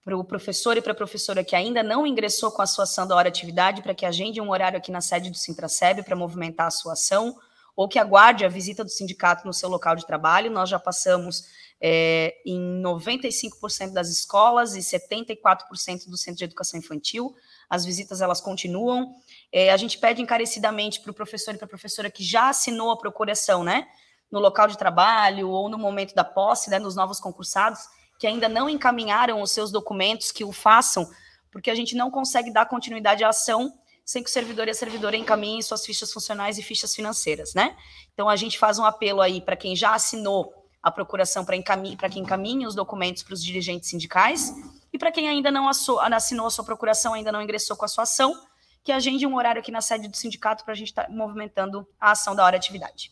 para 0.03 0.15
o 0.15 0.23
professor 0.23 0.77
e 0.77 0.81
para 0.81 0.93
a 0.93 0.95
professora 0.95 1.43
que 1.43 1.55
ainda 1.55 1.81
não 1.81 2.05
ingressou 2.05 2.51
com 2.51 2.61
a 2.61 2.67
sua 2.67 2.83
ação 2.83 3.07
da 3.07 3.15
hora 3.15 3.27
atividade, 3.27 3.81
para 3.81 3.95
que 3.95 4.05
agende 4.05 4.39
um 4.39 4.51
horário 4.51 4.77
aqui 4.77 4.91
na 4.91 5.01
sede 5.01 5.29
do 5.29 5.35
Sintraceb 5.35 6.03
para 6.03 6.15
movimentar 6.15 6.67
a 6.67 6.71
sua 6.71 6.93
ação, 6.93 7.35
ou 7.75 7.87
que 7.89 7.99
aguarde 7.99 8.45
a 8.45 8.47
visita 8.47 8.83
do 8.83 8.89
sindicato 8.89 9.45
no 9.45 9.53
seu 9.53 9.67
local 9.67 9.95
de 9.95 10.05
trabalho. 10.05 10.51
Nós 10.51 10.69
já 10.69 10.79
passamos 10.79 11.45
é, 11.81 12.35
em 12.45 12.81
95% 12.81 13.91
das 13.91 14.09
escolas 14.09 14.75
e 14.75 14.79
74% 14.79 16.07
do 16.07 16.17
centro 16.17 16.39
de 16.39 16.43
educação 16.45 16.79
infantil. 16.79 17.35
As 17.69 17.85
visitas 17.85 18.21
elas 18.21 18.41
continuam. 18.41 19.13
É, 19.51 19.71
a 19.71 19.77
gente 19.77 19.97
pede 19.97 20.21
encarecidamente 20.21 21.01
para 21.01 21.11
o 21.11 21.13
professor 21.13 21.53
e 21.53 21.57
para 21.57 21.65
a 21.65 21.69
professora 21.69 22.09
que 22.09 22.23
já 22.23 22.49
assinou 22.49 22.91
a 22.91 22.97
procuração, 22.97 23.63
né, 23.63 23.87
no 24.31 24.39
local 24.39 24.67
de 24.67 24.77
trabalho 24.77 25.49
ou 25.49 25.69
no 25.69 25.77
momento 25.77 26.13
da 26.15 26.23
posse, 26.23 26.69
né, 26.69 26.79
dos 26.79 26.95
novos 26.95 27.19
concursados, 27.19 27.79
que 28.19 28.27
ainda 28.27 28.47
não 28.47 28.69
encaminharam 28.69 29.41
os 29.41 29.51
seus 29.51 29.71
documentos, 29.71 30.31
que 30.31 30.43
o 30.43 30.51
façam, 30.51 31.09
porque 31.51 31.69
a 31.69 31.75
gente 31.75 31.95
não 31.95 32.09
consegue 32.09 32.51
dar 32.51 32.65
continuidade 32.65 33.23
à 33.23 33.29
ação 33.29 33.73
sem 34.03 34.23
que 34.23 34.29
o 34.29 34.33
servidor 34.33 34.67
e 34.67 34.71
a 34.71 34.73
servidora 34.73 35.17
encaminhem 35.17 35.61
suas 35.63 35.83
fichas 35.83 36.13
funcionais 36.13 36.59
e 36.59 36.63
fichas 36.63 36.93
financeiras, 36.95 37.55
né? 37.55 37.75
Então 38.13 38.29
a 38.29 38.35
gente 38.35 38.57
faz 38.59 38.77
um 38.77 38.85
apelo 38.85 39.19
aí 39.19 39.41
para 39.41 39.55
quem 39.55 39.75
já 39.75 39.95
assinou 39.95 40.64
a 40.85 40.91
procuração 40.91 41.43
para 41.43 41.59
para 41.97 42.09
quem 42.09 42.21
encaminhe 42.21 42.67
os 42.67 42.75
documentos 42.75 43.23
para 43.23 43.33
os 43.33 43.43
dirigentes 43.43 43.89
sindicais 43.89 44.53
e 44.93 44.99
para 44.99 45.11
quem 45.11 45.27
ainda 45.27 45.49
não 45.49 45.67
assinou 45.67 46.45
a 46.45 46.51
sua 46.51 46.63
procuração, 46.63 47.15
ainda 47.15 47.31
não 47.31 47.41
ingressou 47.41 47.75
com 47.75 47.85
a 47.85 47.87
sua 47.87 48.03
ação, 48.03 48.39
que 48.83 48.91
agende 48.91 49.25
um 49.25 49.35
horário 49.35 49.59
aqui 49.59 49.71
na 49.71 49.81
sede 49.81 50.07
do 50.07 50.15
sindicato 50.15 50.63
para 50.63 50.73
a 50.73 50.77
gente 50.77 50.89
estar 50.89 51.05
tá 51.05 51.11
movimentando 51.11 51.87
a 51.99 52.11
ação 52.11 52.35
da 52.35 52.45
hora 52.45 52.55
atividade. 52.55 53.11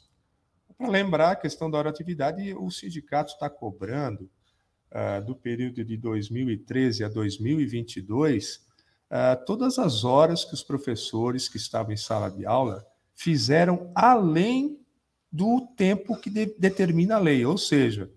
Para 0.77 0.87
lembrar 0.87 1.31
a 1.31 1.35
questão 1.35 1.69
da 1.69 1.79
hora 1.79 1.89
atividade, 1.89 2.53
o 2.53 2.69
sindicato 2.69 3.33
está 3.33 3.49
cobrando 3.49 4.29
uh, 4.91 5.25
do 5.25 5.35
período 5.35 5.83
de 5.83 5.97
2013 5.97 7.03
a 7.03 7.09
2022, 7.09 8.57
uh, 8.57 8.59
ah, 9.09 9.35
todas 9.35 9.79
as 9.79 10.03
horas 10.03 10.45
que 10.45 10.53
os 10.53 10.61
professores 10.61 11.49
que 11.49 11.57
estavam 11.57 11.91
em 11.91 11.97
sala 11.97 12.29
de 12.29 12.45
aula 12.45 12.85
fizeram 13.15 13.91
além 13.95 14.82
do 15.33 15.61
tempo 15.75 16.15
que 16.15 16.29
de, 16.29 16.53
determina 16.59 17.15
a 17.15 17.19
lei, 17.19 17.43
ou 17.43 17.57
seja, 17.57 18.11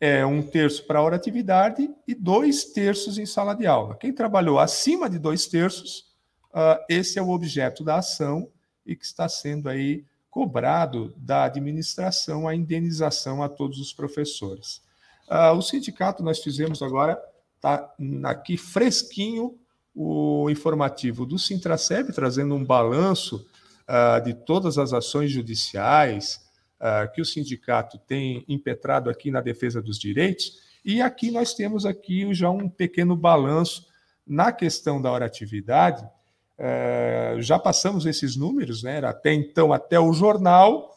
é 0.00 0.24
um 0.24 0.40
terço 0.40 0.86
para 0.86 1.02
hora 1.02 1.16
atividade 1.16 1.90
e 2.06 2.14
dois 2.14 2.66
terços 2.66 3.18
em 3.18 3.26
sala 3.26 3.54
de 3.54 3.66
aula. 3.66 3.96
Quem 3.96 4.12
trabalhou 4.12 4.60
acima 4.60 5.10
de 5.10 5.18
dois 5.18 5.48
terços, 5.48 6.14
uh, 6.52 6.78
esse 6.88 7.18
é 7.18 7.22
o 7.22 7.30
objeto 7.30 7.82
da 7.82 7.96
ação 7.96 8.48
e 8.86 8.94
que 8.94 9.04
está 9.04 9.28
sendo 9.28 9.68
aí 9.68 10.04
cobrado 10.30 11.12
da 11.16 11.44
administração 11.44 12.46
a 12.46 12.54
indenização 12.54 13.42
a 13.42 13.48
todos 13.48 13.80
os 13.80 13.92
professores. 13.92 14.80
Uh, 15.28 15.56
o 15.56 15.62
sindicato, 15.62 16.22
nós 16.22 16.38
fizemos 16.38 16.82
agora, 16.82 17.20
está 17.56 17.92
aqui 18.24 18.56
fresquinho 18.56 19.58
o 19.92 20.48
informativo 20.50 21.26
do 21.26 21.36
Sintraceb, 21.36 22.12
trazendo 22.12 22.54
um 22.54 22.64
balanço 22.64 23.44
uh, 23.88 24.22
de 24.22 24.34
todas 24.34 24.78
as 24.78 24.92
ações 24.92 25.32
judiciais 25.32 26.43
uh, 26.84 27.10
que 27.12 27.22
o 27.22 27.24
sindicato 27.24 27.98
tem 27.98 28.44
impetrado 28.46 29.08
aqui 29.08 29.30
na 29.30 29.40
defesa 29.40 29.80
dos 29.80 29.98
direitos. 29.98 30.60
E 30.84 31.00
aqui 31.00 31.30
nós 31.30 31.54
temos 31.54 31.86
aqui 31.86 32.34
já 32.34 32.50
um 32.50 32.68
pequeno 32.68 33.16
balanço 33.16 33.86
na 34.26 34.52
questão 34.52 35.00
da 35.00 35.10
oratividade. 35.10 36.04
Uh, 36.58 37.40
já 37.40 37.58
passamos 37.58 38.04
esses 38.04 38.36
números, 38.36 38.82
né? 38.82 39.02
Até 39.04 39.32
então, 39.32 39.72
até 39.72 39.98
o 39.98 40.12
jornal, 40.12 40.94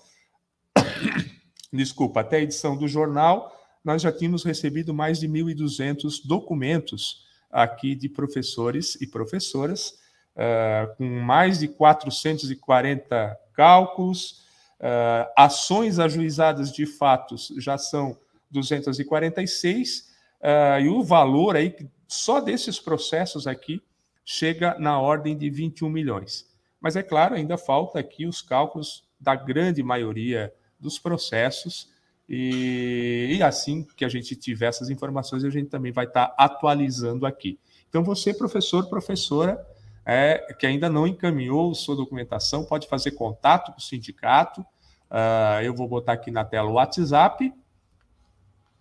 desculpa, 1.71 2.19
até 2.19 2.38
a 2.38 2.41
edição 2.41 2.78
do 2.78 2.88
jornal, 2.88 3.54
nós 3.84 4.02
já 4.02 4.12
tínhamos 4.12 4.43
recebido 4.43 4.93
mais 4.93 5.19
de 5.19 5.30
1.200 5.30 6.28
documentos 6.28 7.26
aqui 7.50 7.95
de 7.95 8.10
professores 8.10 8.95
e 9.00 9.08
professoras 9.08 9.93
uh, 10.36 10.95
com 10.97 11.06
mais 11.21 11.60
de 11.60 11.69
440 11.69 13.39
cálculos, 13.54 14.45
uh, 14.80 15.32
ações 15.36 16.00
ajuizadas 16.00 16.72
de 16.72 16.86
fatos 16.86 17.54
já 17.58 17.78
são 17.78 18.18
246, 18.52 20.13
uh, 20.42 20.82
e 20.82 20.90
o 20.90 21.04
valor 21.04 21.56
aí, 21.56 21.76
só 22.08 22.40
desses 22.40 22.80
processos 22.80 23.48
aqui, 23.48 23.82
chega 24.24 24.78
na 24.80 25.00
ordem 25.00 25.38
de 25.38 25.50
21 25.50 25.90
milhões. 25.90 26.48
Mas 26.80 26.96
é 26.96 27.04
claro, 27.04 27.36
ainda 27.36 27.58
falta 27.58 28.00
aqui 28.00 28.26
os 28.26 28.42
cálculos 28.42 29.04
da 29.20 29.36
grande 29.36 29.82
maioria 29.82 30.54
dos 30.80 31.00
processos, 31.00 31.92
e, 32.30 33.38
e, 33.38 33.44
assim 33.44 33.88
que 33.96 34.04
a 34.04 34.10
gente 34.10 34.36
tiver 34.36 34.68
essas 34.68 34.90
informações, 34.90 35.46
a 35.46 35.50
gente 35.50 35.70
também 35.70 35.94
vai 35.94 36.06
estar 36.06 36.36
atualizando 36.38 37.26
aqui. 37.26 37.58
Então, 37.88 38.04
você, 38.04 38.34
professor, 38.34 38.90
professora, 38.90 39.66
é, 40.10 40.54
que 40.58 40.65
ainda 40.65 40.89
não 40.89 41.06
encaminhou 41.06 41.76
sua 41.76 41.98
documentação, 41.98 42.63
pode 42.63 42.88
fazer 42.88 43.12
contato 43.12 43.74
com 43.74 43.78
o 43.78 43.82
sindicato. 43.82 44.62
Uh, 44.62 45.60
eu 45.63 45.74
vou 45.74 45.86
botar 45.86 46.13
aqui 46.13 46.32
na 46.32 46.46
tela 46.46 46.70
o 46.70 46.76
WhatsApp. 46.76 47.54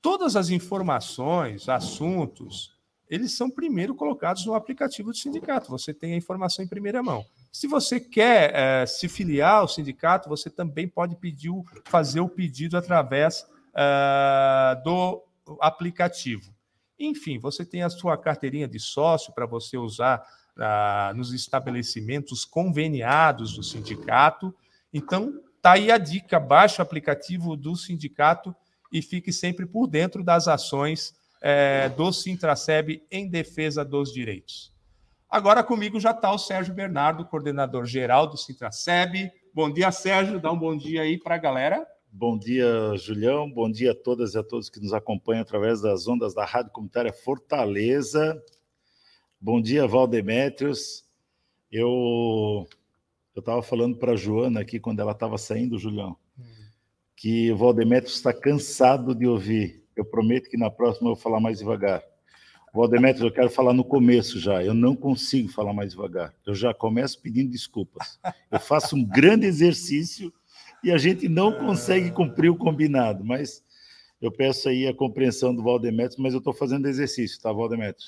todas 0.06 0.36
as 0.36 0.50
informações, 0.50 1.68
assuntos, 1.68 2.72
eles 3.10 3.36
são 3.36 3.50
primeiro 3.50 3.92
colocados 3.92 4.46
no 4.46 4.54
aplicativo 4.54 5.10
do 5.10 5.16
sindicato. 5.16 5.68
Você 5.68 5.92
tem 5.92 6.12
a 6.14 6.16
informação 6.16 6.64
em 6.64 6.68
primeira 6.68 7.02
mão. 7.02 7.26
Se 7.56 7.66
você 7.66 7.98
quer 7.98 8.54
é, 8.54 8.84
se 8.84 9.08
filiar 9.08 9.60
ao 9.60 9.66
sindicato, 9.66 10.28
você 10.28 10.50
também 10.50 10.86
pode 10.86 11.16
pedir, 11.16 11.50
fazer 11.86 12.20
o 12.20 12.28
pedido 12.28 12.76
através 12.76 13.46
é, 13.74 14.78
do 14.84 15.24
aplicativo. 15.62 16.54
Enfim, 16.98 17.38
você 17.38 17.64
tem 17.64 17.82
a 17.82 17.88
sua 17.88 18.18
carteirinha 18.18 18.68
de 18.68 18.78
sócio 18.78 19.32
para 19.32 19.46
você 19.46 19.78
usar 19.78 20.22
ah, 20.58 21.14
nos 21.16 21.32
estabelecimentos 21.32 22.44
conveniados 22.44 23.56
do 23.56 23.62
sindicato. 23.62 24.54
Então, 24.92 25.40
tá 25.62 25.72
aí 25.72 25.90
a 25.90 25.96
dica: 25.96 26.38
baixe 26.38 26.78
o 26.78 26.82
aplicativo 26.82 27.56
do 27.56 27.74
sindicato 27.74 28.54
e 28.92 29.00
fique 29.00 29.32
sempre 29.32 29.64
por 29.64 29.86
dentro 29.86 30.22
das 30.22 30.46
ações 30.46 31.14
é, 31.40 31.88
do 31.88 32.12
Sintraceb 32.12 33.02
em 33.10 33.26
defesa 33.26 33.82
dos 33.82 34.12
direitos. 34.12 34.75
Agora 35.28 35.62
comigo 35.62 35.98
já 35.98 36.12
está 36.12 36.32
o 36.32 36.38
Sérgio 36.38 36.74
Bernardo, 36.74 37.26
coordenador 37.26 37.84
geral 37.84 38.26
do 38.26 38.36
Sintraceb. 38.36 39.30
Bom 39.52 39.70
dia, 39.70 39.90
Sérgio. 39.90 40.40
Dá 40.40 40.52
um 40.52 40.58
bom 40.58 40.76
dia 40.76 41.02
aí 41.02 41.18
para 41.18 41.34
a 41.34 41.38
galera. 41.38 41.86
Bom 42.10 42.38
dia, 42.38 42.94
Julião. 42.96 43.50
Bom 43.50 43.70
dia 43.70 43.92
a 43.92 43.94
todas 43.94 44.34
e 44.34 44.38
a 44.38 44.42
todos 44.42 44.70
que 44.70 44.80
nos 44.80 44.92
acompanham 44.92 45.42
através 45.42 45.80
das 45.80 46.06
ondas 46.06 46.34
da 46.34 46.44
Rádio 46.44 46.72
Comunitária 46.72 47.12
Fortaleza. 47.12 48.42
Bom 49.40 49.60
dia, 49.60 49.86
Valdemétrios. 49.86 51.04
Eu 51.70 52.66
eu 53.34 53.40
estava 53.40 53.62
falando 53.62 53.98
para 53.98 54.12
a 54.12 54.16
Joana 54.16 54.60
aqui 54.60 54.80
quando 54.80 55.00
ela 55.00 55.12
estava 55.12 55.36
saindo, 55.36 55.78
Julião 55.78 56.16
que 57.16 57.50
o 57.50 57.56
Valdemetro 57.56 58.10
está 58.10 58.32
cansado 58.32 59.14
de 59.14 59.26
ouvir. 59.26 59.82
Eu 59.96 60.04
prometo 60.04 60.50
que 60.50 60.58
na 60.58 60.70
próxima 60.70 61.08
eu 61.08 61.14
vou 61.14 61.22
falar 61.22 61.40
mais 61.40 61.58
devagar. 61.58 62.02
Valdemetro, 62.76 63.26
eu 63.26 63.32
quero 63.32 63.50
falar 63.50 63.72
no 63.72 63.84
começo 63.84 64.38
já. 64.38 64.62
Eu 64.62 64.74
não 64.74 64.94
consigo 64.94 65.48
falar 65.48 65.72
mais 65.72 65.92
devagar. 65.92 66.34
Eu 66.46 66.54
já 66.54 66.74
começo 66.74 67.20
pedindo 67.20 67.50
desculpas. 67.50 68.20
Eu 68.50 68.60
faço 68.60 68.94
um 68.94 69.04
grande 69.04 69.46
exercício 69.46 70.32
e 70.84 70.92
a 70.92 70.98
gente 70.98 71.28
não 71.28 71.52
consegue 71.52 72.10
cumprir 72.10 72.50
o 72.50 72.56
combinado. 72.56 73.24
Mas 73.24 73.64
eu 74.20 74.30
peço 74.30 74.68
aí 74.68 74.86
a 74.86 74.94
compreensão 74.94 75.54
do 75.54 75.62
Valdemetro, 75.62 76.22
mas 76.22 76.34
eu 76.34 76.38
estou 76.38 76.52
fazendo 76.52 76.86
exercício, 76.86 77.40
tá, 77.40 77.52
Valdemetro? 77.52 78.04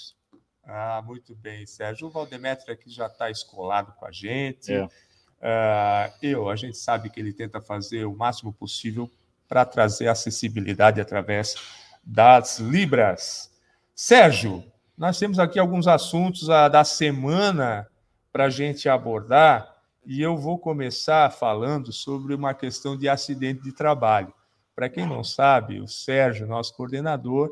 Ah, 0.64 1.02
muito 1.04 1.34
bem, 1.34 1.66
Sérgio. 1.66 2.08
O 2.08 2.10
Valdemetro 2.10 2.70
aqui 2.70 2.90
já 2.90 3.06
está 3.06 3.30
escolado 3.30 3.92
com 3.92 4.04
a 4.04 4.12
gente. 4.12 4.72
É. 4.72 4.84
Uh, 4.84 6.12
eu, 6.20 6.50
a 6.50 6.56
gente 6.56 6.76
sabe 6.76 7.08
que 7.08 7.18
ele 7.18 7.32
tenta 7.32 7.60
fazer 7.60 8.04
o 8.04 8.14
máximo 8.14 8.52
possível 8.52 9.10
para 9.48 9.64
trazer 9.64 10.08
acessibilidade 10.08 11.00
através 11.00 11.54
das 12.04 12.58
Libras. 12.58 13.50
Sérgio, 14.00 14.62
nós 14.96 15.18
temos 15.18 15.40
aqui 15.40 15.58
alguns 15.58 15.88
assuntos 15.88 16.44
uh, 16.44 16.70
da 16.70 16.84
semana 16.84 17.84
para 18.32 18.44
a 18.44 18.48
gente 18.48 18.88
abordar 18.88 19.74
e 20.06 20.22
eu 20.22 20.36
vou 20.36 20.56
começar 20.56 21.28
falando 21.32 21.92
sobre 21.92 22.32
uma 22.32 22.54
questão 22.54 22.96
de 22.96 23.08
acidente 23.08 23.60
de 23.60 23.72
trabalho. 23.72 24.32
Para 24.72 24.88
quem 24.88 25.04
não 25.04 25.24
sabe, 25.24 25.80
o 25.80 25.88
Sérgio, 25.88 26.46
nosso 26.46 26.76
coordenador, 26.76 27.48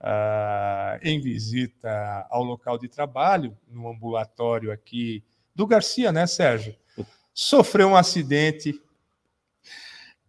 uh, 0.00 0.98
em 1.02 1.20
visita 1.20 2.26
ao 2.30 2.42
local 2.44 2.78
de 2.78 2.88
trabalho, 2.88 3.54
no 3.68 3.86
ambulatório 3.86 4.72
aqui 4.72 5.22
do 5.54 5.66
Garcia, 5.66 6.10
né, 6.10 6.26
Sérgio? 6.26 6.74
sofreu 7.34 7.88
um 7.88 7.96
acidente 7.96 8.72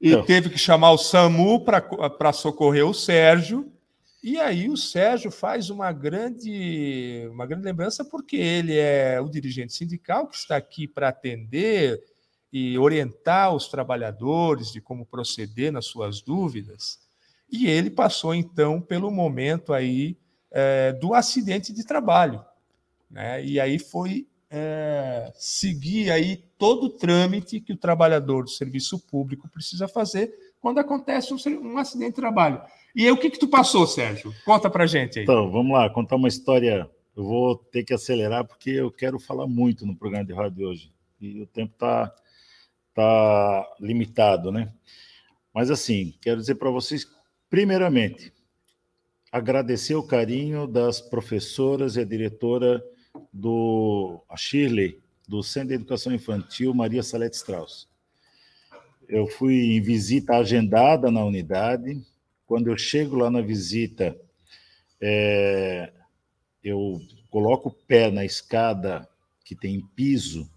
e 0.01 0.11
Não. 0.17 0.25
teve 0.25 0.49
que 0.49 0.57
chamar 0.57 0.91
o 0.91 0.97
SAMU 0.97 1.63
para 1.63 2.33
socorrer 2.33 2.85
o 2.85 2.93
Sérgio. 2.93 3.71
E 4.23 4.39
aí 4.39 4.69
o 4.69 4.77
Sérgio 4.77 5.31
faz 5.31 5.71
uma 5.71 5.91
grande, 5.91 7.27
uma 7.31 7.45
grande 7.47 7.65
lembrança, 7.65 8.05
porque 8.05 8.35
ele 8.35 8.77
é 8.77 9.19
o 9.19 9.27
dirigente 9.27 9.73
sindical 9.73 10.27
que 10.27 10.35
está 10.35 10.55
aqui 10.55 10.87
para 10.87 11.09
atender 11.09 11.99
e 12.53 12.77
orientar 12.77 13.55
os 13.55 13.67
trabalhadores 13.67 14.71
de 14.71 14.79
como 14.79 15.05
proceder 15.05 15.71
nas 15.71 15.85
suas 15.85 16.21
dúvidas. 16.21 16.99
E 17.51 17.67
ele 17.67 17.89
passou, 17.89 18.35
então, 18.35 18.79
pelo 18.79 19.09
momento 19.09 19.73
aí 19.73 20.15
é, 20.51 20.93
do 20.93 21.13
acidente 21.15 21.73
de 21.73 21.83
trabalho. 21.83 22.45
Né? 23.09 23.43
E 23.43 23.59
aí 23.59 23.79
foi 23.79 24.27
é, 24.49 25.31
seguir 25.35 26.11
aí 26.11 26.37
todo 26.57 26.83
o 26.85 26.89
trâmite 26.89 27.59
que 27.59 27.73
o 27.73 27.77
trabalhador 27.77 28.43
do 28.43 28.49
serviço 28.49 28.99
público 28.99 29.49
precisa 29.49 29.87
fazer 29.87 30.31
quando 30.59 30.77
acontece 30.77 31.33
um, 31.33 31.37
um 31.71 31.77
acidente 31.77 32.11
de 32.11 32.15
trabalho. 32.17 32.61
E 32.95 33.05
aí, 33.05 33.11
o 33.11 33.17
que 33.17 33.29
que 33.29 33.39
tu 33.39 33.47
passou, 33.47 33.87
Sérgio? 33.87 34.33
Conta 34.45 34.69
pra 34.69 34.85
gente 34.85 35.19
aí. 35.19 35.23
Então, 35.23 35.49
vamos 35.49 35.73
lá, 35.73 35.89
contar 35.89 36.15
uma 36.15 36.27
história. 36.27 36.89
Eu 37.15 37.23
vou 37.23 37.55
ter 37.55 37.83
que 37.83 37.93
acelerar 37.93 38.45
porque 38.45 38.71
eu 38.71 38.91
quero 38.91 39.19
falar 39.19 39.47
muito 39.47 39.85
no 39.85 39.95
programa 39.95 40.25
de 40.25 40.33
rádio 40.33 40.67
hoje. 40.67 40.91
E 41.19 41.41
o 41.41 41.47
tempo 41.47 41.73
tá, 41.77 42.13
tá 42.93 43.75
limitado, 43.79 44.51
né? 44.51 44.73
Mas 45.53 45.69
assim, 45.69 46.13
quero 46.21 46.39
dizer 46.39 46.55
para 46.55 46.69
vocês, 46.69 47.07
primeiramente, 47.49 48.33
agradecer 49.31 49.95
o 49.95 50.03
carinho 50.03 50.67
das 50.67 51.01
professoras 51.01 51.95
e 51.95 52.01
a 52.01 52.05
diretora 52.05 52.83
do 53.31 54.23
a 54.29 54.35
Shirley, 54.35 54.99
do 55.27 55.41
Centro 55.43 55.69
de 55.69 55.75
Educação 55.75 56.13
Infantil 56.13 56.73
Maria 56.73 57.03
Salete 57.03 57.37
Strauss. 57.37 57.87
Eu 59.07 59.27
fui 59.27 59.75
em 59.75 59.81
visita 59.81 60.37
agendada 60.37 61.11
na 61.11 61.23
unidade. 61.23 62.01
Quando 62.51 62.67
eu 62.67 62.77
chego 62.77 63.15
lá 63.15 63.31
na 63.31 63.39
visita, 63.39 64.13
é, 64.99 65.89
eu 66.61 66.99
coloco 67.29 67.69
o 67.69 67.71
pé 67.71 68.11
na 68.11 68.25
escada 68.25 69.07
que 69.45 69.55
tem 69.55 69.79
piso 69.95 70.51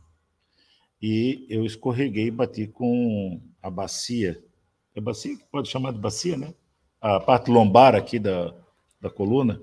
e 1.00 1.46
eu 1.48 1.64
escorreguei 1.64 2.26
e 2.26 2.30
bati 2.32 2.66
com 2.66 3.40
a 3.62 3.70
bacia 3.70 4.42
é 4.92 5.00
bacia 5.00 5.36
que 5.36 5.44
pode 5.44 5.68
chamar 5.68 5.92
de 5.92 6.00
bacia, 6.00 6.36
né? 6.36 6.52
A 7.00 7.20
parte 7.20 7.48
lombar 7.48 7.94
aqui 7.94 8.18
da, 8.18 8.52
da 9.00 9.08
coluna, 9.08 9.62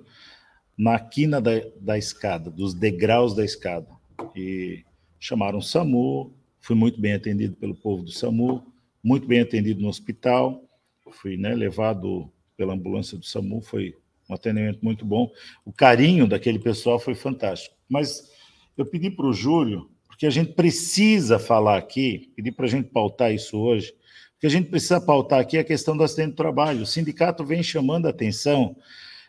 na 0.77 0.97
quina 0.97 1.41
da, 1.41 1.51
da 1.81 1.97
escada, 1.97 2.49
dos 2.49 2.73
degraus 2.73 3.35
da 3.35 3.43
escada. 3.43 3.89
E 4.33 4.85
chamaram 5.19 5.59
o 5.59 5.61
SAMU, 5.61 6.33
fui 6.61 6.77
muito 6.77 6.97
bem 7.01 7.11
atendido 7.11 7.57
pelo 7.57 7.75
povo 7.75 8.03
do 8.03 8.11
SAMU, 8.11 8.65
muito 9.03 9.27
bem 9.27 9.41
atendido 9.41 9.81
no 9.81 9.89
hospital, 9.89 10.63
fui 11.11 11.37
né, 11.37 11.53
levado 11.53 12.31
pela 12.55 12.73
ambulância 12.73 13.17
do 13.17 13.25
SAMU, 13.25 13.61
foi 13.61 13.95
um 14.29 14.33
atendimento 14.33 14.79
muito 14.81 15.05
bom. 15.05 15.31
O 15.65 15.73
carinho 15.73 16.27
daquele 16.27 16.59
pessoal 16.59 16.99
foi 16.99 17.15
fantástico. 17.15 17.75
Mas 17.89 18.31
eu 18.77 18.85
pedi 18.85 19.09
para 19.09 19.25
o 19.25 19.33
Júlio, 19.33 19.89
porque 20.07 20.25
a 20.25 20.29
gente 20.29 20.53
precisa 20.53 21.37
falar 21.37 21.77
aqui, 21.77 22.31
pedi 22.35 22.51
para 22.51 22.65
a 22.65 22.69
gente 22.69 22.89
pautar 22.89 23.33
isso 23.33 23.57
hoje, 23.57 23.93
porque 24.33 24.47
a 24.47 24.49
gente 24.49 24.69
precisa 24.69 24.99
pautar 25.01 25.39
aqui 25.39 25.57
a 25.57 25.63
questão 25.63 25.95
do 25.95 26.03
acidente 26.03 26.31
do 26.31 26.35
trabalho. 26.35 26.83
O 26.83 26.85
sindicato 26.85 27.43
vem 27.43 27.61
chamando 27.61 28.07
a 28.07 28.09
atenção 28.09 28.75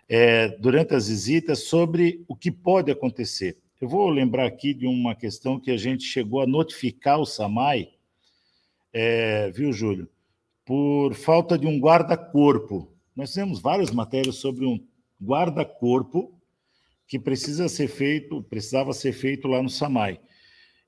é, 0.09 0.49
durante 0.59 0.95
as 0.95 1.09
visitas 1.09 1.65
sobre 1.65 2.25
o 2.29 2.37
que 2.37 2.51
pode 2.51 2.91
acontecer. 2.91 3.57
Eu 3.81 3.89
vou 3.89 4.09
lembrar 4.09 4.47
aqui 4.47 4.73
de 4.73 4.87
uma 4.87 5.15
questão 5.15 5.59
que 5.59 5.71
a 5.71 5.77
gente 5.77 6.05
chegou 6.05 6.41
a 6.41 6.47
notificar 6.47 7.19
o 7.19 7.27
SAMAI, 7.27 7.91
é, 8.93 9.51
viu, 9.51 9.73
Júlio? 9.73 10.09
Por 10.75 11.13
falta 11.13 11.59
de 11.59 11.67
um 11.67 11.79
guarda-corpo. 11.79 12.91
Nós 13.15 13.29
fizemos 13.29 13.61
várias 13.61 13.91
matérias 13.91 14.37
sobre 14.37 14.65
um 14.65 14.83
guarda-corpo 15.23 16.33
que 17.07 17.19
precisa 17.19 17.69
ser 17.69 17.89
feito, 17.89 18.43
precisava 18.45 18.95
ser 18.95 19.13
feito 19.13 19.47
lá 19.47 19.63
no 19.63 19.69
SAMAI. 19.69 20.19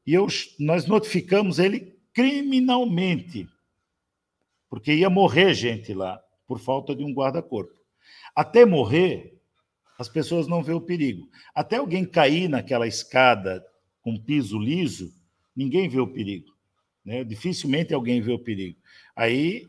E 0.07 0.15
eu, 0.15 0.27
nós 0.59 0.87
notificamos 0.87 1.59
ele 1.59 1.99
criminalmente, 2.15 3.47
porque 4.71 4.91
ia 4.95 5.11
morrer 5.11 5.53
gente 5.53 5.93
lá 5.93 6.19
por 6.47 6.59
falta 6.59 6.97
de 6.97 7.05
um 7.05 7.13
guarda-corpo. 7.13 7.75
Até 8.35 8.65
morrer, 8.65 9.39
as 9.99 10.09
pessoas 10.09 10.47
não 10.47 10.63
vê 10.63 10.73
o 10.73 10.81
perigo. 10.81 11.29
Até 11.55 11.77
alguém 11.77 12.07
cair 12.07 12.49
naquela 12.49 12.87
escada 12.87 13.63
com 14.01 14.19
piso 14.19 14.59
liso, 14.59 15.13
ninguém 15.55 15.91
vê 15.91 16.01
o 16.01 16.07
perigo. 16.07 16.55
Né? 17.05 17.23
Dificilmente 17.23 17.93
alguém 17.93 18.23
vê 18.23 18.33
o 18.33 18.39
perigo. 18.39 18.79
Aí, 19.15 19.69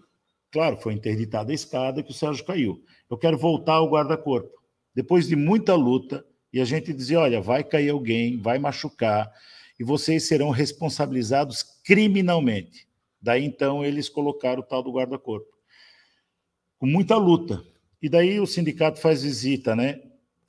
claro, 0.56 0.78
foi 0.78 0.94
interditada 0.94 1.52
a 1.52 1.54
escada 1.54 2.02
que 2.02 2.12
o 2.12 2.14
Sérgio 2.14 2.46
caiu. 2.46 2.82
Eu 3.10 3.18
quero 3.18 3.38
voltar 3.38 3.74
ao 3.74 3.90
guarda-corpo. 3.90 4.50
Depois 4.94 5.28
de 5.28 5.36
muita 5.36 5.76
luta, 5.76 6.26
e 6.54 6.62
a 6.62 6.64
gente 6.64 6.94
dizia: 6.94 7.20
olha, 7.20 7.42
vai 7.42 7.62
cair 7.62 7.90
alguém, 7.90 8.38
vai 8.38 8.58
machucar, 8.58 9.30
e 9.78 9.84
vocês 9.84 10.26
serão 10.30 10.52
responsabilizados 10.52 11.62
criminalmente. 11.84 12.88
Daí 13.22 13.44
então 13.44 13.84
eles 13.84 14.08
colocaram 14.08 14.62
o 14.62 14.66
tal 14.66 14.82
do 14.82 14.94
guarda-corpo. 14.94 15.46
Com 16.78 16.86
muita 16.86 17.18
luta. 17.18 17.62
E 18.02 18.08
daí 18.08 18.40
o 18.40 18.48
sindicato 18.48 19.02
faz 19.02 19.24
visita, 19.24 19.76
né? 19.76 20.00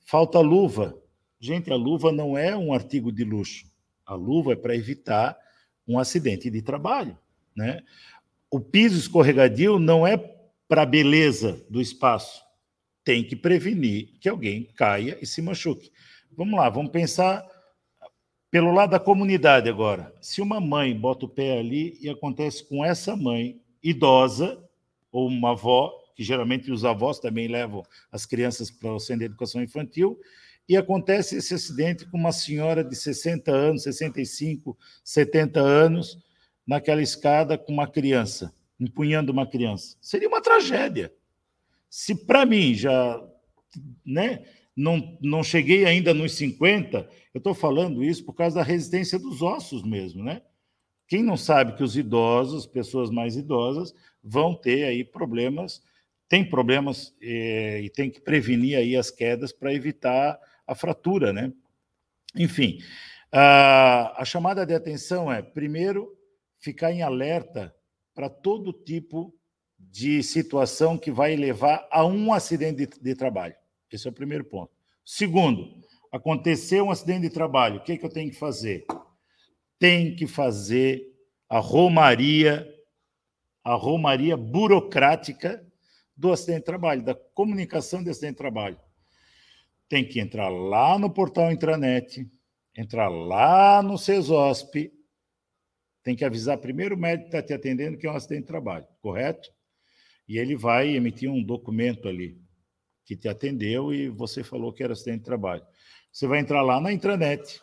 Falta 0.05 0.39
luva. 0.39 0.97
Gente, 1.37 1.69
a 1.69 1.75
luva 1.75 2.13
não 2.13 2.37
é 2.37 2.55
um 2.55 2.71
artigo 2.71 3.11
de 3.11 3.25
luxo. 3.25 3.69
A 4.05 4.15
luva 4.15 4.53
é 4.53 4.55
para 4.55 4.73
evitar 4.73 5.37
um 5.85 5.99
acidente 5.99 6.49
de 6.49 6.61
trabalho, 6.61 7.17
né? 7.53 7.83
O 8.49 8.59
piso 8.59 8.97
escorregadio 8.97 9.77
não 9.77 10.07
é 10.07 10.17
para 10.67 10.83
a 10.83 10.85
beleza 10.85 11.65
do 11.69 11.81
espaço. 11.81 12.41
Tem 13.03 13.23
que 13.23 13.35
prevenir 13.35 14.17
que 14.19 14.29
alguém 14.29 14.65
caia 14.75 15.17
e 15.21 15.25
se 15.25 15.41
machuque. 15.41 15.91
Vamos 16.31 16.57
lá, 16.57 16.69
vamos 16.69 16.91
pensar 16.91 17.45
pelo 18.49 18.71
lado 18.71 18.91
da 18.91 18.99
comunidade 18.99 19.69
agora. 19.69 20.13
Se 20.21 20.41
uma 20.41 20.61
mãe 20.61 20.97
bota 20.97 21.25
o 21.25 21.29
pé 21.29 21.59
ali 21.59 21.97
e 22.01 22.09
acontece 22.09 22.63
com 22.63 22.83
essa 22.83 23.15
mãe 23.15 23.61
idosa 23.83 24.63
ou 25.11 25.27
uma 25.27 25.51
avó, 25.51 25.93
que 26.15 26.23
geralmente 26.23 26.71
os 26.71 26.85
avós 26.85 27.19
também 27.19 27.47
levam 27.47 27.83
as 28.11 28.25
crianças 28.25 28.71
para 28.71 28.93
o 28.93 28.99
centro 28.99 29.19
de 29.19 29.25
educação 29.25 29.61
infantil, 29.61 30.19
e 30.67 30.75
acontece 30.75 31.37
esse 31.37 31.53
acidente 31.53 32.05
com 32.05 32.17
uma 32.17 32.31
senhora 32.31 32.83
de 32.83 32.95
60 32.95 33.51
anos, 33.51 33.83
65, 33.83 34.77
70 35.03 35.59
anos, 35.59 36.17
naquela 36.67 37.01
escada 37.01 37.57
com 37.57 37.71
uma 37.71 37.87
criança, 37.87 38.53
empunhando 38.77 39.31
uma 39.31 39.47
criança. 39.47 39.95
Seria 40.01 40.27
uma 40.27 40.41
tragédia. 40.41 41.13
Se 41.89 42.13
para 42.13 42.45
mim 42.45 42.73
já 42.73 43.23
né, 44.05 44.45
não, 44.75 45.17
não 45.21 45.43
cheguei 45.43 45.85
ainda 45.85 46.13
nos 46.13 46.33
50, 46.33 47.09
eu 47.33 47.37
estou 47.37 47.53
falando 47.53 48.03
isso 48.03 48.25
por 48.25 48.33
causa 48.33 48.57
da 48.57 48.63
resistência 48.63 49.17
dos 49.17 49.41
ossos 49.41 49.83
mesmo, 49.83 50.23
né? 50.23 50.41
Quem 51.07 51.23
não 51.23 51.37
sabe 51.37 51.73
que 51.73 51.83
os 51.83 51.95
idosos, 51.95 52.67
pessoas 52.67 53.09
mais 53.09 53.37
idosas, 53.37 53.95
vão 54.21 54.53
ter 54.53 54.83
aí 54.83 55.05
problemas, 55.05 55.81
tem 56.27 56.43
problemas 56.43 57.15
eh, 57.21 57.81
e 57.83 57.89
tem 57.89 58.09
que 58.09 58.19
prevenir 58.19 58.77
aí 58.77 58.93
as 58.97 59.09
quedas 59.09 59.53
para 59.53 59.73
evitar 59.73 60.37
a 60.67 60.75
fratura, 60.75 61.31
né? 61.31 61.53
Enfim, 62.35 62.79
a, 63.31 64.21
a 64.21 64.25
chamada 64.25 64.65
de 64.65 64.73
atenção 64.73 65.31
é, 65.31 65.41
primeiro, 65.41 66.16
ficar 66.59 66.91
em 66.91 67.01
alerta 67.01 67.73
para 68.13 68.29
todo 68.29 68.73
tipo 68.73 69.33
de 69.77 70.23
situação 70.23 70.97
que 70.97 71.11
vai 71.11 71.35
levar 71.35 71.87
a 71.91 72.05
um 72.05 72.33
acidente 72.33 72.87
de, 72.87 72.99
de 72.99 73.15
trabalho. 73.15 73.55
Esse 73.91 74.07
é 74.07 74.09
o 74.09 74.13
primeiro 74.13 74.43
ponto. 74.43 74.71
Segundo, 75.05 75.81
aconteceu 76.11 76.85
um 76.85 76.91
acidente 76.91 77.21
de 77.21 77.29
trabalho, 77.29 77.77
o 77.77 77.83
que, 77.83 77.93
é 77.93 77.97
que 77.97 78.05
eu 78.05 78.09
tenho 78.09 78.29
que 78.29 78.37
fazer? 78.37 78.85
Tem 79.79 80.15
que 80.15 80.25
fazer 80.25 81.03
a 81.47 81.59
romaria, 81.59 82.67
a 83.63 83.75
romaria 83.75 84.35
burocrática 84.35 85.65
do 86.15 86.31
acidente 86.31 86.59
de 86.59 86.65
trabalho, 86.65 87.03
da 87.03 87.13
comunicação 87.13 88.03
de 88.03 88.09
acidente 88.09 88.33
de 88.33 88.37
trabalho. 88.39 88.79
Tem 89.87 90.05
que 90.05 90.19
entrar 90.19 90.49
lá 90.49 90.97
no 90.97 91.09
portal 91.09 91.51
intranet, 91.51 92.27
entrar 92.75 93.07
lá 93.07 93.81
no 93.81 93.97
CESOSP, 93.97 94.91
tem 96.07 96.15
que 96.15 96.23
avisar 96.23 96.57
primeiro 96.57 96.95
o 96.95 96.97
médico 96.97 97.29
que 97.29 97.35
está 97.35 97.45
te 97.45 97.53
atendendo 97.53 97.97
que 97.97 98.07
é 98.07 98.09
um 98.09 98.15
acidente 98.15 98.43
de 98.43 98.47
trabalho, 98.47 98.87
correto? 99.01 99.51
E 100.25 100.37
ele 100.37 100.55
vai 100.55 100.95
emitir 100.95 101.29
um 101.29 101.43
documento 101.43 102.07
ali 102.07 102.39
que 103.03 103.13
te 103.13 103.27
atendeu 103.27 103.93
e 103.93 104.07
você 104.07 104.41
falou 104.41 104.71
que 104.71 104.81
era 104.81 104.93
acidente 104.93 105.17
de 105.17 105.25
trabalho. 105.25 105.65
Você 106.09 106.25
vai 106.25 106.39
entrar 106.39 106.61
lá 106.61 106.79
na 106.79 106.93
intranet, 106.93 107.61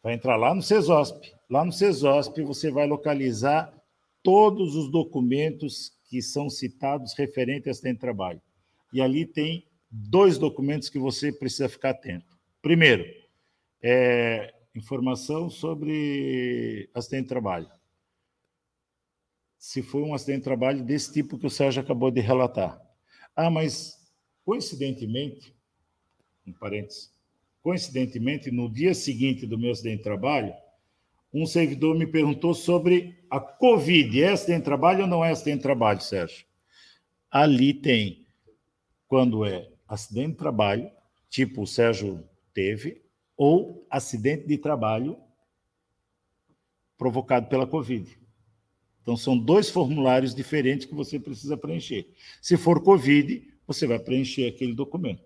vai 0.00 0.14
entrar 0.14 0.36
lá 0.36 0.54
no 0.54 0.62
CESOSP. 0.62 1.34
Lá 1.50 1.64
no 1.64 1.72
CESOSP 1.72 2.42
você 2.42 2.70
vai 2.70 2.86
localizar 2.86 3.74
todos 4.22 4.76
os 4.76 4.88
documentos 4.88 5.90
que 6.08 6.22
são 6.22 6.48
citados 6.48 7.12
referente 7.18 7.68
a 7.68 7.72
acidente 7.72 7.94
de 7.94 8.02
trabalho. 8.02 8.40
E 8.92 9.02
ali 9.02 9.26
tem 9.26 9.66
dois 9.90 10.38
documentos 10.38 10.88
que 10.88 10.98
você 11.00 11.32
precisa 11.32 11.68
ficar 11.68 11.90
atento. 11.90 12.38
Primeiro, 12.62 13.04
é 13.82 14.54
informação 14.74 15.50
sobre 15.50 16.88
acidente 16.94 17.22
de 17.22 17.28
trabalho. 17.28 17.70
Se 19.58 19.82
foi 19.82 20.02
um 20.02 20.14
acidente 20.14 20.38
de 20.38 20.44
trabalho 20.44 20.84
desse 20.84 21.12
tipo 21.12 21.38
que 21.38 21.46
o 21.46 21.50
Sérgio 21.50 21.82
acabou 21.82 22.10
de 22.10 22.20
relatar. 22.20 22.80
Ah, 23.36 23.50
mas 23.50 24.00
Coincidentemente, 24.50 25.54
um 26.46 26.52
parênteses, 26.52 27.12
coincidentemente, 27.62 28.50
no 28.50 28.68
dia 28.68 28.94
seguinte 28.94 29.46
do 29.46 29.56
meu 29.56 29.70
acidente 29.70 29.98
de 29.98 30.02
trabalho, 30.02 30.52
um 31.32 31.46
servidor 31.46 31.96
me 31.96 32.04
perguntou 32.04 32.52
sobre 32.52 33.22
a 33.30 33.38
Covid. 33.38 34.20
É 34.20 34.30
acidente 34.30 34.60
de 34.60 34.64
trabalho 34.64 35.02
ou 35.02 35.06
não 35.06 35.24
é 35.24 35.30
acidente 35.30 35.58
de 35.58 35.62
trabalho, 35.62 36.00
Sérgio? 36.00 36.44
Ali 37.30 37.72
tem, 37.72 38.26
quando 39.06 39.44
é 39.44 39.68
acidente 39.86 40.32
de 40.32 40.38
trabalho, 40.38 40.90
tipo 41.28 41.62
o 41.62 41.66
Sérgio 41.66 42.24
teve, 42.52 43.00
ou 43.42 43.86
acidente 43.88 44.46
de 44.46 44.58
trabalho 44.58 45.18
provocado 46.98 47.48
pela 47.48 47.66
Covid. 47.66 48.20
Então, 49.00 49.16
são 49.16 49.34
dois 49.34 49.70
formulários 49.70 50.34
diferentes 50.34 50.84
que 50.84 50.94
você 50.94 51.18
precisa 51.18 51.56
preencher. 51.56 52.06
Se 52.42 52.58
for 52.58 52.82
Covid, 52.82 53.50
você 53.66 53.86
vai 53.86 53.98
preencher 53.98 54.46
aquele 54.46 54.74
documento 54.74 55.24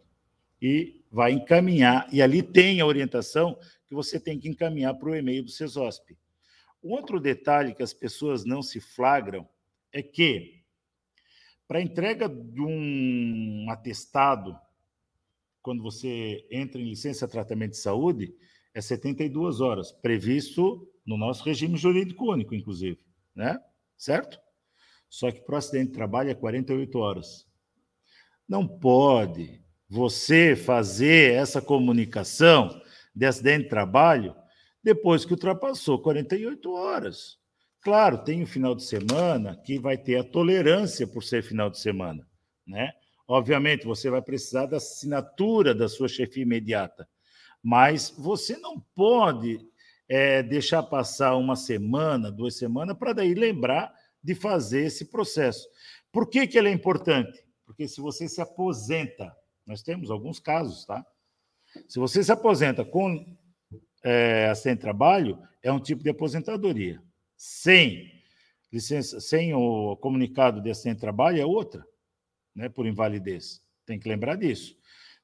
e 0.63 1.03
vai 1.11 1.33
encaminhar, 1.33 2.09
e 2.13 2.23
ali 2.23 2.41
tem 2.41 2.81
a 2.81 2.87
orientação 2.87 3.59
que 3.89 3.97
você 3.97 4.21
tem 4.21 4.39
que 4.39 4.49
encaminhar 4.49 4.95
para 4.95 5.11
o 5.11 5.17
e-mail 5.17 5.43
do 5.43 5.51
CESOSP. 5.51 6.17
Outro 6.81 7.19
detalhe 7.19 7.75
que 7.75 7.83
as 7.83 7.93
pessoas 7.93 8.45
não 8.45 8.63
se 8.63 8.79
flagram 8.79 9.45
é 9.93 10.05
que, 10.05 10.63
para 11.67 11.83
entrega 11.83 12.29
de 12.29 12.61
um 12.61 13.67
atestado, 13.71 14.57
quando 15.65 15.83
você 15.83 16.47
entra 16.51 16.79
em 16.79 16.85
licença 16.85 17.27
tratamento 17.27 17.71
de 17.71 17.79
saúde, 17.79 18.35
é 18.75 18.83
72 18.83 19.63
horas, 19.63 19.91
previsto 19.91 20.87
no 21.07 21.17
nosso 21.17 21.43
regime 21.43 21.79
jurídico 21.79 22.31
único, 22.31 22.55
inclusive, 22.55 23.01
né? 23.35 23.59
Certo? 23.97 24.39
Só 25.09 25.33
que 25.33 25.41
para 25.41 25.55
o 25.55 25.57
acidente 25.57 25.87
de 25.87 25.95
trabalho 25.95 26.29
é 26.29 26.35
48 26.35 26.99
horas. 26.99 27.49
Não 28.47 28.69
pode 28.69 29.65
você 29.89 30.55
fazer 30.55 31.33
essa 31.33 31.63
comunicação 31.63 32.69
de 33.17 33.25
acidente 33.25 33.63
de 33.65 33.71
trabalho 33.71 34.37
depois 34.83 35.25
que 35.25 35.33
ultrapassou 35.33 35.99
48 35.99 36.73
horas. 36.75 37.39
Claro, 37.81 38.19
tem 38.19 38.43
o 38.43 38.47
final 38.47 38.75
de 38.75 38.83
semana 38.83 39.57
que 39.65 39.79
vai 39.79 39.97
ter 39.97 40.17
a 40.17 40.25
tolerância 40.25 41.07
por 41.07 41.25
ser 41.25 41.43
final 41.43 41.71
de 41.71 41.79
semana, 41.79 42.29
né? 42.67 42.93
Obviamente, 43.27 43.87
você 43.87 44.11
vai 44.11 44.21
precisar 44.21 44.67
da 44.67 44.77
assinatura 44.77 45.75
da 45.75 45.89
sua 45.89 46.09
chefia 46.09 46.43
imediata, 46.43 47.09
mas 47.63 48.15
você 48.17 48.57
não 48.59 48.79
pode 48.95 49.59
é, 50.09 50.43
deixar 50.43 50.83
passar 50.83 51.37
uma 51.37 51.57
semana, 51.57 52.31
duas 52.31 52.57
semanas, 52.57 52.97
para 52.97 53.15
daí 53.15 53.35
lembrar 53.35 53.95
de 54.23 54.35
fazer 54.35 54.85
esse 54.85 55.07
processo. 55.07 55.67
Por 56.13 56.29
que, 56.29 56.47
que 56.47 56.59
ele 56.59 56.69
é 56.69 56.73
importante? 56.73 57.43
Porque 57.65 57.89
se 57.89 58.01
você 58.01 58.29
se 58.29 58.41
aposenta, 58.41 59.35
nós 59.67 59.83
temos 59.83 60.11
alguns 60.11 60.39
casos, 60.39 60.85
tá? 60.85 61.05
Se 61.89 61.99
você 61.99 62.23
se 62.23 62.31
aposenta 62.31 62.85
com 62.85 63.37
é, 64.03 64.55
sem 64.55 64.77
trabalho, 64.77 65.39
é 65.63 65.73
um 65.73 65.81
tipo 65.81 66.03
de 66.03 66.11
aposentadoria. 66.11 67.03
Sem 67.37 68.13
licença, 68.73 69.21
sem 69.21 69.55
o 69.55 69.97
comunicado 69.97 70.61
de 70.61 70.75
sem 70.75 70.95
trabalho 70.95 71.41
é 71.41 71.47
outra, 71.47 71.87
né? 72.55 72.69
Por 72.69 72.87
invalidez. 72.87 73.63
Tem 73.85 73.99
que 73.99 74.09
lembrar 74.09 74.37
disso. 74.37 74.77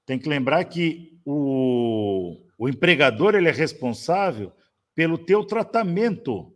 Tem 0.04 0.18
que 0.18 0.28
lembrar 0.28 0.64
que 0.64 1.18
o, 1.24 2.36
o 2.58 2.68
empregador 2.68 3.34
ele 3.34 3.48
é 3.48 3.52
responsável 3.52 4.52
pelo 4.94 5.16
teu 5.16 5.44
tratamento 5.44 6.54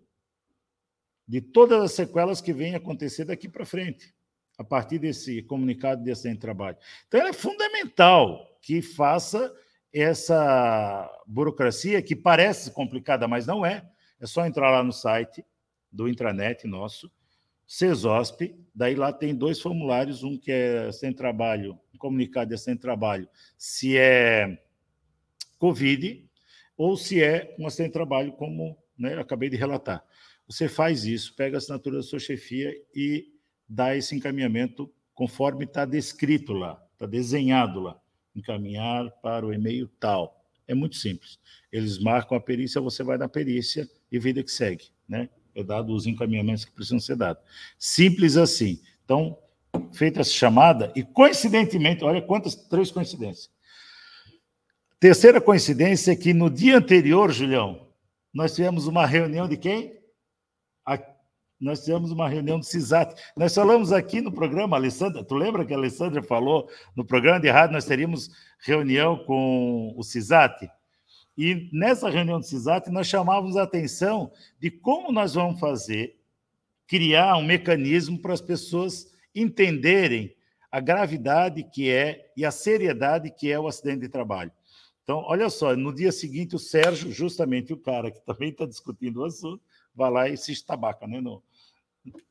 de 1.27 1.41
todas 1.41 1.83
as 1.83 1.93
sequelas 1.93 2.41
que 2.41 2.53
vêm 2.53 2.75
acontecer 2.75 3.25
daqui 3.25 3.49
para 3.49 3.65
frente 3.65 4.15
a 4.59 4.65
partir 4.65 4.99
desse 4.99 5.43
comunicado 5.43 6.03
de 6.05 6.11
acidente 6.11 6.37
de 6.37 6.41
trabalho. 6.41 6.77
Então, 7.09 7.27
é 7.27 7.33
fundamental 7.33 8.47
que 8.61 8.81
faça 8.83 9.53
essa 9.93 11.11
burocracia 11.27 12.03
que 12.03 12.15
parece 12.15 12.71
complicada, 12.71 13.27
mas 13.27 13.47
não 13.47 13.65
é. 13.65 13.89
É 14.21 14.27
só 14.27 14.47
entrar 14.47 14.71
lá 14.71 14.83
no 14.83 14.93
site 14.93 15.45
do 15.91 16.09
intranet 16.09 16.67
nosso, 16.67 17.11
CESOSP, 17.66 18.55
daí 18.74 18.94
lá 18.94 19.12
tem 19.12 19.35
dois 19.35 19.61
formulários, 19.61 20.22
um 20.22 20.37
que 20.37 20.53
é 20.53 20.92
sem 20.92 21.12
trabalho, 21.12 21.79
comunicado 21.98 22.50
de 22.50 22.59
sem 22.59 22.77
trabalho, 22.77 23.27
se 23.57 23.96
é 23.96 24.62
Covid 25.59 26.29
ou 26.77 26.96
se 26.96 27.22
é 27.22 27.55
um 27.59 27.66
acidente 27.66 27.90
de 27.90 27.94
trabalho, 27.94 28.33
como 28.33 28.77
né, 28.98 29.18
acabei 29.18 29.48
de 29.48 29.57
relatar. 29.57 30.05
Você 30.46 30.68
faz 30.68 31.07
isso, 31.07 31.35
pega 31.35 31.57
a 31.57 31.59
assinatura 31.59 31.96
da 31.96 32.03
sua 32.03 32.18
chefia 32.18 32.74
e 32.94 33.33
dar 33.66 33.96
esse 33.96 34.14
encaminhamento 34.14 34.92
conforme 35.14 35.64
está 35.64 35.85
descrito 35.85 36.53
lá, 36.53 36.83
está 36.92 37.07
desenhado 37.07 37.81
lá. 37.81 37.98
Encaminhar 38.37 39.11
para 39.22 39.46
o 39.46 39.55
e-mail 39.55 39.88
tal. 40.00 40.44
É 40.66 40.74
muito 40.74 40.96
simples. 40.96 41.38
Eles 41.70 41.98
marcam 41.98 42.37
a 42.37 42.40
perícia, 42.40 42.81
você 42.81 43.03
vai 43.03 43.16
na 43.16 43.29
perícia 43.29 43.88
e 44.11 44.18
vida 44.18 44.42
que 44.42 44.50
segue, 44.50 44.87
né? 45.09 45.29
É 45.55 45.62
dado 45.62 45.95
os 45.95 46.07
encaminhamentos 46.07 46.64
que 46.64 46.73
precisam 46.73 47.01
ser 47.01 47.17
dados. 47.17 47.43
Simples 47.79 48.37
assim. 48.37 48.81
Então, 49.05 49.38
feita 49.93 50.21
essa 50.21 50.31
chamada, 50.31 50.93
e 50.95 51.03
coincidentemente, 51.03 52.05
olha 52.05 52.23
quantas, 52.23 52.55
três 52.55 52.90
coincidências. 52.90 53.51
Terceira 54.99 55.40
coincidência 55.40 56.12
é 56.12 56.17
que 56.17 56.33
no 56.33 56.49
dia 56.49 56.79
anterior, 56.79 57.31
Julião, 57.31 57.88
nós 58.33 58.55
tivemos 58.55 58.87
uma 58.87 59.07
reunião 59.07 59.49
de 59.49 59.57
quem? 59.57 59.95
nós 61.64 61.83
tivemos 61.83 62.11
uma 62.11 62.29
reunião 62.29 62.59
do 62.59 62.64
CISAT. 62.64 63.14
Nós 63.35 63.55
falamos 63.55 63.90
aqui 63.90 64.21
no 64.21 64.31
programa, 64.31 64.77
Alessandra, 64.77 65.25
tu 65.25 65.35
lembra 65.35 65.64
que 65.64 65.73
a 65.73 65.77
Alessandra 65.77 66.23
falou 66.23 66.69
no 66.95 67.05
programa 67.05 67.40
de 67.40 67.49
rádio, 67.49 67.73
nós 67.73 67.87
teríamos 67.87 68.31
reunião 68.61 69.17
com 69.25 69.95
o 69.97 70.03
CISAT? 70.03 70.69
E 71.37 71.68
nessa 71.73 72.09
reunião 72.09 72.38
do 72.38 72.47
CISAT, 72.47 72.90
nós 72.90 73.07
chamávamos 73.07 73.57
a 73.57 73.64
atenção 73.64 74.31
de 74.61 74.70
como 74.70 75.11
nós 75.11 75.35
vamos 75.35 75.59
fazer, 75.59 76.16
criar 76.87 77.37
um 77.37 77.44
mecanismo 77.44 78.18
para 78.18 78.33
as 78.33 78.40
pessoas 78.40 79.12
entenderem 79.35 80.35
a 80.70 80.81
gravidade 80.81 81.64
que 81.64 81.90
é 81.90 82.33
e 82.37 82.44
a 82.44 82.51
seriedade 82.51 83.31
que 83.31 83.51
é 83.51 83.59
o 83.59 83.66
acidente 83.66 84.01
de 84.01 84.09
trabalho. 84.09 84.53
Então, 85.03 85.18
olha 85.27 85.51
só, 85.51 85.77
no 85.77 85.94
dia 85.94 86.11
seguinte, 86.11 86.57
o 86.57 86.59
Sérgio, 86.59 87.12
justamente 87.12 87.73
o 87.73 87.77
cara 87.77 88.11
que 88.11 88.20
também 88.27 88.51
está 88.51 88.64
discutindo 88.64 89.20
o 89.20 89.25
assunto, 89.25 89.62
vai 89.94 90.11
lá 90.11 90.29
e 90.29 90.37
se 90.37 90.53
estabaca, 90.53 91.07
né? 91.07 91.23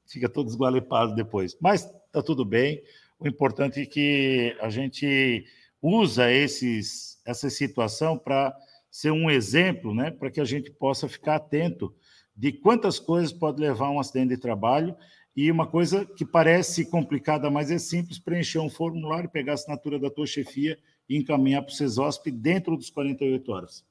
Fica 0.05 0.27
todo 0.27 0.49
esgualepado 0.49 1.15
depois. 1.15 1.55
Mas 1.61 1.83
está 2.07 2.21
tudo 2.21 2.43
bem. 2.43 2.81
O 3.19 3.27
importante 3.27 3.81
é 3.81 3.85
que 3.85 4.55
a 4.59 4.69
gente 4.69 5.45
usa 5.81 6.31
esses, 6.31 7.21
essa 7.25 7.49
situação 7.49 8.17
para 8.17 8.55
ser 8.93 9.09
um 9.09 9.27
exemplo, 9.27 9.91
né? 9.91 10.11
Para 10.11 10.29
que 10.29 10.39
a 10.39 10.45
gente 10.45 10.69
possa 10.69 11.09
ficar 11.09 11.37
atento 11.37 11.91
de 12.37 12.51
quantas 12.51 12.99
coisas 12.99 13.33
pode 13.33 13.59
levar 13.59 13.89
um 13.89 13.99
acidente 13.99 14.35
de 14.35 14.37
trabalho 14.37 14.95
e 15.35 15.49
uma 15.49 15.65
coisa 15.65 16.05
que 16.05 16.23
parece 16.23 16.85
complicada, 16.85 17.49
mas 17.49 17.71
é 17.71 17.79
simples, 17.79 18.19
preencher 18.19 18.59
um 18.59 18.69
formulário, 18.69 19.27
pegar 19.27 19.53
a 19.53 19.55
assinatura 19.55 19.97
da 19.97 20.11
tua 20.11 20.27
chefia 20.27 20.77
e 21.09 21.17
encaminhar 21.17 21.63
para 21.63 21.71
o 21.71 21.75
CESOSP 21.75 22.29
dentro 22.29 22.77
dos 22.77 22.91
48 22.91 23.51
horas. 23.51 23.83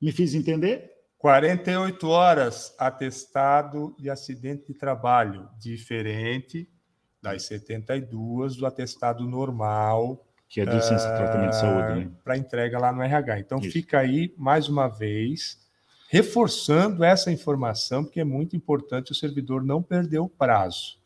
Me 0.00 0.10
fiz 0.10 0.32
entender? 0.32 0.90
48 1.18 2.08
horas 2.08 2.74
atestado 2.78 3.94
de 3.98 4.08
acidente 4.08 4.68
de 4.68 4.74
trabalho, 4.74 5.50
diferente 5.58 6.66
das 7.20 7.42
72 7.42 8.56
do 8.56 8.64
atestado 8.64 9.28
normal. 9.28 10.25
Que 10.48 10.60
é 10.60 10.64
de 10.64 10.74
licença 10.74 11.10
de 11.10 11.16
tratamento 11.16 11.50
de 11.50 11.56
saúde, 11.56 12.00
né? 12.00 12.08
Ah, 12.10 12.20
Para 12.24 12.36
entrega 12.36 12.78
lá 12.78 12.92
no 12.92 13.02
RH. 13.02 13.40
Então, 13.40 13.58
Isso. 13.58 13.70
fica 13.70 13.98
aí, 13.98 14.32
mais 14.36 14.68
uma 14.68 14.88
vez, 14.88 15.58
reforçando 16.08 17.02
essa 17.04 17.32
informação, 17.32 18.04
porque 18.04 18.20
é 18.20 18.24
muito 18.24 18.56
importante 18.56 19.12
o 19.12 19.14
servidor 19.14 19.64
não 19.64 19.82
perder 19.82 20.20
o 20.20 20.28
prazo. 20.28 20.98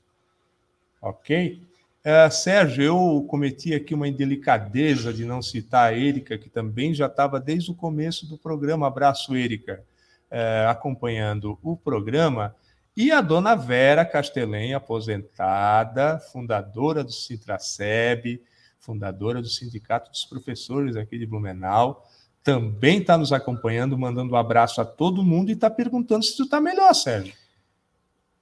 Ok? 1.01 1.63
Uh, 2.01 2.31
Sérgio, 2.31 2.83
eu 2.83 3.27
cometi 3.29 3.75
aqui 3.75 3.95
uma 3.95 4.09
indelicadeza 4.09 5.13
de 5.13 5.25
não 5.25 5.41
citar 5.43 5.93
a 5.93 5.97
Érica, 5.97 6.37
que 6.39 6.49
também 6.49 6.95
já 6.95 7.07
estava 7.07 7.41
desde 7.41 7.71
o 7.71 7.75
começo 7.75 8.27
do 8.27 8.39
programa. 8.39 8.87
Abraço, 8.87 9.35
Érica 9.35 9.83
é, 10.31 10.67
acompanhando 10.69 11.59
o 11.63 11.77
programa, 11.77 12.55
e 12.97 13.11
a 13.11 13.21
dona 13.21 13.55
Vera 13.55 14.05
Castelém, 14.05 14.75
aposentada, 14.75 16.19
fundadora 16.19 17.03
do 17.03 17.13
Citraceb, 17.13 18.41
fundadora 18.81 19.41
do 19.41 19.49
Sindicato 19.49 20.11
dos 20.11 20.25
Professores 20.25 20.97
aqui 20.97 21.19
de 21.19 21.27
Blumenau, 21.27 22.05
também 22.43 22.99
está 22.99 23.17
nos 23.17 23.33
acompanhando, 23.33 23.97
mandando 23.97 24.33
um 24.33 24.37
abraço 24.37 24.81
a 24.81 24.85
todo 24.85 25.23
mundo 25.23 25.51
e 25.51 25.53
está 25.53 25.71
perguntando 25.71 26.25
se 26.25 26.37
tu 26.37 26.45
está 26.45 26.61
melhor, 26.61 26.95
Sérgio. 26.95 27.35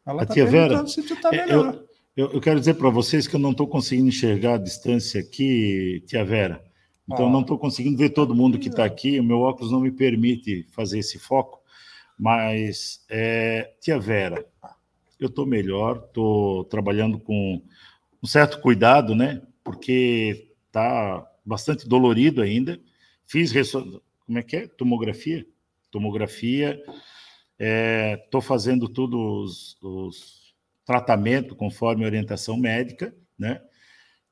Ela 0.06 0.22
está 0.22 0.34
perguntando 0.34 0.68
Vera, 0.68 0.86
se 0.86 1.02
tu 1.02 1.14
está 1.14 1.30
melhor. 1.30 1.84
Eu, 2.16 2.32
eu, 2.32 2.40
quero 2.40 2.58
dizer 2.58 2.74
para 2.74 2.88
vocês 2.90 3.26
que 3.26 3.36
eu 3.36 3.40
não 3.40 3.50
estou 3.50 3.66
conseguindo 3.66 4.08
enxergar 4.08 4.54
a 4.54 4.58
distância 4.58 5.20
aqui, 5.20 6.02
tia 6.06 6.24
Vera. 6.24 6.64
Então, 7.08 7.26
oh. 7.26 7.30
não 7.30 7.40
estou 7.40 7.58
conseguindo 7.58 7.96
ver 7.96 8.10
todo 8.10 8.34
mundo 8.34 8.58
que 8.58 8.68
está 8.68 8.84
aqui. 8.84 9.18
O 9.20 9.24
meu 9.24 9.40
óculos 9.40 9.72
não 9.72 9.80
me 9.80 9.90
permite 9.90 10.66
fazer 10.70 10.98
esse 10.98 11.18
foco. 11.18 11.60
Mas, 12.18 13.04
é, 13.08 13.72
tia 13.80 13.98
Vera, 13.98 14.44
eu 15.18 15.28
estou 15.28 15.46
melhor, 15.46 16.04
estou 16.06 16.64
trabalhando 16.64 17.18
com 17.18 17.62
um 18.22 18.26
certo 18.26 18.60
cuidado, 18.60 19.14
né? 19.14 19.40
Porque 19.68 20.54
está 20.66 21.30
bastante 21.44 21.86
dolorido 21.86 22.40
ainda. 22.40 22.80
Fiz 23.26 23.52
como 24.24 24.38
é 24.38 24.42
que 24.42 24.56
é? 24.56 24.66
Tomografia? 24.66 25.46
Tomografia. 25.90 26.82
Estou 27.58 28.40
é, 28.40 28.44
fazendo 28.44 28.88
todos 28.88 29.20
os, 29.20 29.82
os 29.82 30.54
tratamentos 30.86 31.54
conforme 31.54 32.06
orientação 32.06 32.56
médica, 32.56 33.14
né? 33.38 33.60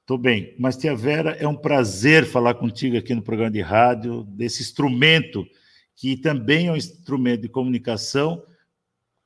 Estou 0.00 0.16
bem. 0.16 0.54
Mas, 0.58 0.78
tia 0.78 0.96
Vera, 0.96 1.32
é 1.32 1.46
um 1.46 1.54
prazer 1.54 2.24
falar 2.24 2.54
contigo 2.54 2.96
aqui 2.96 3.14
no 3.14 3.20
programa 3.20 3.50
de 3.50 3.60
rádio, 3.60 4.24
desse 4.24 4.62
instrumento 4.62 5.46
que 5.94 6.16
também 6.16 6.68
é 6.68 6.72
um 6.72 6.76
instrumento 6.76 7.42
de 7.42 7.48
comunicação 7.50 8.42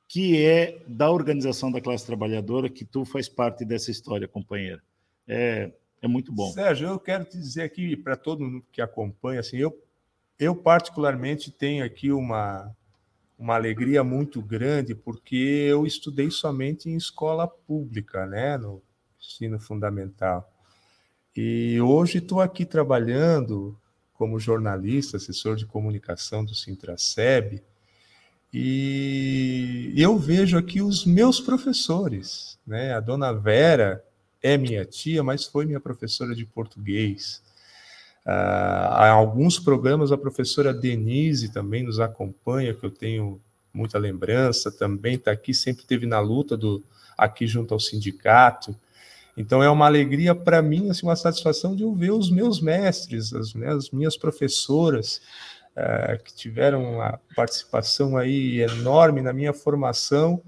que 0.09 0.43
é 0.43 0.83
da 0.89 1.09
organização 1.09 1.71
da 1.71 1.79
classe 1.79 2.05
trabalhadora, 2.05 2.69
que 2.69 2.83
tu 2.83 3.05
faz 3.05 3.29
parte 3.29 3.63
dessa 3.63 3.91
história, 3.91 4.27
companheira. 4.27 4.83
É, 5.25 5.71
é 6.01 6.07
muito 6.07 6.31
bom. 6.31 6.51
Sérgio, 6.51 6.87
eu 6.87 6.99
quero 6.99 7.25
te 7.25 7.37
dizer 7.37 7.61
aqui 7.61 7.95
para 7.95 8.15
todo 8.15 8.43
mundo 8.43 8.65
que 8.71 8.81
acompanha, 8.81 9.39
assim, 9.39 9.57
eu, 9.57 9.77
eu 10.39 10.55
particularmente 10.55 11.51
tenho 11.51 11.85
aqui 11.85 12.11
uma, 12.11 12.75
uma 13.37 13.55
alegria 13.55 14.03
muito 14.03 14.41
grande, 14.41 14.95
porque 14.95 15.35
eu 15.35 15.85
estudei 15.85 16.31
somente 16.31 16.89
em 16.89 16.95
escola 16.95 17.47
pública, 17.47 18.25
né, 18.25 18.57
no 18.57 18.81
ensino 19.19 19.59
fundamental. 19.59 20.51
E 21.35 21.79
hoje 21.79 22.17
estou 22.17 22.41
aqui 22.41 22.65
trabalhando 22.65 23.77
como 24.13 24.39
jornalista, 24.39 25.17
assessor 25.17 25.55
de 25.55 25.65
comunicação 25.65 26.43
do 26.43 26.55
Sintraceb, 26.55 27.63
e 28.53 29.93
eu 29.95 30.17
vejo 30.17 30.57
aqui 30.57 30.81
os 30.81 31.05
meus 31.05 31.39
professores, 31.39 32.59
né? 32.67 32.93
A 32.93 32.99
dona 32.99 33.31
Vera 33.31 34.03
é 34.41 34.57
minha 34.57 34.85
tia, 34.85 35.23
mas 35.23 35.45
foi 35.45 35.65
minha 35.65 35.79
professora 35.79 36.35
de 36.35 36.45
português. 36.45 37.41
Ah, 38.25 39.05
há 39.05 39.09
alguns 39.09 39.59
programas 39.59 40.11
a 40.11 40.17
professora 40.17 40.73
Denise 40.73 41.49
também 41.49 41.83
nos 41.83 41.99
acompanha, 41.99 42.73
que 42.73 42.85
eu 42.85 42.91
tenho 42.91 43.41
muita 43.73 43.97
lembrança, 43.97 44.71
também 44.71 45.15
está 45.15 45.31
aqui, 45.31 45.53
sempre 45.53 45.85
teve 45.85 46.05
na 46.05 46.19
luta 46.19 46.57
do 46.57 46.83
aqui 47.17 47.45
junto 47.47 47.73
ao 47.73 47.79
sindicato. 47.79 48.75
Então 49.35 49.63
é 49.63 49.69
uma 49.69 49.85
alegria 49.85 50.35
para 50.35 50.61
mim, 50.61 50.89
assim, 50.89 51.05
uma 51.05 51.15
satisfação 51.15 51.75
de 51.75 51.83
eu 51.83 51.93
ver 51.93 52.11
os 52.11 52.29
meus 52.29 52.59
mestres, 52.59 53.33
as, 53.33 53.55
as 53.55 53.89
minhas 53.89 54.17
professoras, 54.17 55.21
é, 55.75 56.19
que 56.23 56.33
tiveram 56.33 56.95
uma 56.95 57.19
participação 57.35 58.17
aí 58.17 58.59
enorme 58.61 59.21
na 59.21 59.31
minha 59.31 59.53
formação. 59.53 60.41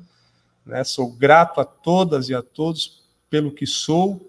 Né? 0.65 0.83
Sou 0.83 1.11
grato 1.11 1.61
a 1.61 1.65
todas 1.65 2.29
e 2.29 2.35
a 2.35 2.41
todos 2.41 3.02
pelo 3.33 3.51
que 3.51 3.65
sou, 3.65 4.21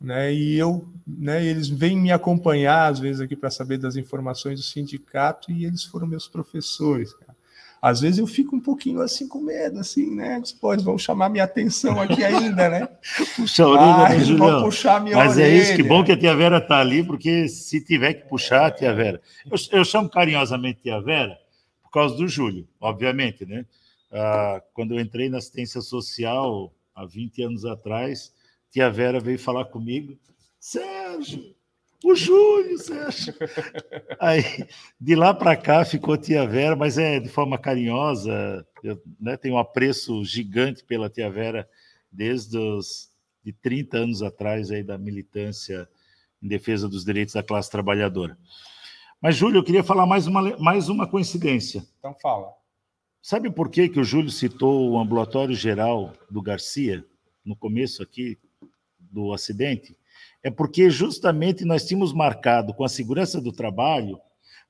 né? 0.00 0.32
E 0.32 0.58
eu, 0.58 0.88
né, 1.06 1.44
eles 1.44 1.68
vêm 1.68 1.94
me 1.94 2.10
acompanhar 2.10 2.90
às 2.90 2.98
vezes 2.98 3.20
aqui 3.20 3.36
para 3.36 3.50
saber 3.50 3.76
das 3.76 3.94
informações 3.94 4.58
do 4.58 4.64
sindicato 4.64 5.52
e 5.52 5.66
eles 5.66 5.84
foram 5.84 6.06
meus 6.06 6.26
professores. 6.26 7.12
Cara. 7.12 7.36
Às 7.82 8.00
vezes 8.00 8.18
eu 8.18 8.26
fico 8.26 8.56
um 8.56 8.60
pouquinho 8.60 9.02
assim 9.02 9.28
com 9.28 9.38
medo, 9.38 9.78
assim, 9.78 10.14
né? 10.14 10.40
Depois 10.40 10.82
vão 10.82 10.96
chamar 10.96 11.28
minha 11.28 11.44
atenção 11.44 12.00
aqui 12.00 12.24
ainda, 12.24 12.70
né? 12.70 12.88
Puxa 13.36 13.64
a 13.64 13.68
orelha, 13.68 14.08
né, 14.08 14.24
Julião? 14.24 14.62
puxar 14.62 14.98
minha 15.02 15.14
Mas 15.14 15.32
orelha. 15.32 15.52
é 15.52 15.58
isso, 15.58 15.76
que 15.76 15.82
bom 15.82 16.02
que 16.02 16.12
a 16.12 16.16
tia 16.16 16.34
Vera 16.34 16.56
está 16.56 16.78
ali, 16.78 17.04
porque 17.04 17.46
se 17.48 17.84
tiver 17.84 18.14
que 18.14 18.28
puxar, 18.30 18.70
tia 18.70 18.94
Vera. 18.94 19.20
Eu, 19.44 19.78
eu, 19.78 19.84
chamo 19.84 20.08
carinhosamente 20.08 20.80
tia 20.84 20.98
Vera 21.02 21.36
por 21.82 21.90
causa 21.90 22.16
do 22.16 22.26
Júlio, 22.26 22.66
obviamente, 22.80 23.44
né? 23.44 23.66
Ah, 24.10 24.62
quando 24.72 24.94
eu 24.94 25.00
entrei 25.00 25.28
na 25.28 25.36
assistência 25.36 25.82
social 25.82 26.72
há 26.94 27.04
20 27.04 27.42
anos 27.42 27.64
atrás, 27.64 28.32
tia 28.70 28.90
Vera 28.90 29.20
veio 29.20 29.38
falar 29.38 29.66
comigo, 29.66 30.18
Sérgio, 30.58 31.54
o 32.04 32.14
Júlio, 32.14 32.78
Sérgio. 32.78 33.34
Aí, 34.20 34.42
de 35.00 35.14
lá 35.14 35.32
para 35.32 35.56
cá 35.56 35.84
ficou 35.84 36.16
tia 36.16 36.46
Vera, 36.46 36.74
mas 36.74 36.98
é 36.98 37.20
de 37.20 37.28
forma 37.28 37.58
carinhosa. 37.58 38.66
Eu 38.82 39.00
né, 39.20 39.36
tenho 39.36 39.54
um 39.54 39.58
apreço 39.58 40.24
gigante 40.24 40.84
pela 40.84 41.08
tia 41.08 41.30
Vera 41.30 41.68
desde 42.10 42.58
os 42.58 43.10
de 43.44 43.52
30 43.52 43.96
anos 43.98 44.22
atrás 44.22 44.70
aí 44.70 44.84
da 44.84 44.96
militância 44.96 45.88
em 46.40 46.46
defesa 46.46 46.88
dos 46.88 47.04
direitos 47.04 47.34
da 47.34 47.42
classe 47.42 47.70
trabalhadora. 47.70 48.38
Mas, 49.20 49.36
Júlio, 49.36 49.58
eu 49.58 49.64
queria 49.64 49.84
falar 49.84 50.06
mais 50.06 50.26
uma, 50.26 50.56
mais 50.58 50.88
uma 50.88 51.06
coincidência. 51.06 51.84
Então, 51.98 52.14
fala. 52.20 52.52
Sabe 53.22 53.50
por 53.50 53.70
que, 53.70 53.88
que 53.88 54.00
o 54.00 54.04
Júlio 54.04 54.30
citou 54.30 54.90
o 54.90 54.98
ambulatório 54.98 55.54
geral 55.54 56.12
do 56.28 56.42
Garcia, 56.42 57.02
no 57.44 57.56
começo 57.56 58.02
aqui 58.02 58.36
do 58.98 59.32
acidente? 59.32 59.96
é 60.42 60.50
porque 60.50 60.90
justamente 60.90 61.64
nós 61.64 61.86
tínhamos 61.86 62.12
marcado 62.12 62.74
com 62.74 62.84
a 62.84 62.88
segurança 62.88 63.40
do 63.40 63.52
trabalho 63.52 64.20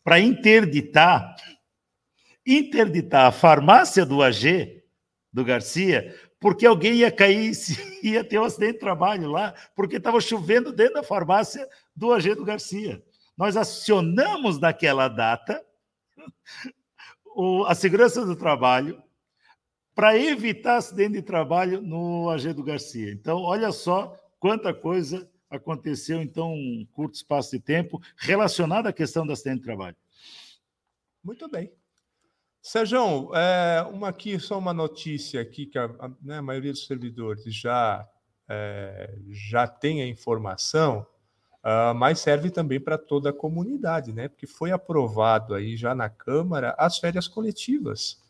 para 0.04 0.20
interditar 0.20 1.34
interditar 2.44 3.26
a 3.26 3.32
farmácia 3.32 4.04
do 4.04 4.20
AG 4.20 4.82
do 5.32 5.44
Garcia, 5.44 6.14
porque 6.40 6.66
alguém 6.66 6.94
ia 6.94 7.10
cair, 7.10 7.52
ia 8.02 8.24
ter 8.24 8.38
um 8.38 8.44
acidente 8.44 8.74
de 8.74 8.78
trabalho 8.80 9.30
lá, 9.30 9.54
porque 9.76 9.96
estava 9.96 10.20
chovendo 10.20 10.72
dentro 10.72 10.94
da 10.94 11.02
farmácia 11.04 11.66
do 11.94 12.12
AG 12.12 12.34
do 12.34 12.44
Garcia. 12.44 13.00
Nós 13.36 13.56
acionamos 13.56 14.58
naquela 14.58 15.06
data 15.06 15.64
a 17.66 17.74
segurança 17.74 18.24
do 18.24 18.36
trabalho 18.36 19.02
para 19.94 20.16
evitar 20.16 20.76
acidente 20.76 21.14
de 21.14 21.22
trabalho 21.22 21.80
no 21.82 22.30
AG 22.30 22.52
do 22.52 22.62
Garcia. 22.62 23.12
Então, 23.12 23.42
olha 23.42 23.70
só 23.72 24.18
quanta 24.38 24.72
coisa 24.72 25.30
aconteceu, 25.50 26.22
então, 26.22 26.52
um 26.52 26.86
curto 26.92 27.14
espaço 27.14 27.50
de 27.50 27.60
tempo 27.60 28.00
relacionado 28.16 28.86
à 28.86 28.92
questão 28.92 29.26
do 29.26 29.32
acidente 29.32 29.58
de 29.58 29.64
trabalho. 29.64 29.96
Muito 31.22 31.48
bem. 31.48 31.70
Sérgio, 32.60 33.34
é, 33.34 33.82
uma 33.82 34.08
aqui, 34.08 34.38
só 34.38 34.56
uma 34.56 34.72
notícia 34.72 35.40
aqui, 35.40 35.66
que 35.66 35.78
a, 35.78 35.84
a, 35.84 36.10
né, 36.22 36.38
a 36.38 36.42
maioria 36.42 36.72
dos 36.72 36.86
servidores 36.86 37.44
já, 37.54 38.08
é, 38.48 39.14
já 39.28 39.66
tem 39.66 40.00
a 40.00 40.06
informação, 40.06 41.06
uh, 41.64 41.94
mas 41.94 42.20
serve 42.20 42.50
também 42.50 42.80
para 42.80 42.98
toda 42.98 43.30
a 43.30 43.32
comunidade, 43.32 44.12
né? 44.12 44.28
Porque 44.28 44.46
foi 44.46 44.72
aprovado 44.72 45.54
aí 45.54 45.76
já 45.76 45.94
na 45.94 46.08
Câmara 46.08 46.74
as 46.78 46.98
férias 46.98 47.28
coletivas 47.28 48.20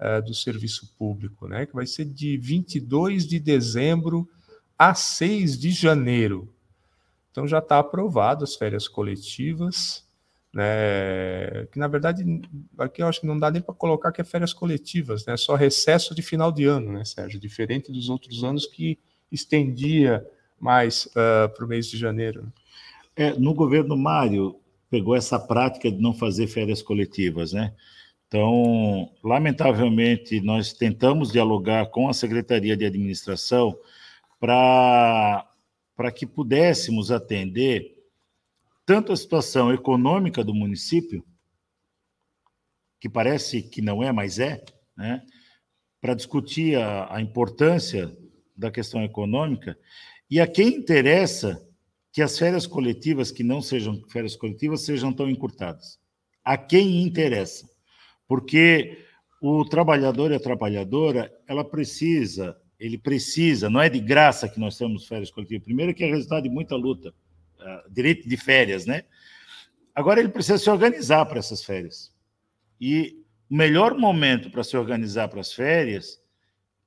uh, 0.00 0.22
do 0.22 0.34
serviço 0.34 0.94
público, 0.98 1.48
né? 1.48 1.66
Que 1.66 1.74
vai 1.74 1.86
ser 1.86 2.04
de 2.04 2.36
22 2.36 3.26
de 3.26 3.38
dezembro 3.38 4.28
a 4.78 4.94
6 4.94 5.58
de 5.58 5.70
janeiro. 5.70 6.52
Então 7.30 7.46
já 7.48 7.58
está 7.58 7.78
aprovado 7.78 8.44
as 8.44 8.54
férias 8.54 8.86
coletivas, 8.86 10.06
né? 10.52 11.66
Que 11.72 11.78
na 11.78 11.88
verdade 11.88 12.24
aqui 12.78 13.02
eu 13.02 13.06
acho 13.06 13.20
que 13.20 13.26
não 13.26 13.38
dá 13.38 13.50
nem 13.50 13.62
para 13.62 13.74
colocar 13.74 14.12
que 14.12 14.20
é 14.20 14.24
férias 14.24 14.52
coletivas, 14.52 15.24
né? 15.24 15.36
Só 15.36 15.54
recesso 15.54 16.14
de 16.14 16.20
final 16.20 16.52
de 16.52 16.66
ano, 16.66 16.92
né, 16.92 17.04
Sérgio? 17.04 17.40
Diferente 17.40 17.90
dos 17.90 18.10
outros 18.10 18.44
anos 18.44 18.66
que 18.66 18.98
estendia 19.30 20.26
mais 20.60 21.06
uh, 21.06 21.48
para 21.54 21.64
o 21.64 21.68
mês 21.68 21.86
de 21.86 21.96
janeiro. 21.96 22.52
É, 23.14 23.32
no 23.34 23.54
governo 23.54 23.96
Mário 23.96 24.58
pegou 24.88 25.14
essa 25.14 25.38
prática 25.38 25.90
de 25.90 26.00
não 26.00 26.14
fazer 26.14 26.46
férias 26.46 26.82
coletivas, 26.82 27.52
né? 27.52 27.74
Então, 28.28 29.10
lamentavelmente, 29.22 30.40
nós 30.40 30.72
tentamos 30.72 31.30
dialogar 31.30 31.90
com 31.90 32.08
a 32.08 32.14
Secretaria 32.14 32.74
de 32.74 32.86
Administração 32.86 33.78
para 34.40 35.46
que 36.14 36.26
pudéssemos 36.26 37.10
atender 37.10 37.94
tanto 38.86 39.12
a 39.12 39.16
situação 39.16 39.72
econômica 39.72 40.42
do 40.42 40.54
município, 40.54 41.24
que 42.98 43.08
parece 43.08 43.62
que 43.62 43.82
não 43.82 44.02
é, 44.02 44.10
mas 44.10 44.38
é, 44.38 44.64
né? 44.96 45.22
para 46.00 46.14
discutir 46.14 46.76
a, 46.78 47.14
a 47.16 47.20
importância 47.20 48.16
da 48.56 48.70
questão 48.70 49.02
econômica, 49.04 49.78
e 50.30 50.40
a 50.40 50.46
quem 50.46 50.68
interessa 50.68 51.62
que 52.12 52.22
as 52.22 52.38
férias 52.38 52.66
coletivas, 52.66 53.30
que 53.30 53.42
não 53.42 53.62
sejam 53.62 54.00
férias 54.08 54.36
coletivas, 54.36 54.82
sejam 54.82 55.12
tão 55.12 55.28
encurtadas. 55.30 55.98
A 56.44 56.56
quem 56.58 57.02
interessa. 57.02 57.68
Porque 58.28 58.98
o 59.40 59.64
trabalhador 59.64 60.30
e 60.30 60.34
a 60.34 60.40
trabalhadora, 60.40 61.32
ela 61.48 61.64
precisa 61.64 62.56
ele 62.82 62.98
precisa, 62.98 63.70
não 63.70 63.80
é 63.80 63.88
de 63.88 64.00
graça 64.00 64.48
que 64.48 64.58
nós 64.58 64.76
temos 64.76 65.06
férias 65.06 65.30
coletivas. 65.30 65.62
Primeiro 65.62 65.94
que 65.94 66.02
é 66.02 66.08
resultado 66.08 66.42
de 66.42 66.48
muita 66.48 66.74
luta, 66.74 67.10
uh, 67.10 67.88
direito 67.88 68.28
de 68.28 68.36
férias, 68.36 68.86
né? 68.86 69.04
Agora 69.94 70.18
ele 70.18 70.30
precisa 70.30 70.58
se 70.58 70.68
organizar 70.68 71.24
para 71.26 71.38
essas 71.38 71.62
férias. 71.62 72.12
E 72.80 73.24
o 73.48 73.54
melhor 73.54 73.96
momento 73.96 74.50
para 74.50 74.64
se 74.64 74.76
organizar 74.76 75.28
para 75.28 75.40
as 75.40 75.52
férias, 75.52 76.20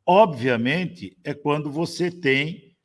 obviamente, 0.06 1.18
é 1.24 1.34
quando 1.34 1.72
você 1.72 2.12
tem 2.12 2.76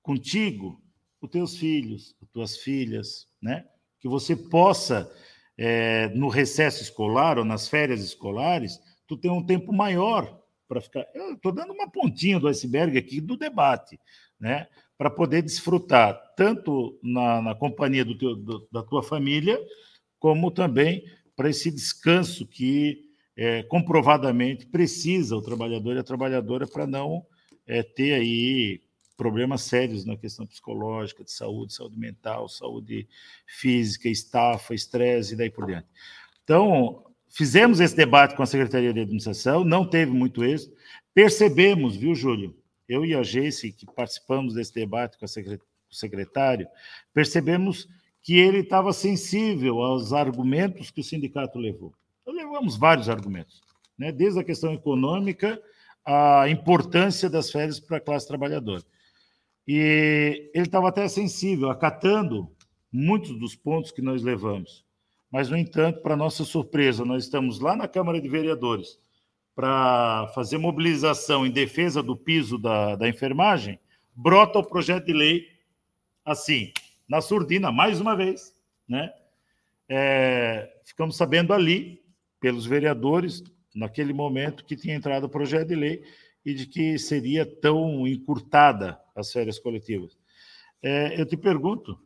contigo 0.00 0.80
os 1.24 1.30
teus 1.30 1.56
filhos, 1.56 2.14
as 2.22 2.28
tuas 2.30 2.56
filhas, 2.56 3.26
né? 3.40 3.64
Que 4.00 4.08
você 4.08 4.36
possa, 4.36 5.10
é, 5.56 6.08
no 6.08 6.28
recesso 6.28 6.82
escolar 6.82 7.38
ou 7.38 7.44
nas 7.44 7.68
férias 7.68 8.00
escolares, 8.00 8.78
tu 9.06 9.16
ter 9.16 9.30
um 9.30 9.44
tempo 9.44 9.72
maior 9.72 10.40
para 10.68 10.80
ficar. 10.80 11.06
Eu 11.14 11.34
estou 11.34 11.52
dando 11.52 11.72
uma 11.72 11.90
pontinha 11.90 12.38
do 12.38 12.48
iceberg 12.48 12.96
aqui 12.98 13.20
do 13.20 13.36
debate, 13.36 13.98
né? 14.38 14.66
Para 14.96 15.10
poder 15.10 15.42
desfrutar 15.42 16.20
tanto 16.36 16.98
na, 17.02 17.42
na 17.42 17.54
companhia 17.54 18.04
do 18.04 18.16
teu, 18.16 18.36
do, 18.36 18.68
da 18.70 18.82
tua 18.82 19.02
família, 19.02 19.58
como 20.18 20.50
também 20.50 21.04
para 21.36 21.50
esse 21.50 21.70
descanso 21.70 22.46
que 22.46 23.02
é, 23.36 23.62
comprovadamente 23.64 24.66
precisa 24.66 25.36
o 25.36 25.42
trabalhador 25.42 25.96
e 25.96 25.98
a 25.98 26.04
trabalhadora 26.04 26.66
para 26.66 26.86
não 26.86 27.26
é, 27.66 27.82
ter 27.82 28.14
aí 28.14 28.80
problemas 29.16 29.62
sérios 29.62 30.04
na 30.04 30.16
questão 30.16 30.46
psicológica, 30.46 31.24
de 31.24 31.32
saúde, 31.32 31.74
saúde 31.74 31.98
mental, 31.98 32.48
saúde 32.48 33.08
física, 33.46 34.08
estafa, 34.08 34.74
estresse 34.74 35.34
e 35.34 35.36
daí 35.36 35.50
por 35.50 35.66
diante. 35.66 35.86
Então, 36.42 37.04
Fizemos 37.34 37.80
esse 37.80 37.96
debate 37.96 38.36
com 38.36 38.44
a 38.44 38.46
Secretaria 38.46 38.94
de 38.94 39.00
Administração, 39.00 39.64
não 39.64 39.84
teve 39.84 40.12
muito 40.12 40.44
êxito. 40.44 40.72
Percebemos, 41.12 41.96
viu, 41.96 42.14
Júlio? 42.14 42.56
Eu 42.88 43.04
e 43.04 43.12
a 43.12 43.24
Geice, 43.24 43.72
que 43.72 43.84
participamos 43.86 44.54
desse 44.54 44.72
debate 44.72 45.18
com 45.18 45.24
o 45.24 45.28
secretário, 45.90 46.68
percebemos 47.12 47.88
que 48.22 48.38
ele 48.38 48.58
estava 48.60 48.92
sensível 48.92 49.80
aos 49.80 50.12
argumentos 50.12 50.92
que 50.92 51.00
o 51.00 51.04
sindicato 51.04 51.58
levou. 51.58 51.92
Então, 52.22 52.32
levamos 52.32 52.76
vários 52.76 53.08
argumentos, 53.08 53.60
né? 53.98 54.12
desde 54.12 54.38
a 54.38 54.44
questão 54.44 54.72
econômica, 54.72 55.60
a 56.06 56.48
importância 56.48 57.28
das 57.28 57.50
férias 57.50 57.80
para 57.80 57.96
a 57.96 58.00
classe 58.00 58.28
trabalhadora. 58.28 58.84
E 59.66 60.50
ele 60.54 60.66
estava 60.66 60.88
até 60.88 61.08
sensível, 61.08 61.70
acatando 61.70 62.50
muitos 62.92 63.38
dos 63.38 63.56
pontos 63.56 63.90
que 63.90 64.02
nós 64.02 64.22
levamos. 64.22 64.84
Mas, 65.30 65.50
no 65.50 65.56
entanto, 65.56 66.00
para 66.00 66.16
nossa 66.16 66.44
surpresa, 66.44 67.04
nós 67.04 67.24
estamos 67.24 67.58
lá 67.58 67.74
na 67.74 67.88
Câmara 67.88 68.20
de 68.20 68.28
Vereadores 68.28 68.98
para 69.54 70.28
fazer 70.34 70.58
mobilização 70.58 71.46
em 71.46 71.50
defesa 71.50 72.02
do 72.02 72.16
piso 72.16 72.58
da, 72.58 72.96
da 72.96 73.08
enfermagem, 73.08 73.78
brota 74.14 74.58
o 74.58 74.64
projeto 74.64 75.06
de 75.06 75.12
lei 75.12 75.48
assim, 76.24 76.72
na 77.08 77.20
surdina, 77.20 77.70
mais 77.70 78.00
uma 78.00 78.16
vez, 78.16 78.54
né? 78.88 79.12
É, 79.88 80.80
ficamos 80.84 81.16
sabendo 81.16 81.52
ali, 81.52 82.02
pelos 82.40 82.66
vereadores, 82.66 83.42
naquele 83.74 84.12
momento 84.12 84.64
que 84.64 84.76
tinha 84.76 84.94
entrado 84.94 85.24
o 85.24 85.28
projeto 85.28 85.68
de 85.68 85.74
lei 85.74 86.02
e 86.44 86.54
de 86.54 86.66
que 86.66 86.98
seria 86.98 87.44
tão 87.44 88.06
encurtada 88.06 88.98
as 89.14 89.32
férias 89.32 89.58
coletivas. 89.58 90.18
É, 90.82 91.20
eu 91.20 91.24
te 91.24 91.36
pergunto, 91.36 91.98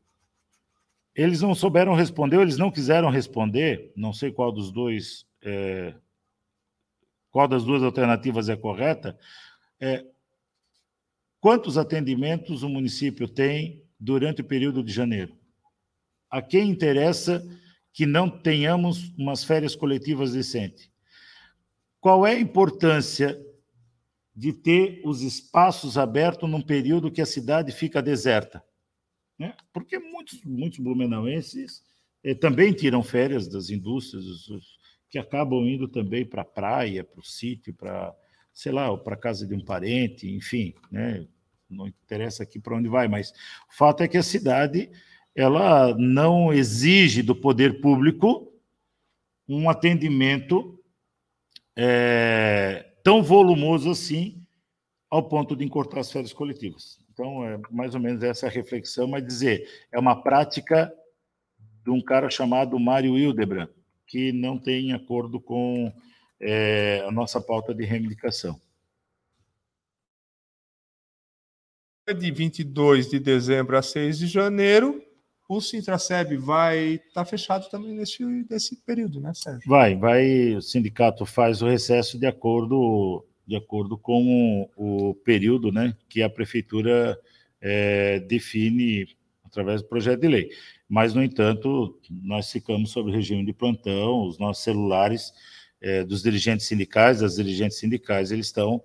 eles 1.14 1.40
não 1.40 1.54
souberam 1.54 1.94
responder, 1.94 2.36
ou 2.36 2.42
eles 2.42 2.58
não 2.58 2.70
quiseram 2.70 3.10
responder, 3.10 3.92
não 3.96 4.12
sei 4.12 4.30
qual 4.30 4.52
dos 4.52 4.70
dois, 4.70 5.26
é, 5.42 5.94
qual 7.30 7.48
das 7.48 7.64
duas 7.64 7.82
alternativas 7.82 8.48
é 8.48 8.56
correta, 8.56 9.18
é, 9.80 10.04
quantos 11.40 11.76
atendimentos 11.76 12.62
o 12.62 12.68
município 12.68 13.26
tem 13.26 13.82
durante 13.98 14.42
o 14.42 14.44
período 14.44 14.82
de 14.82 14.92
janeiro? 14.92 15.36
A 16.30 16.40
quem 16.42 16.70
interessa 16.70 17.44
que 17.92 18.06
não 18.06 18.30
tenhamos 18.30 19.12
umas 19.18 19.42
férias 19.42 19.74
coletivas 19.74 20.32
decentes? 20.32 20.88
Qual 22.00 22.24
é 22.24 22.32
a 22.32 22.40
importância 22.40 23.44
de 24.38 24.52
ter 24.52 25.02
os 25.04 25.20
espaços 25.20 25.98
abertos 25.98 26.48
num 26.48 26.62
período 26.62 27.10
que 27.10 27.20
a 27.20 27.26
cidade 27.26 27.72
fica 27.72 28.00
deserta? 28.00 28.62
Né? 29.36 29.52
Porque 29.72 29.98
muitos, 29.98 30.44
muitos 30.44 30.78
blumenauenses 30.78 31.82
eh, 32.22 32.36
também 32.36 32.72
tiram 32.72 33.02
férias 33.02 33.48
das 33.48 33.68
indústrias, 33.68 34.48
que 35.10 35.18
acabam 35.18 35.66
indo 35.66 35.88
também 35.88 36.24
para 36.24 36.42
a 36.42 36.44
praia, 36.44 37.02
para 37.02 37.18
o 37.18 37.24
sítio, 37.24 37.74
para, 37.74 38.14
sei 38.52 38.70
lá, 38.70 38.96
para 38.96 39.14
a 39.14 39.18
casa 39.18 39.44
de 39.44 39.56
um 39.56 39.64
parente, 39.64 40.30
enfim, 40.30 40.72
né? 40.88 41.26
não 41.68 41.88
interessa 41.88 42.44
aqui 42.44 42.60
para 42.60 42.76
onde 42.76 42.88
vai, 42.88 43.08
mas 43.08 43.32
o 43.68 43.76
fato 43.76 44.04
é 44.04 44.08
que 44.08 44.16
a 44.16 44.22
cidade 44.22 44.88
ela 45.34 45.96
não 45.98 46.52
exige 46.52 47.22
do 47.22 47.34
poder 47.34 47.80
público 47.80 48.52
um 49.48 49.68
atendimento 49.68 50.80
é, 51.76 52.87
tão 53.08 53.22
volumoso 53.22 53.90
assim, 53.90 54.38
ao 55.08 55.26
ponto 55.26 55.56
de 55.56 55.64
encurtar 55.64 56.00
as 56.00 56.12
férias 56.12 56.30
coletivas. 56.30 56.98
Então, 57.10 57.42
é 57.42 57.58
mais 57.70 57.94
ou 57.94 58.00
menos 58.02 58.22
essa 58.22 58.50
reflexão, 58.50 59.08
mas 59.08 59.24
dizer, 59.24 59.66
é 59.90 59.98
uma 59.98 60.22
prática 60.22 60.92
de 61.82 61.90
um 61.90 62.02
cara 62.02 62.28
chamado 62.28 62.78
Mário 62.78 63.16
Hildebrand, 63.16 63.70
que 64.06 64.30
não 64.30 64.58
tem 64.58 64.92
acordo 64.92 65.40
com 65.40 65.90
é, 66.38 67.02
a 67.08 67.10
nossa 67.10 67.40
pauta 67.40 67.74
de 67.74 67.82
reivindicação. 67.82 68.60
De 72.06 72.30
22 72.30 73.08
de 73.08 73.18
dezembro 73.18 73.78
a 73.78 73.80
6 73.80 74.18
de 74.18 74.26
janeiro, 74.26 75.02
o 75.48 75.60
Sintraceb 75.60 76.36
vai 76.36 76.94
estar 76.96 77.08
tá 77.14 77.24
fechado 77.24 77.70
também 77.70 77.94
nesse, 77.94 78.22
nesse 78.48 78.76
período, 78.84 79.18
né, 79.18 79.32
Sérgio? 79.34 79.66
Vai, 79.66 79.96
vai. 79.96 80.54
O 80.54 80.60
sindicato 80.60 81.24
faz 81.24 81.62
o 81.62 81.68
recesso 81.68 82.18
de 82.18 82.26
acordo 82.26 83.24
de 83.46 83.56
acordo 83.56 83.96
com 83.96 84.68
o, 84.76 85.08
o 85.10 85.14
período 85.14 85.72
né, 85.72 85.96
que 86.06 86.22
a 86.22 86.28
prefeitura 86.28 87.18
é, 87.62 88.20
define 88.20 89.08
através 89.42 89.80
do 89.80 89.88
projeto 89.88 90.20
de 90.20 90.28
lei. 90.28 90.50
Mas, 90.86 91.14
no 91.14 91.22
entanto, 91.22 91.98
nós 92.10 92.52
ficamos 92.52 92.90
sob 92.90 93.10
regime 93.10 93.46
de 93.46 93.54
plantão, 93.54 94.26
os 94.26 94.38
nossos 94.38 94.62
celulares 94.62 95.32
é, 95.80 96.04
dos 96.04 96.22
dirigentes 96.22 96.66
sindicais, 96.66 97.20
das 97.20 97.36
dirigentes 97.36 97.78
sindicais, 97.78 98.30
eles 98.30 98.46
estão 98.46 98.82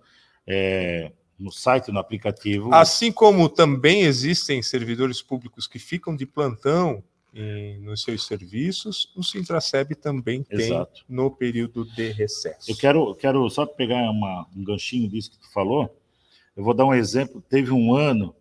é, 0.47 1.11
no 1.43 1.51
site, 1.51 1.91
no 1.91 1.99
aplicativo. 1.99 2.73
Assim 2.73 3.11
como 3.11 3.49
também 3.49 4.03
existem 4.03 4.61
servidores 4.61 5.21
públicos 5.21 5.67
que 5.67 5.77
ficam 5.77 6.15
de 6.15 6.25
plantão 6.25 7.03
em, 7.33 7.79
nos 7.79 8.01
seus 8.01 8.25
serviços, 8.25 9.11
o 9.15 9.21
Sintraceb 9.21 9.93
também 9.95 10.43
tem 10.43 10.59
Exato. 10.59 11.03
no 11.09 11.29
período 11.29 11.83
de 11.93 12.11
recesso. 12.11 12.71
Eu 12.71 12.77
quero, 12.77 13.13
quero 13.15 13.49
só 13.49 13.65
pegar 13.65 14.09
uma, 14.09 14.47
um 14.55 14.63
ganchinho 14.63 15.09
disso 15.09 15.31
que 15.31 15.39
tu 15.39 15.51
falou. 15.51 15.93
Eu 16.55 16.63
vou 16.63 16.73
dar 16.73 16.85
um 16.85 16.93
exemplo. 16.93 17.43
Teve 17.49 17.71
um 17.71 17.93
ano 17.93 18.33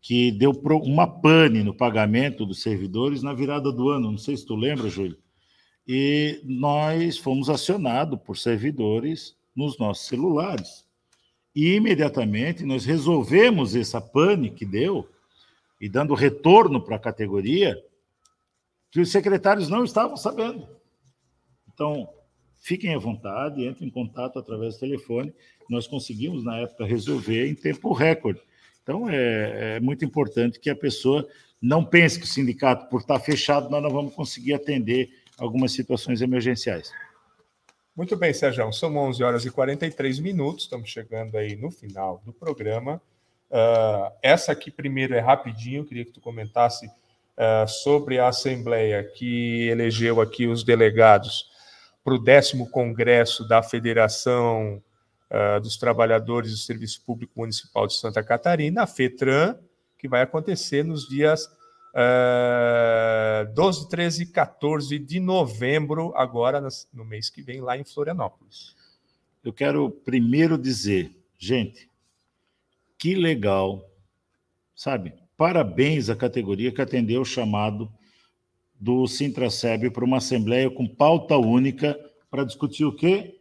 que 0.00 0.30
deu 0.30 0.52
uma 0.84 1.06
pane 1.06 1.64
no 1.64 1.74
pagamento 1.74 2.46
dos 2.46 2.62
servidores 2.62 3.22
na 3.22 3.32
virada 3.32 3.72
do 3.72 3.88
ano. 3.88 4.12
Não 4.12 4.18
sei 4.18 4.36
se 4.36 4.46
tu 4.46 4.54
lembra, 4.54 4.88
Júlio. 4.88 5.18
E 5.88 6.40
nós 6.44 7.18
fomos 7.18 7.50
acionados 7.50 8.20
por 8.24 8.38
servidores 8.38 9.34
nos 9.54 9.78
nossos 9.78 10.06
celulares. 10.06 10.85
E 11.56 11.74
imediatamente 11.74 12.66
nós 12.66 12.84
resolvemos 12.84 13.74
essa 13.74 13.98
pane 13.98 14.50
que 14.50 14.66
deu, 14.66 15.08
e 15.80 15.88
dando 15.88 16.12
retorno 16.12 16.82
para 16.82 16.96
a 16.96 16.98
categoria, 16.98 17.82
que 18.90 19.00
os 19.00 19.10
secretários 19.10 19.70
não 19.70 19.82
estavam 19.82 20.18
sabendo. 20.18 20.68
Então, 21.72 22.06
fiquem 22.56 22.94
à 22.94 22.98
vontade, 22.98 23.66
entrem 23.66 23.88
em 23.88 23.90
contato 23.90 24.38
através 24.38 24.74
do 24.74 24.80
telefone. 24.80 25.32
Nós 25.68 25.86
conseguimos, 25.86 26.44
na 26.44 26.58
época, 26.58 26.84
resolver 26.84 27.48
em 27.48 27.54
tempo 27.54 27.90
recorde. 27.94 28.40
Então, 28.82 29.08
é, 29.08 29.76
é 29.76 29.80
muito 29.80 30.04
importante 30.04 30.60
que 30.60 30.68
a 30.68 30.76
pessoa 30.76 31.26
não 31.60 31.82
pense 31.82 32.18
que 32.18 32.26
o 32.26 32.28
sindicato, 32.28 32.86
por 32.90 33.00
estar 33.00 33.18
fechado, 33.18 33.70
nós 33.70 33.82
não 33.82 33.90
vamos 33.90 34.14
conseguir 34.14 34.52
atender 34.52 35.10
algumas 35.38 35.72
situações 35.72 36.20
emergenciais. 36.20 36.92
Muito 37.96 38.14
bem, 38.14 38.30
Sérgio. 38.34 38.70
São 38.74 38.94
11 38.94 39.24
horas 39.24 39.44
e 39.46 39.50
43 39.50 40.18
minutos, 40.18 40.64
estamos 40.64 40.90
chegando 40.90 41.34
aí 41.38 41.56
no 41.56 41.70
final 41.70 42.20
do 42.26 42.30
programa. 42.30 43.00
Uh, 43.50 44.12
essa 44.22 44.52
aqui 44.52 44.70
primeiro 44.70 45.14
é 45.14 45.18
rapidinho, 45.18 45.82
queria 45.82 46.04
que 46.04 46.12
tu 46.12 46.20
comentasse 46.20 46.86
uh, 46.86 47.66
sobre 47.66 48.18
a 48.18 48.28
Assembleia 48.28 49.02
que 49.02 49.66
elegeu 49.68 50.20
aqui 50.20 50.46
os 50.46 50.62
delegados 50.62 51.46
para 52.04 52.12
o 52.12 52.18
décimo 52.18 52.68
Congresso 52.68 53.48
da 53.48 53.62
Federação 53.62 54.82
uh, 55.30 55.58
dos 55.62 55.78
Trabalhadores 55.78 56.50
do 56.50 56.58
Serviço 56.58 57.02
Público 57.02 57.32
Municipal 57.34 57.86
de 57.86 57.94
Santa 57.94 58.22
Catarina, 58.22 58.82
a 58.82 58.86
FETRAN, 58.86 59.56
que 59.98 60.06
vai 60.06 60.20
acontecer 60.20 60.84
nos 60.84 61.08
dias 61.08 61.48
uh, 61.96 63.52
12, 63.54 63.88
13 63.88 64.22
e 64.22 64.26
14 64.26 64.98
de 64.98 65.18
novembro, 65.18 66.12
agora 66.14 66.66
no 66.92 67.04
mês 67.04 67.30
que 67.30 67.42
vem, 67.42 67.60
lá 67.60 67.78
em 67.78 67.84
Florianópolis. 67.84 68.76
Eu 69.42 69.52
quero 69.52 69.90
primeiro 69.90 70.58
dizer, 70.58 71.16
gente, 71.38 71.90
que 72.98 73.14
legal, 73.14 73.88
sabe? 74.74 75.14
Parabéns 75.36 76.10
à 76.10 76.16
categoria 76.16 76.72
que 76.72 76.82
atendeu 76.82 77.22
o 77.22 77.24
chamado 77.26 77.90
do 78.78 79.06
Sintraceb 79.06 79.90
para 79.90 80.04
uma 80.04 80.18
assembleia 80.18 80.70
com 80.70 80.86
pauta 80.86 81.36
única 81.36 81.98
para 82.30 82.44
discutir 82.44 82.84
o 82.84 82.94
quê? 82.94 83.40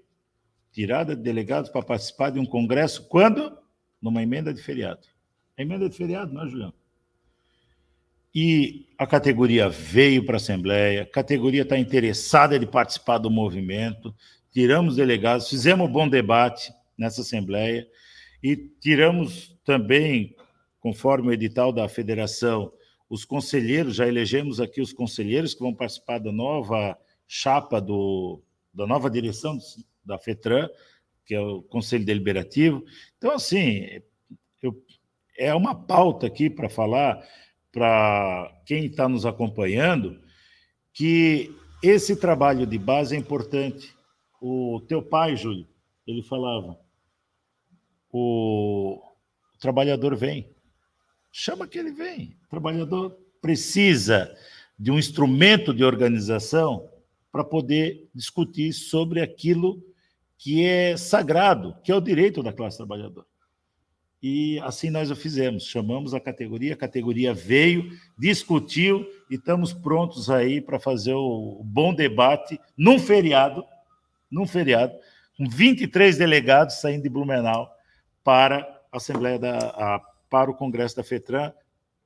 Tirada 0.71 1.15
de 1.15 1.21
delegados 1.21 1.69
para 1.69 1.81
participar 1.81 2.31
de 2.31 2.39
um 2.39 2.45
congresso 2.45 3.07
quando? 3.07 3.57
Numa 4.01 4.21
emenda 4.21 4.53
de 4.53 4.61
feriado. 4.61 5.07
Emenda 5.57 5.89
de 5.89 5.95
feriado, 5.95 6.33
não 6.33 6.43
é, 6.43 6.49
Julião? 6.49 6.73
E 8.35 8.85
a 8.97 9.07
categoria 9.07 9.69
veio 9.69 10.25
para 10.25 10.35
a 10.35 10.37
Assembleia, 10.37 11.03
a 11.03 11.05
categoria 11.05 11.61
está 11.61 11.79
interessada 11.79 12.59
de 12.59 12.65
participar 12.65 13.17
do 13.17 13.31
movimento, 13.31 14.13
tiramos 14.51 14.97
delegados, 14.97 15.47
fizemos 15.47 15.87
um 15.87 15.91
bom 15.91 16.09
debate 16.09 16.73
nessa 16.97 17.21
Assembleia 17.21 17.87
e 18.43 18.57
tiramos 18.57 19.57
também 19.63 20.35
conforme 20.81 21.29
o 21.29 21.31
edital 21.31 21.71
da 21.71 21.87
federação, 21.87 22.73
os 23.09 23.23
conselheiros, 23.23 23.95
já 23.95 24.05
elegemos 24.05 24.59
aqui 24.59 24.81
os 24.81 24.91
conselheiros 24.91 25.53
que 25.53 25.61
vão 25.61 25.73
participar 25.73 26.19
da 26.19 26.31
nova 26.31 26.97
chapa 27.25 27.79
do, 27.79 28.41
da 28.73 28.85
nova 28.85 29.09
direção 29.09 29.57
da 30.03 30.19
FETRAN, 30.19 30.69
que 31.25 31.33
é 31.33 31.39
o 31.39 31.61
Conselho 31.63 32.05
Deliberativo. 32.05 32.83
Então, 33.17 33.31
assim, 33.31 34.01
eu, 34.61 34.75
é 35.37 35.55
uma 35.55 35.73
pauta 35.73 36.27
aqui 36.27 36.49
para 36.49 36.69
falar 36.69 37.25
para 37.75 38.57
quem 38.65 38.85
está 38.85 39.09
nos 39.09 39.25
acompanhando 39.25 40.17
que 40.93 41.53
esse 41.83 42.15
trabalho 42.15 42.65
de 42.65 42.79
base 42.79 43.13
é 43.13 43.19
importante. 43.19 43.93
O 44.41 44.81
teu 44.87 45.03
pai, 45.03 45.35
Júlio, 45.35 45.67
ele 46.07 46.23
falava, 46.23 46.79
o, 48.09 49.01
trabalhador 49.59 50.15
vem, 50.15 50.49
chama 51.29 51.67
que 51.67 51.77
ele 51.77 51.91
vem. 51.91 52.37
O 52.45 52.49
trabalhador 52.49 53.19
precisa 53.41 54.33
de 54.79 54.89
um 54.89 54.97
instrumento 54.97 55.73
de 55.73 55.83
organização 55.83 56.89
para 57.29 57.43
poder 57.43 58.09
discutir 58.15 58.71
sobre 58.71 59.19
aquilo 59.19 59.83
que 60.37 60.63
é 60.63 60.95
sagrado, 60.95 61.75
que 61.83 61.91
é 61.91 61.95
o 61.95 61.99
direito 61.99 62.41
da 62.41 62.53
classe 62.53 62.77
trabalhadora. 62.77 63.27
E 64.27 64.59
assim 64.61 64.89
nós 64.89 65.11
o 65.11 65.15
fizemos, 65.15 65.67
chamamos 65.67 66.15
a 66.15 66.19
categoria, 66.19 66.73
a 66.73 66.75
categoria 66.75 67.31
veio, 67.31 67.91
discutiu 68.17 69.05
e 69.29 69.35
estamos 69.35 69.71
prontos 69.71 70.31
aí 70.31 70.59
para 70.59 70.79
fazer 70.79 71.13
o 71.13 71.61
bom 71.63 71.93
debate 71.93 72.59
num 72.75 72.97
feriado, 72.97 73.63
num 74.31 74.47
feriado, 74.47 74.97
com 75.37 75.47
23 75.47 76.17
delegados 76.17 76.81
saindo 76.81 77.03
de 77.03 77.09
Blumenau 77.09 77.71
para 78.23 78.61
a 78.91 78.97
Assembleia 78.97 79.37
da 79.37 79.59
a 79.59 80.01
para 80.27 80.49
o 80.49 80.55
Congresso 80.55 80.95
da 80.95 81.03
FETRAN 81.03 81.53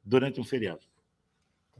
durante 0.03 0.41
um 0.41 0.43
feriado. 0.43 0.81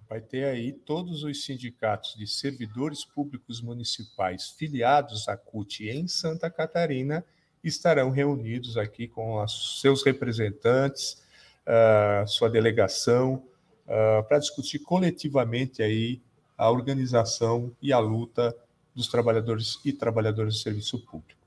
vai 0.08 0.22
ter 0.22 0.46
aí 0.46 0.72
todos 0.72 1.22
os 1.22 1.44
sindicatos 1.44 2.16
de 2.16 2.26
servidores 2.26 3.04
públicos 3.04 3.62
municipais 3.62 4.52
filiados 4.52 5.28
à 5.28 5.36
CUT 5.36 5.90
em 5.90 6.08
Santa 6.08 6.50
Catarina 6.50 7.26
estarão 7.64 8.10
reunidos 8.10 8.78
aqui 8.78 9.08
com 9.08 9.46
seus 9.48 10.04
representantes, 10.04 11.22
uh, 11.66 12.28
sua 12.28 12.50
delegação, 12.50 13.44
uh, 13.86 14.24
para 14.28 14.40
discutir 14.40 14.80
coletivamente 14.80 15.82
aí 15.82 16.22
a 16.58 16.70
organização 16.70 17.72
e 17.82 17.94
a 17.94 18.00
luta 18.00 18.56
dos 18.94 19.08
trabalhadores 19.08 19.80
e 19.86 19.94
trabalhadoras 19.94 20.56
do 20.56 20.60
serviço 20.60 21.00
público. 21.00 21.40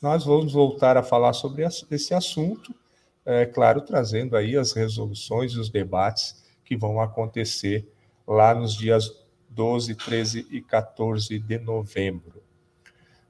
Nós 0.00 0.24
vamos 0.24 0.52
voltar 0.52 0.96
a 0.96 1.02
falar 1.02 1.32
sobre 1.32 1.64
esse 1.90 2.14
assunto, 2.14 2.74
é 3.24 3.46
claro, 3.46 3.80
trazendo 3.80 4.36
aí 4.36 4.56
as 4.56 4.72
resoluções 4.72 5.52
e 5.52 5.58
os 5.58 5.70
debates 5.70 6.44
que 6.64 6.76
vão 6.76 7.00
acontecer 7.00 7.88
lá 8.26 8.54
nos 8.54 8.74
dias 8.74 9.10
12, 9.48 9.94
13 9.94 10.46
e 10.50 10.60
14 10.60 11.38
de 11.38 11.58
novembro. 11.58 12.42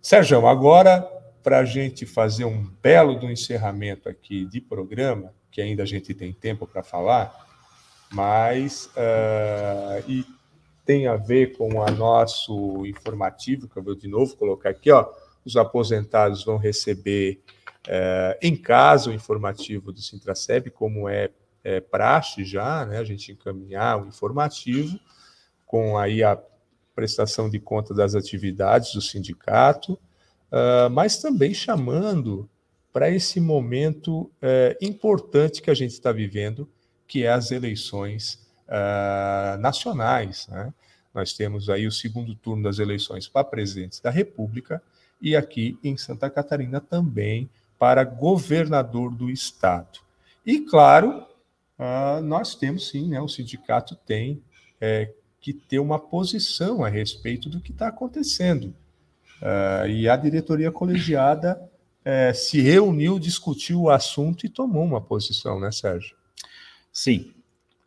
Sérgio, 0.01 0.47
agora, 0.47 1.09
para 1.45 1.59
a 1.59 1.65
gente 1.65 2.05
fazer 2.05 2.45
um 2.45 2.65
belo 2.83 3.15
do 3.15 3.31
encerramento 3.31 4.09
aqui 4.09 4.45
de 4.47 4.61
programa, 4.61 5.33
que 5.53 5.61
ainda 5.61 5.85
a 5.85 5.87
gente 5.87 6.13
tem 6.13 6.33
tempo 6.33 6.67
para 6.67 6.83
falar, 6.83 7.47
mas 8.11 8.87
uh, 8.97 10.11
e 10.11 10.27
tem 10.85 11.07
a 11.07 11.15
ver 11.17 11.57
com 11.57 11.79
o 11.79 11.91
nosso 11.93 12.85
informativo, 12.85 13.69
que 13.69 13.77
eu 13.77 13.83
vou 13.83 13.95
de 13.95 14.09
novo 14.09 14.37
colocar 14.37 14.71
aqui, 14.71 14.91
ó, 14.91 15.09
os 15.45 15.57
aposentados 15.57 16.45
vão 16.45 16.57
receber 16.57 17.41
uh, 17.87 18.37
em 18.43 18.57
casa 18.57 19.11
o 19.11 19.15
informativo 19.15 19.93
do 19.93 20.01
Sintraceb, 20.01 20.71
como 20.71 21.09
é 21.09 21.31
é, 21.65 21.81
praxe 21.81 22.45
já, 22.45 22.85
né, 22.85 22.99
a 22.99 23.05
gente 23.05 23.33
encaminhar 23.33 24.05
o 24.05 24.07
informativo 24.07 25.01
com 25.65 25.97
aí 25.97 26.23
a 26.23 26.39
prestação 26.95 27.49
de 27.49 27.59
conta 27.59 27.95
das 27.95 28.15
atividades 28.15 28.93
do 28.93 29.01
sindicato, 29.01 29.99
uh, 30.55 30.91
mas 30.91 31.19
também 31.19 31.53
chamando 31.53 32.49
para 32.93 33.11
esse 33.11 33.41
momento 33.41 34.23
uh, 34.23 34.31
importante 34.81 35.61
que 35.61 35.71
a 35.71 35.75
gente 35.75 35.91
está 35.91 36.13
vivendo, 36.13 36.69
que 37.07 37.25
é 37.25 37.31
as 37.31 37.51
eleições 37.51 38.39
uh, 38.69 39.59
nacionais. 39.59 40.47
Né? 40.49 40.73
Nós 41.13 41.33
temos 41.33 41.69
aí 41.69 41.87
o 41.87 41.93
segundo 41.93 42.35
turno 42.35 42.63
das 42.63 42.79
eleições 42.79 43.27
para 43.27 43.45
presidentes 43.45 44.01
da 44.01 44.11
República 44.11 44.81
e 45.21 45.35
aqui 45.35 45.79
em 45.83 45.97
Santa 45.97 46.31
Catarina 46.31 46.81
também 46.81 47.51
para 47.79 48.05
governador 48.05 49.13
do 49.13 49.29
estado. 49.29 49.99
E, 50.47 50.61
claro, 50.61 51.27
Uh, 51.79 52.23
nós 52.23 52.55
temos 52.55 52.89
sim, 52.89 53.09
né, 53.09 53.21
o 53.21 53.29
sindicato 53.29 53.97
tem 53.97 54.41
é, 54.81 55.13
que 55.41 55.53
ter 55.53 55.81
uma 55.81 55.99
posição 55.99 56.85
a 56.85 56.89
respeito 56.89 57.49
do 57.49 57.61
que 57.61 57.73
está 57.73 57.89
acontecendo. 57.89 58.75
Uh, 59.43 59.87
e 59.89 60.09
a 60.09 60.17
diretoria 60.17 60.73
colegiada 60.73 61.61
é, 62.05 62.33
se 62.33 62.61
reuniu, 62.61 63.19
discutiu 63.19 63.83
o 63.83 63.91
assunto 63.91 64.45
e 64.45 64.49
tomou 64.49 64.85
uma 64.85 65.01
posição, 65.01 65.59
né, 65.59 65.73
Sérgio? 65.73 66.17
Sim, 66.93 67.33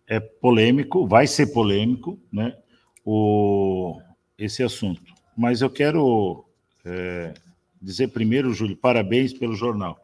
é 0.07 0.19
polêmico, 0.19 1.07
vai 1.07 1.27
ser 1.27 1.47
polêmico, 1.47 2.19
né, 2.31 2.57
o, 3.05 4.01
esse 4.37 4.63
assunto. 4.63 5.13
Mas 5.37 5.61
eu 5.61 5.69
quero 5.69 6.45
é, 6.83 7.33
dizer 7.81 8.07
primeiro, 8.09 8.53
Júlio, 8.53 8.75
parabéns 8.75 9.33
pelo 9.33 9.55
jornal. 9.55 9.99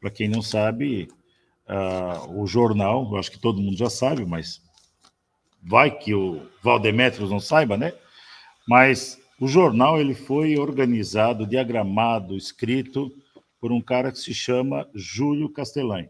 Para 0.00 0.10
quem 0.10 0.28
não 0.28 0.42
sabe, 0.42 1.08
uh, 1.68 2.40
o 2.40 2.46
jornal, 2.46 3.08
eu 3.12 3.18
acho 3.18 3.30
que 3.30 3.38
todo 3.38 3.60
mundo 3.60 3.76
já 3.76 3.88
sabe, 3.88 4.24
mas 4.24 4.60
vai 5.62 5.96
que 5.96 6.12
o 6.12 6.44
Valdemetrios 6.62 7.30
não 7.30 7.38
saiba, 7.38 7.76
né? 7.76 7.92
Mas 8.66 9.21
o 9.42 9.48
jornal 9.48 10.00
ele 10.00 10.14
foi 10.14 10.56
organizado, 10.56 11.44
diagramado, 11.44 12.36
escrito 12.36 13.12
por 13.58 13.72
um 13.72 13.80
cara 13.80 14.12
que 14.12 14.18
se 14.20 14.32
chama 14.32 14.88
Júlio 14.94 15.48
Castellani. 15.48 16.08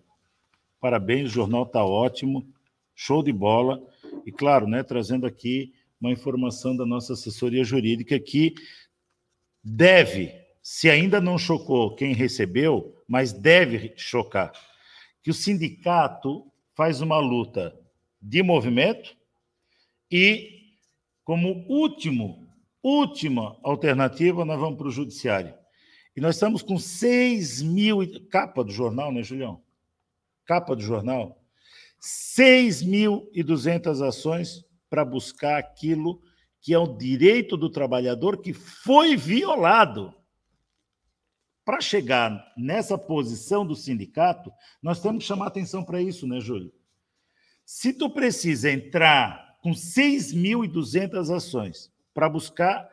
Parabéns, 0.78 1.30
o 1.30 1.32
jornal 1.32 1.62
está 1.62 1.82
ótimo, 1.82 2.46
show 2.94 3.22
de 3.22 3.32
bola. 3.32 3.82
E 4.26 4.30
claro, 4.30 4.66
né, 4.66 4.82
trazendo 4.82 5.24
aqui 5.24 5.72
uma 5.98 6.12
informação 6.12 6.76
da 6.76 6.84
nossa 6.84 7.14
assessoria 7.14 7.64
jurídica 7.64 8.20
que 8.20 8.54
deve, 9.64 10.30
se 10.62 10.90
ainda 10.90 11.18
não 11.18 11.38
chocou 11.38 11.96
quem 11.96 12.12
recebeu, 12.12 13.02
mas 13.08 13.32
deve 13.32 13.94
chocar 13.96 14.52
que 15.22 15.30
o 15.30 15.34
sindicato 15.34 16.44
faz 16.74 17.00
uma 17.00 17.18
luta 17.18 17.74
de 18.20 18.42
movimento 18.42 19.16
e, 20.10 20.74
como 21.24 21.64
último, 21.66 22.41
última 22.82 23.56
alternativa, 23.62 24.44
nós 24.44 24.58
vamos 24.58 24.76
para 24.76 24.88
o 24.88 24.92
judiciário. 24.92 25.54
E 26.16 26.20
nós 26.20 26.34
estamos 26.36 26.62
com 26.62 26.78
6 26.78 27.62
mil. 27.62 27.98
Capa 28.28 28.64
do 28.64 28.72
jornal, 28.72 29.12
né, 29.12 29.22
Julião? 29.22 29.62
Capa 30.44 30.76
do 30.76 30.82
jornal. 30.82 31.40
6.200 32.00 34.06
ações 34.06 34.64
para 34.90 35.04
buscar 35.04 35.58
aquilo 35.58 36.20
que 36.60 36.74
é 36.74 36.78
o 36.78 36.96
direito 36.96 37.56
do 37.56 37.70
trabalhador 37.70 38.40
que 38.40 38.52
foi 38.52 39.16
violado 39.16 40.14
para 41.64 41.80
chegar 41.80 42.52
nessa 42.56 42.98
posição 42.98 43.64
do 43.64 43.76
sindicato, 43.76 44.52
nós 44.82 45.00
temos 45.00 45.22
que 45.22 45.28
chamar 45.28 45.46
atenção 45.46 45.84
para 45.84 46.02
isso, 46.02 46.26
né, 46.26 46.40
Júlio? 46.40 46.72
Se 47.64 47.92
tu 47.92 48.10
precisa 48.10 48.68
entrar 48.70 49.56
com 49.62 49.70
6.200 49.70 51.34
ações 51.34 51.91
para 52.12 52.28
buscar 52.28 52.90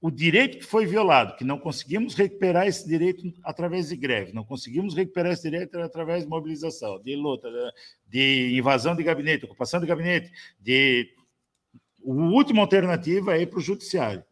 o 0.00 0.10
direito 0.10 0.58
que 0.58 0.64
foi 0.64 0.84
violado, 0.84 1.36
que 1.36 1.44
não 1.44 1.58
conseguimos 1.58 2.14
recuperar 2.14 2.66
esse 2.66 2.86
direito 2.86 3.32
através 3.42 3.88
de 3.88 3.96
greve, 3.96 4.32
não 4.32 4.44
conseguimos 4.44 4.94
recuperar 4.94 5.32
esse 5.32 5.42
direito 5.50 5.78
através 5.80 6.24
de 6.24 6.28
mobilização, 6.28 7.00
de 7.00 7.16
luta, 7.16 7.48
de 8.06 8.54
invasão 8.56 8.94
de 8.94 9.02
gabinete, 9.02 9.44
ocupação 9.44 9.80
de 9.80 9.86
gabinete, 9.86 10.30
de... 10.60 11.10
A 12.06 12.10
última 12.10 12.60
alternativa 12.60 13.34
é 13.34 13.42
ir 13.42 13.46
para 13.46 13.58
o 13.58 13.62
judiciário 13.62 14.22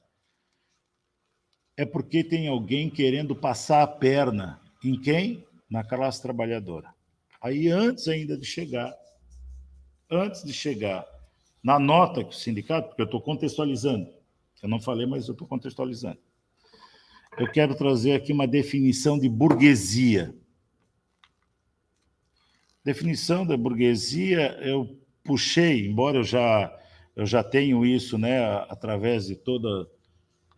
é 1.76 1.84
porque 1.84 2.22
tem 2.22 2.48
alguém 2.48 2.90
querendo 2.90 3.34
passar 3.34 3.82
a 3.82 3.86
perna 3.86 4.60
em 4.84 5.00
quem? 5.00 5.44
Na 5.70 5.82
classe 5.82 6.20
trabalhadora. 6.20 6.94
Aí, 7.40 7.68
antes 7.68 8.08
ainda 8.08 8.36
de 8.36 8.44
chegar, 8.44 8.94
antes 10.10 10.44
de 10.44 10.52
chegar 10.52 11.06
na 11.62 11.78
nota 11.78 12.24
que 12.24 12.34
o 12.34 12.38
sindicato, 12.38 12.88
porque 12.88 13.02
eu 13.02 13.06
estou 13.06 13.20
contextualizando, 13.20 14.08
eu 14.62 14.68
não 14.68 14.80
falei, 14.80 15.06
mas 15.06 15.28
eu 15.28 15.32
estou 15.32 15.46
contextualizando. 15.46 16.18
Eu 17.38 17.50
quero 17.50 17.74
trazer 17.74 18.12
aqui 18.12 18.32
uma 18.32 18.46
definição 18.46 19.18
de 19.18 19.28
burguesia. 19.28 20.34
Definição 22.84 23.46
da 23.46 23.56
burguesia, 23.56 24.58
eu 24.60 24.98
puxei, 25.24 25.86
embora 25.86 26.18
eu 26.18 26.24
já, 26.24 26.78
eu 27.16 27.24
já 27.24 27.42
tenho 27.42 27.86
isso 27.86 28.18
né, 28.18 28.44
através 28.68 29.26
de 29.26 29.36
toda 29.36 29.88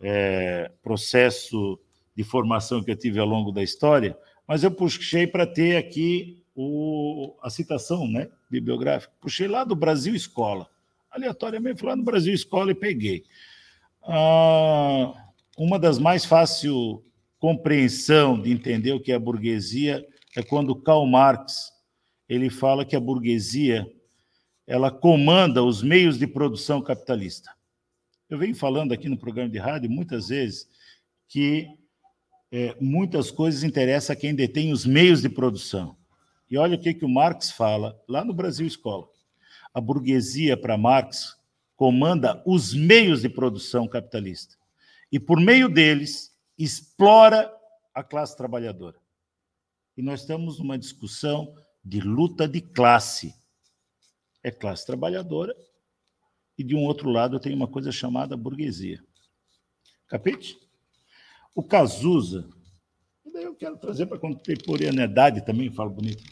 é, 0.01 0.71
processo 0.81 1.79
de 2.15 2.23
formação 2.23 2.83
que 2.83 2.91
eu 2.91 2.95
tive 2.95 3.19
ao 3.19 3.27
longo 3.27 3.51
da 3.51 3.63
história, 3.63 4.17
mas 4.47 4.63
eu 4.63 4.71
puxei 4.71 5.27
para 5.27 5.45
ter 5.45 5.77
aqui 5.77 6.43
o, 6.55 7.35
a 7.41 7.49
citação 7.49 8.07
né, 8.07 8.29
bibliográfica. 8.49 9.13
Puxei 9.19 9.47
lá 9.47 9.63
do 9.63 9.75
Brasil 9.75 10.15
Escola. 10.15 10.69
Aleatoriamente 11.15 11.79
fui 11.79 11.87
lá 11.87 11.95
no 11.95 12.03
Brasil 12.03 12.33
Escola 12.33 12.71
e 12.71 12.75
peguei. 12.75 13.23
Ah, 14.03 15.13
uma 15.57 15.79
das 15.79 15.97
mais 15.97 16.25
fácil 16.25 17.01
compreensão 17.39 18.41
de 18.41 18.51
entender 18.51 18.91
o 18.91 18.99
que 18.99 19.13
é 19.13 19.15
a 19.15 19.19
burguesia 19.19 20.05
é 20.35 20.43
quando 20.43 20.75
Karl 20.75 21.07
Marx 21.07 21.71
ele 22.27 22.49
fala 22.49 22.83
que 22.83 22.97
a 22.97 22.99
burguesia 22.99 23.89
ela 24.67 24.91
comanda 24.91 25.63
os 25.63 25.81
meios 25.81 26.19
de 26.19 26.27
produção 26.27 26.81
capitalista. 26.81 27.49
Eu 28.29 28.37
venho 28.37 28.55
falando 28.55 28.91
aqui 28.91 29.07
no 29.07 29.17
programa 29.17 29.49
de 29.49 29.57
rádio 29.57 29.89
muitas 29.89 30.27
vezes 30.27 30.67
que 31.29 31.65
é, 32.51 32.75
muitas 32.81 33.31
coisas 33.31 33.63
interessam 33.63 34.13
a 34.13 34.17
quem 34.17 34.35
detém 34.35 34.73
os 34.73 34.85
meios 34.85 35.21
de 35.21 35.29
produção. 35.29 35.95
E 36.51 36.57
olha 36.57 36.75
o 36.75 36.79
que, 36.79 36.93
que 36.93 37.05
o 37.05 37.09
Marx 37.09 37.51
fala 37.51 37.97
lá 38.05 38.25
no 38.25 38.33
Brasil 38.33 38.67
Escola. 38.67 39.14
A 39.75 39.81
burguesia, 39.81 40.55
para 40.55 40.77
Marx, 40.77 41.37
comanda 41.75 42.41
os 42.45 42.73
meios 42.73 43.21
de 43.21 43.29
produção 43.29 43.87
capitalista. 43.87 44.55
E, 45.11 45.19
por 45.19 45.39
meio 45.39 45.69
deles, 45.69 46.33
explora 46.57 47.53
a 47.93 48.01
classe 48.01 48.35
trabalhadora. 48.35 48.97
E 49.97 50.01
nós 50.01 50.21
estamos 50.21 50.59
numa 50.59 50.77
discussão 50.77 51.53
de 51.83 51.99
luta 51.99 52.47
de 52.47 52.61
classe. 52.61 53.35
É 54.41 54.49
classe 54.49 54.85
trabalhadora 54.85 55.55
e 56.57 56.63
de 56.63 56.73
um 56.73 56.83
outro 56.83 57.09
lado 57.09 57.39
tenho 57.39 57.55
uma 57.55 57.67
coisa 57.67 57.91
chamada 57.91 58.37
burguesia. 58.37 59.03
Capite? 60.07 60.57
O 61.53 61.63
Cazuza, 61.63 62.49
daí 63.25 63.43
eu 63.43 63.55
quero 63.55 63.77
trazer 63.77 64.05
para 64.05 64.19
contemporaneidade 64.19 65.45
também, 65.45 65.71
falo 65.71 65.89
bonito. 65.89 66.23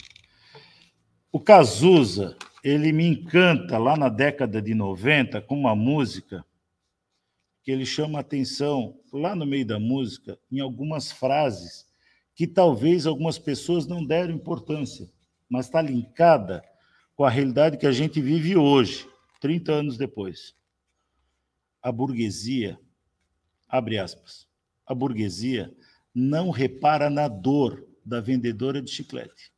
O 1.32 1.40
Cazuza, 1.40 2.36
ele 2.64 2.92
me 2.92 3.06
encanta 3.06 3.76
lá 3.76 3.94
na 3.94 4.08
década 4.08 4.62
de 4.62 4.74
90 4.74 5.42
com 5.42 5.54
uma 5.54 5.76
música 5.76 6.42
que 7.62 7.70
ele 7.70 7.84
chama 7.84 8.18
atenção 8.18 8.98
lá 9.12 9.36
no 9.36 9.44
meio 9.44 9.66
da 9.66 9.78
música 9.78 10.38
em 10.50 10.60
algumas 10.60 11.12
frases 11.12 11.86
que 12.34 12.46
talvez 12.46 13.04
algumas 13.04 13.38
pessoas 13.38 13.86
não 13.86 14.02
deram 14.02 14.34
importância, 14.34 15.10
mas 15.46 15.66
está 15.66 15.82
linkada 15.82 16.64
com 17.14 17.22
a 17.22 17.28
realidade 17.28 17.76
que 17.76 17.86
a 17.86 17.92
gente 17.92 18.20
vive 18.20 18.56
hoje, 18.56 19.06
30 19.40 19.70
anos 19.70 19.98
depois. 19.98 20.56
A 21.82 21.92
burguesia, 21.92 22.80
abre 23.68 23.98
aspas, 23.98 24.48
a 24.86 24.94
burguesia 24.94 25.72
não 26.14 26.48
repara 26.48 27.10
na 27.10 27.28
dor 27.28 27.86
da 28.02 28.22
vendedora 28.22 28.80
de 28.80 28.90
chiclete. 28.90 29.52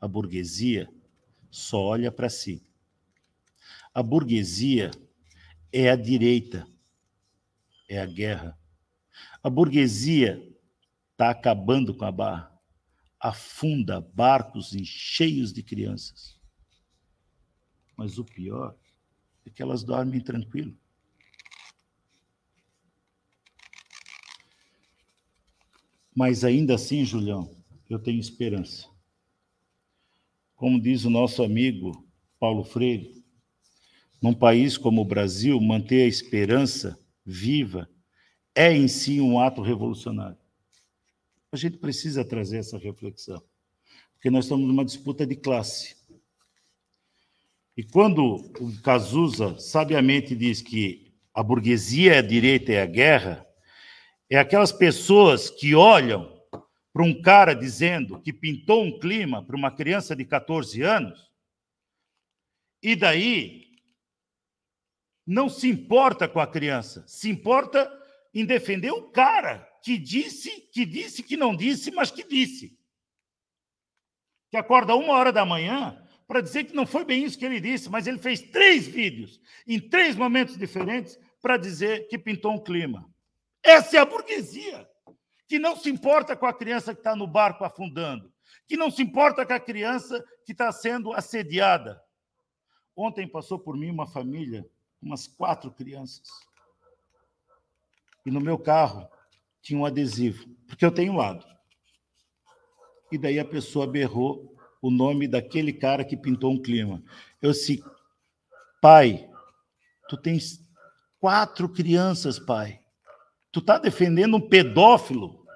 A 0.00 0.06
burguesia 0.06 0.88
só 1.56 1.80
olha 1.80 2.12
para 2.12 2.28
si. 2.28 2.62
A 3.94 4.02
burguesia 4.02 4.90
é 5.72 5.88
a 5.88 5.96
direita, 5.96 6.68
é 7.88 7.98
a 7.98 8.04
guerra. 8.04 8.58
A 9.42 9.48
burguesia 9.48 10.46
está 11.12 11.30
acabando 11.30 11.94
com 11.94 12.04
a 12.04 12.12
barra, 12.12 12.54
afunda 13.18 14.02
barcos 14.02 14.74
cheios 14.84 15.50
de 15.50 15.62
crianças. 15.62 16.38
Mas 17.96 18.18
o 18.18 18.24
pior 18.24 18.76
é 19.46 19.50
que 19.50 19.62
elas 19.62 19.82
dormem 19.82 20.20
tranquilo. 20.20 20.76
Mas 26.14 26.44
ainda 26.44 26.74
assim, 26.74 27.02
Julião, 27.02 27.56
eu 27.88 27.98
tenho 27.98 28.20
esperança. 28.20 28.94
Como 30.56 30.80
diz 30.80 31.04
o 31.04 31.10
nosso 31.10 31.42
amigo 31.42 32.04
Paulo 32.40 32.64
Freire, 32.64 33.22
num 34.22 34.32
país 34.32 34.78
como 34.78 35.02
o 35.02 35.04
Brasil, 35.04 35.60
manter 35.60 36.04
a 36.04 36.08
esperança 36.08 36.98
viva 37.24 37.88
é 38.54 38.72
em 38.72 38.88
si 38.88 39.20
um 39.20 39.38
ato 39.38 39.60
revolucionário. 39.60 40.38
A 41.52 41.56
gente 41.56 41.76
precisa 41.76 42.24
trazer 42.24 42.56
essa 42.58 42.78
reflexão, 42.78 43.42
porque 44.14 44.30
nós 44.30 44.46
estamos 44.46 44.66
numa 44.66 44.84
disputa 44.84 45.26
de 45.26 45.36
classe. 45.36 45.94
E 47.76 47.84
quando 47.84 48.36
o 48.58 48.80
Cazuza 48.82 49.58
sabiamente 49.58 50.34
diz 50.34 50.62
que 50.62 51.12
a 51.34 51.42
burguesia 51.42 52.14
é 52.14 52.18
a 52.18 52.22
direita 52.22 52.72
e 52.72 52.78
a 52.78 52.86
guerra, 52.86 53.46
é 54.30 54.38
aquelas 54.38 54.72
pessoas 54.72 55.50
que 55.50 55.74
olham 55.74 56.35
para 56.96 57.04
um 57.04 57.20
cara 57.20 57.52
dizendo 57.52 58.18
que 58.22 58.32
pintou 58.32 58.82
um 58.82 58.98
clima 58.98 59.44
para 59.44 59.54
uma 59.54 59.70
criança 59.70 60.16
de 60.16 60.24
14 60.24 60.80
anos, 60.80 61.30
e 62.82 62.96
daí 62.96 63.66
não 65.26 65.46
se 65.46 65.68
importa 65.68 66.26
com 66.26 66.40
a 66.40 66.46
criança, 66.46 67.04
se 67.06 67.28
importa 67.28 67.86
em 68.32 68.46
defender 68.46 68.92
o 68.92 69.10
cara 69.10 69.58
que 69.84 69.98
disse, 69.98 70.70
que 70.72 70.86
disse, 70.86 71.22
que 71.22 71.36
não 71.36 71.54
disse, 71.54 71.90
mas 71.90 72.10
que 72.10 72.26
disse. 72.26 72.74
Que 74.50 74.56
acorda 74.56 74.96
uma 74.96 75.12
hora 75.18 75.30
da 75.30 75.44
manhã 75.44 76.02
para 76.26 76.40
dizer 76.40 76.64
que 76.64 76.74
não 76.74 76.86
foi 76.86 77.04
bem 77.04 77.24
isso 77.24 77.38
que 77.38 77.44
ele 77.44 77.60
disse, 77.60 77.90
mas 77.90 78.06
ele 78.06 78.18
fez 78.18 78.40
três 78.40 78.86
vídeos 78.86 79.38
em 79.66 79.78
três 79.78 80.16
momentos 80.16 80.56
diferentes 80.56 81.20
para 81.42 81.58
dizer 81.58 82.08
que 82.08 82.16
pintou 82.16 82.54
um 82.54 82.64
clima. 82.64 83.06
Essa 83.62 83.98
é 83.98 84.00
a 84.00 84.06
burguesia, 84.06 84.88
que 85.48 85.58
não 85.58 85.76
se 85.76 85.88
importa 85.88 86.36
com 86.36 86.46
a 86.46 86.52
criança 86.52 86.92
que 86.92 87.00
está 87.00 87.14
no 87.14 87.26
barco 87.26 87.64
afundando, 87.64 88.32
que 88.66 88.76
não 88.76 88.90
se 88.90 89.02
importa 89.02 89.46
com 89.46 89.52
a 89.52 89.60
criança 89.60 90.24
que 90.44 90.52
está 90.52 90.72
sendo 90.72 91.12
assediada. 91.12 92.02
Ontem 92.96 93.28
passou 93.28 93.58
por 93.58 93.76
mim 93.76 93.90
uma 93.90 94.06
família, 94.06 94.68
umas 95.00 95.26
quatro 95.26 95.70
crianças. 95.70 96.28
E 98.24 98.30
no 98.30 98.40
meu 98.40 98.58
carro 98.58 99.08
tinha 99.62 99.78
um 99.78 99.86
adesivo, 99.86 100.48
porque 100.66 100.84
eu 100.84 100.90
tenho 100.90 101.14
lado. 101.14 101.46
E 103.12 103.18
daí 103.18 103.38
a 103.38 103.44
pessoa 103.44 103.86
berrou 103.86 104.56
o 104.82 104.90
nome 104.90 105.28
daquele 105.28 105.72
cara 105.72 106.04
que 106.04 106.16
pintou 106.16 106.52
um 106.52 106.60
clima. 106.60 107.02
Eu 107.40 107.52
disse, 107.52 107.84
pai, 108.80 109.30
tu 110.08 110.16
tens 110.16 110.60
quatro 111.20 111.68
crianças, 111.68 112.38
pai. 112.38 112.80
Tu 113.56 113.60
está 113.60 113.78
defendendo 113.78 114.36
um 114.36 114.48
pedófilo? 114.50 115.46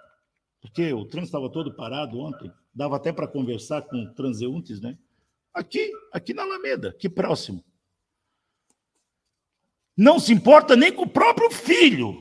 Porque 0.59 0.91
o 0.91 1.05
trânsito 1.05 1.37
estava 1.37 1.53
todo 1.53 1.77
parado 1.77 2.19
ontem, 2.19 2.51
dava 2.75 2.97
até 2.97 3.13
para 3.13 3.29
conversar 3.29 3.83
com 3.83 4.11
transeuntes, 4.15 4.81
né? 4.81 4.97
Aqui, 5.53 5.93
aqui 6.11 6.33
na 6.33 6.45
Alameda, 6.45 6.89
aqui 6.89 7.11
próximo. 7.11 7.63
Não 9.95 10.19
se 10.19 10.33
importa 10.33 10.75
nem 10.75 10.91
com 10.91 11.03
o 11.03 11.11
próprio 11.11 11.51
filho. 11.51 12.15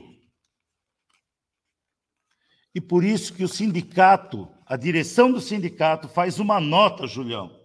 E 2.74 2.80
por 2.80 3.02
isso 3.02 3.32
que 3.32 3.42
o 3.42 3.48
sindicato, 3.48 4.54
a 4.66 4.76
direção 4.76 5.32
do 5.32 5.40
sindicato, 5.40 6.08
faz 6.08 6.38
uma 6.38 6.60
nota, 6.60 7.06
Julião, 7.06 7.58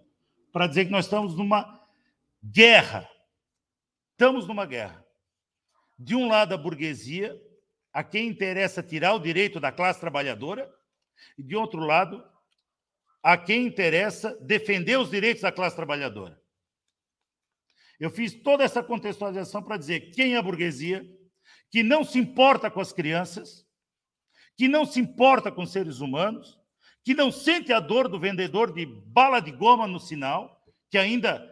para 0.54 0.66
dizer 0.66 0.86
que 0.86 0.90
nós 0.90 1.04
estamos 1.04 1.36
numa 1.36 1.86
guerra. 2.42 3.06
Estamos 4.12 4.48
numa 4.48 4.64
guerra. 4.64 5.04
De 5.98 6.14
um 6.14 6.26
lado, 6.26 6.54
a 6.54 6.56
burguesia, 6.56 7.38
a 7.96 8.04
quem 8.04 8.28
interessa 8.28 8.82
tirar 8.82 9.14
o 9.14 9.18
direito 9.18 9.58
da 9.58 9.72
classe 9.72 9.98
trabalhadora, 9.98 10.70
e 11.38 11.42
de 11.42 11.56
outro 11.56 11.80
lado, 11.80 12.22
a 13.22 13.38
quem 13.38 13.66
interessa 13.66 14.36
defender 14.42 14.98
os 14.98 15.08
direitos 15.08 15.40
da 15.40 15.50
classe 15.50 15.74
trabalhadora. 15.74 16.38
Eu 17.98 18.10
fiz 18.10 18.34
toda 18.34 18.62
essa 18.62 18.82
contextualização 18.82 19.62
para 19.62 19.78
dizer 19.78 20.10
quem 20.10 20.34
é 20.34 20.36
a 20.36 20.42
burguesia, 20.42 21.10
que 21.70 21.82
não 21.82 22.04
se 22.04 22.18
importa 22.18 22.70
com 22.70 22.80
as 22.80 22.92
crianças, 22.92 23.66
que 24.58 24.68
não 24.68 24.84
se 24.84 25.00
importa 25.00 25.50
com 25.50 25.64
seres 25.64 26.00
humanos, 26.00 26.60
que 27.02 27.14
não 27.14 27.32
sente 27.32 27.72
a 27.72 27.80
dor 27.80 28.08
do 28.08 28.20
vendedor 28.20 28.74
de 28.74 28.84
bala 28.84 29.40
de 29.40 29.52
goma 29.52 29.86
no 29.86 29.98
sinal, 29.98 30.62
que 30.90 30.98
ainda 30.98 31.42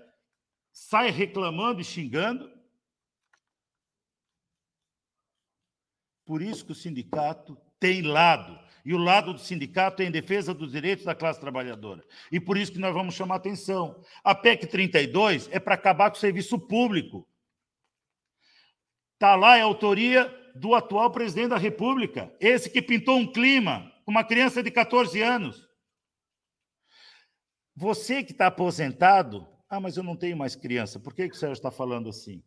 sai 0.70 1.08
reclamando 1.08 1.80
e 1.80 1.84
xingando, 1.84 2.53
Por 6.24 6.42
isso 6.42 6.64
que 6.64 6.72
o 6.72 6.74
sindicato 6.74 7.56
tem 7.78 8.02
lado. 8.02 8.58
E 8.84 8.92
o 8.94 8.98
lado 8.98 9.32
do 9.32 9.38
sindicato 9.38 10.02
é 10.02 10.06
em 10.06 10.10
defesa 10.10 10.52
dos 10.52 10.72
direitos 10.72 11.04
da 11.04 11.14
classe 11.14 11.40
trabalhadora. 11.40 12.04
E 12.30 12.38
por 12.38 12.56
isso 12.56 12.72
que 12.72 12.78
nós 12.78 12.92
vamos 12.92 13.14
chamar 13.14 13.36
atenção. 13.36 14.02
A 14.22 14.34
PEC 14.34 14.66
32 14.66 15.48
é 15.50 15.58
para 15.58 15.74
acabar 15.74 16.10
com 16.10 16.16
o 16.16 16.20
serviço 16.20 16.58
público. 16.58 17.26
Está 19.14 19.36
lá, 19.36 19.56
é 19.56 19.62
autoria 19.62 20.30
do 20.54 20.74
atual 20.74 21.10
presidente 21.10 21.48
da 21.48 21.58
República, 21.58 22.32
esse 22.38 22.70
que 22.70 22.80
pintou 22.80 23.16
um 23.16 23.30
clima 23.30 23.92
com 24.04 24.10
uma 24.10 24.22
criança 24.22 24.62
de 24.62 24.70
14 24.70 25.20
anos. 25.20 25.68
Você 27.74 28.22
que 28.22 28.32
está 28.32 28.46
aposentado, 28.46 29.48
ah, 29.68 29.80
mas 29.80 29.96
eu 29.96 30.02
não 30.02 30.16
tenho 30.16 30.36
mais 30.36 30.54
criança, 30.54 31.00
por 31.00 31.12
que, 31.12 31.28
que 31.28 31.34
o 31.34 31.38
senhor 31.38 31.52
está 31.52 31.70
falando 31.70 32.08
assim? 32.08 32.42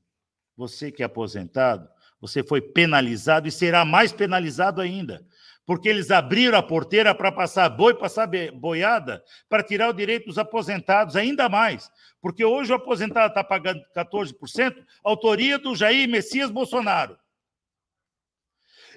Você 0.55 0.91
que 0.91 1.03
é 1.03 1.05
aposentado, 1.05 1.89
você 2.19 2.43
foi 2.43 2.61
penalizado 2.61 3.47
e 3.47 3.51
será 3.51 3.85
mais 3.85 4.11
penalizado 4.11 4.81
ainda, 4.81 5.25
porque 5.65 5.89
eles 5.89 6.09
abriram 6.11 6.57
a 6.57 6.63
porteira 6.63 7.13
para 7.13 7.31
passar 7.31 7.69
boi, 7.69 7.93
passar 7.93 8.27
boiada, 8.53 9.23
para 9.49 9.63
tirar 9.63 9.89
o 9.89 9.93
direito 9.93 10.25
dos 10.25 10.37
aposentados 10.37 11.15
ainda 11.15 11.47
mais, 11.49 11.91
porque 12.21 12.43
hoje 12.43 12.71
o 12.71 12.75
aposentado 12.75 13.29
está 13.29 13.43
pagando 13.43 13.83
14%, 13.95 14.83
autoria 15.03 15.59
do 15.59 15.75
Jair 15.75 16.07
Messias 16.09 16.49
Bolsonaro. 16.49 17.17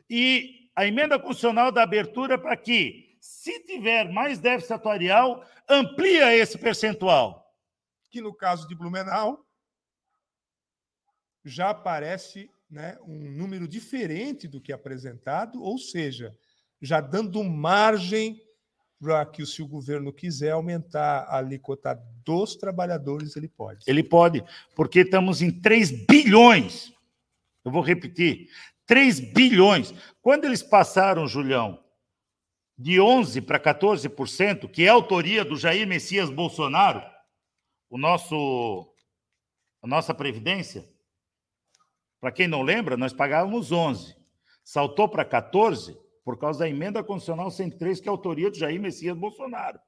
E 0.08 0.70
a 0.74 0.86
emenda 0.86 1.18
constitucional 1.18 1.70
da 1.70 1.82
abertura 1.82 2.38
para 2.38 2.56
que, 2.56 3.16
se 3.20 3.60
tiver 3.64 4.10
mais 4.10 4.38
déficit 4.38 4.72
atuarial, 4.72 5.44
amplia 5.68 6.34
esse 6.34 6.56
percentual. 6.58 7.54
Que 8.10 8.20
no 8.20 8.34
caso 8.34 8.66
de 8.66 8.74
Blumenau 8.74 9.46
já 11.44 11.70
aparece 11.70 12.50
né, 12.70 12.96
um 13.06 13.30
número 13.32 13.66
diferente 13.66 14.46
do 14.46 14.60
que 14.60 14.72
apresentado, 14.72 15.62
ou 15.62 15.76
seja, 15.76 16.36
já 16.80 17.00
dando 17.00 17.42
margem 17.42 18.40
para 19.00 19.24
que, 19.24 19.44
se 19.46 19.62
o 19.62 19.66
governo 19.66 20.12
quiser 20.12 20.50
aumentar 20.50 21.24
a 21.24 21.38
alíquota 21.38 21.98
dos 22.24 22.54
trabalhadores, 22.54 23.34
ele 23.34 23.48
pode. 23.48 23.84
Ele 23.86 24.02
pode, 24.02 24.44
porque 24.76 25.00
estamos 25.00 25.40
em 25.40 25.50
3 25.50 26.06
bilhões. 26.06 26.92
Eu 27.64 27.72
vou 27.72 27.82
repetir: 27.82 28.48
3 28.86 29.20
bilhões. 29.20 29.94
Quando 30.20 30.44
eles 30.44 30.62
passaram, 30.62 31.26
Julião, 31.26 31.82
de 32.78 32.96
11% 32.96 33.44
para 33.44 33.58
14%, 33.58 34.70
que 34.70 34.84
é 34.84 34.88
autoria 34.88 35.44
do 35.44 35.56
Jair 35.56 35.86
Messias 35.86 36.30
Bolsonaro, 36.30 37.02
o 37.88 37.96
nosso, 37.98 38.94
a 39.82 39.86
nossa 39.86 40.14
Previdência, 40.14 40.86
para 42.20 42.30
quem 42.30 42.46
não 42.46 42.62
lembra, 42.62 42.96
nós 42.96 43.12
pagávamos 43.12 43.72
11. 43.72 44.14
Saltou 44.62 45.08
para 45.08 45.24
14 45.24 45.98
por 46.24 46.38
causa 46.38 46.60
da 46.60 46.68
emenda 46.68 47.02
constitucional 47.02 47.50
103, 47.50 48.00
que 48.00 48.08
é 48.08 48.10
a 48.10 48.12
autoria 48.12 48.50
do 48.50 48.56
Jair 48.56 48.80
Messias 48.80 49.16
Bolsonaro. 49.16 49.80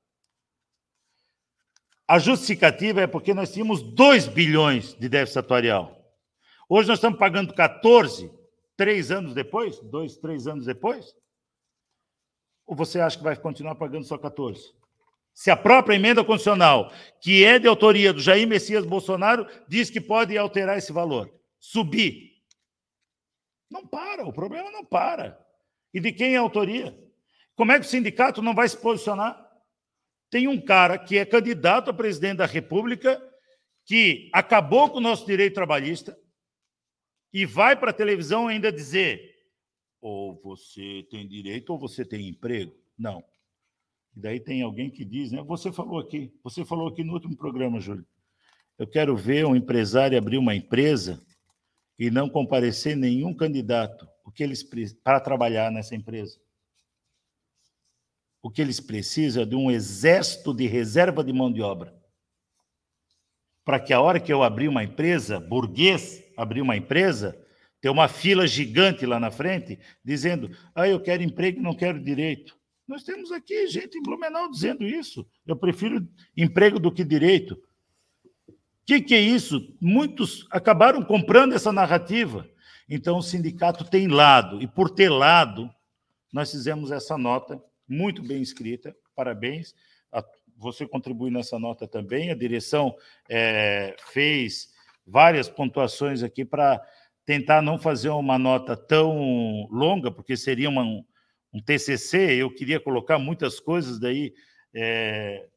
A 2.08 2.18
justificativa 2.18 3.02
é 3.02 3.06
porque 3.06 3.32
nós 3.32 3.52
tínhamos 3.52 3.82
2 3.82 4.28
bilhões 4.28 4.94
de 4.94 5.08
déficit 5.08 5.38
atuarial. 5.38 5.98
Hoje 6.68 6.88
nós 6.88 6.98
estamos 6.98 7.18
pagando 7.18 7.54
14, 7.54 8.30
três 8.76 9.10
anos 9.10 9.34
depois, 9.34 9.78
dois, 9.80 10.16
três 10.16 10.46
anos 10.46 10.66
depois. 10.66 11.14
Ou 12.66 12.74
você 12.74 13.00
acha 13.00 13.18
que 13.18 13.24
vai 13.24 13.36
continuar 13.36 13.74
pagando 13.74 14.04
só 14.04 14.16
14? 14.16 14.74
Se 15.34 15.50
a 15.50 15.56
própria 15.56 15.96
emenda 15.96 16.24
constitucional, 16.24 16.92
que 17.20 17.44
é 17.44 17.58
de 17.58 17.66
autoria 17.66 18.12
do 18.12 18.20
Jair 18.20 18.46
Messias 18.46 18.84
Bolsonaro, 18.84 19.46
diz 19.68 19.88
que 19.88 20.00
pode 20.00 20.36
alterar 20.36 20.76
esse 20.76 20.92
valor, 20.92 21.32
subir. 21.62 22.42
Não 23.70 23.86
para, 23.86 24.26
o 24.26 24.32
problema 24.32 24.68
não 24.72 24.84
para. 24.84 25.40
E 25.94 26.00
de 26.00 26.12
quem 26.12 26.34
é 26.34 26.36
a 26.36 26.40
autoria? 26.40 26.98
Como 27.54 27.70
é 27.70 27.78
que 27.78 27.86
o 27.86 27.88
sindicato 27.88 28.42
não 28.42 28.52
vai 28.52 28.68
se 28.68 28.76
posicionar? 28.76 29.40
Tem 30.28 30.48
um 30.48 30.60
cara 30.60 30.98
que 30.98 31.16
é 31.16 31.24
candidato 31.24 31.90
a 31.90 31.94
presidente 31.94 32.38
da 32.38 32.46
República, 32.46 33.22
que 33.86 34.28
acabou 34.32 34.90
com 34.90 34.98
o 34.98 35.02
nosso 35.02 35.24
direito 35.24 35.54
trabalhista, 35.54 36.18
e 37.32 37.46
vai 37.46 37.76
para 37.76 37.90
a 37.90 37.94
televisão 37.94 38.48
ainda 38.48 38.72
dizer: 38.72 39.32
ou 40.00 40.40
você 40.42 41.06
tem 41.10 41.28
direito 41.28 41.70
ou 41.70 41.78
você 41.78 42.04
tem 42.04 42.28
emprego. 42.28 42.74
Não. 42.98 43.22
E 44.16 44.20
daí 44.20 44.40
tem 44.40 44.62
alguém 44.62 44.90
que 44.90 45.04
diz, 45.04 45.30
né? 45.30 45.42
Você 45.44 45.70
falou 45.72 46.00
aqui, 46.00 46.34
você 46.42 46.64
falou 46.64 46.88
aqui 46.88 47.04
no 47.04 47.12
último 47.12 47.36
programa, 47.36 47.80
Júlio. 47.80 48.06
Eu 48.78 48.86
quero 48.86 49.16
ver 49.16 49.46
um 49.46 49.54
empresário 49.54 50.18
abrir 50.18 50.38
uma 50.38 50.54
empresa 50.54 51.24
e 52.02 52.10
não 52.10 52.28
comparecer 52.28 52.96
nenhum 52.96 53.32
candidato 53.32 54.08
o 54.24 54.32
que 54.32 54.42
eles 54.42 54.64
para 55.04 55.20
trabalhar 55.20 55.70
nessa 55.70 55.94
empresa. 55.94 56.36
O 58.42 58.50
que 58.50 58.60
eles 58.60 58.80
precisam 58.80 59.44
é 59.44 59.46
de 59.46 59.54
um 59.54 59.70
exército 59.70 60.52
de 60.52 60.66
reserva 60.66 61.22
de 61.22 61.32
mão 61.32 61.52
de 61.52 61.62
obra. 61.62 61.94
Para 63.64 63.78
que 63.78 63.92
a 63.92 64.00
hora 64.00 64.18
que 64.18 64.32
eu 64.32 64.42
abrir 64.42 64.66
uma 64.66 64.82
empresa, 64.82 65.38
burguês 65.38 66.24
abrir 66.36 66.60
uma 66.60 66.76
empresa, 66.76 67.40
ter 67.80 67.88
uma 67.88 68.08
fila 68.08 68.48
gigante 68.48 69.06
lá 69.06 69.20
na 69.20 69.30
frente, 69.30 69.78
dizendo: 70.04 70.50
ah, 70.74 70.88
eu 70.88 71.00
quero 71.00 71.22
emprego 71.22 71.60
e 71.60 71.62
não 71.62 71.76
quero 71.76 72.02
direito. 72.02 72.58
Nós 72.84 73.04
temos 73.04 73.30
aqui 73.30 73.68
gente 73.68 73.96
em 73.96 74.02
Blumenau 74.02 74.50
dizendo 74.50 74.84
isso. 74.84 75.24
Eu 75.46 75.54
prefiro 75.54 76.04
emprego 76.36 76.80
do 76.80 76.90
que 76.90 77.04
direito. 77.04 77.56
O 78.82 78.86
que, 78.86 79.00
que 79.00 79.14
é 79.14 79.20
isso? 79.20 79.76
Muitos 79.80 80.46
acabaram 80.50 81.02
comprando 81.02 81.54
essa 81.54 81.72
narrativa. 81.72 82.48
Então, 82.88 83.18
o 83.18 83.22
sindicato 83.22 83.84
tem 83.84 84.08
lado, 84.08 84.60
e 84.60 84.66
por 84.66 84.90
ter 84.90 85.08
lado, 85.08 85.70
nós 86.32 86.50
fizemos 86.50 86.90
essa 86.90 87.16
nota 87.16 87.62
muito 87.88 88.22
bem 88.22 88.42
escrita. 88.42 88.94
Parabéns. 89.14 89.74
Você 90.56 90.86
contribui 90.86 91.30
nessa 91.30 91.58
nota 91.58 91.86
também. 91.86 92.30
A 92.30 92.34
direção 92.34 92.94
é, 93.28 93.96
fez 94.12 94.68
várias 95.06 95.48
pontuações 95.48 96.22
aqui 96.22 96.44
para 96.44 96.80
tentar 97.24 97.62
não 97.62 97.78
fazer 97.78 98.08
uma 98.10 98.38
nota 98.38 98.76
tão 98.76 99.68
longa, 99.70 100.10
porque 100.10 100.36
seria 100.36 100.68
uma, 100.68 100.84
um 100.84 101.60
TCC, 101.64 102.34
eu 102.34 102.52
queria 102.52 102.80
colocar 102.80 103.18
muitas 103.18 103.60
coisas 103.60 103.98
daí. 103.98 104.32
É, 104.74 105.48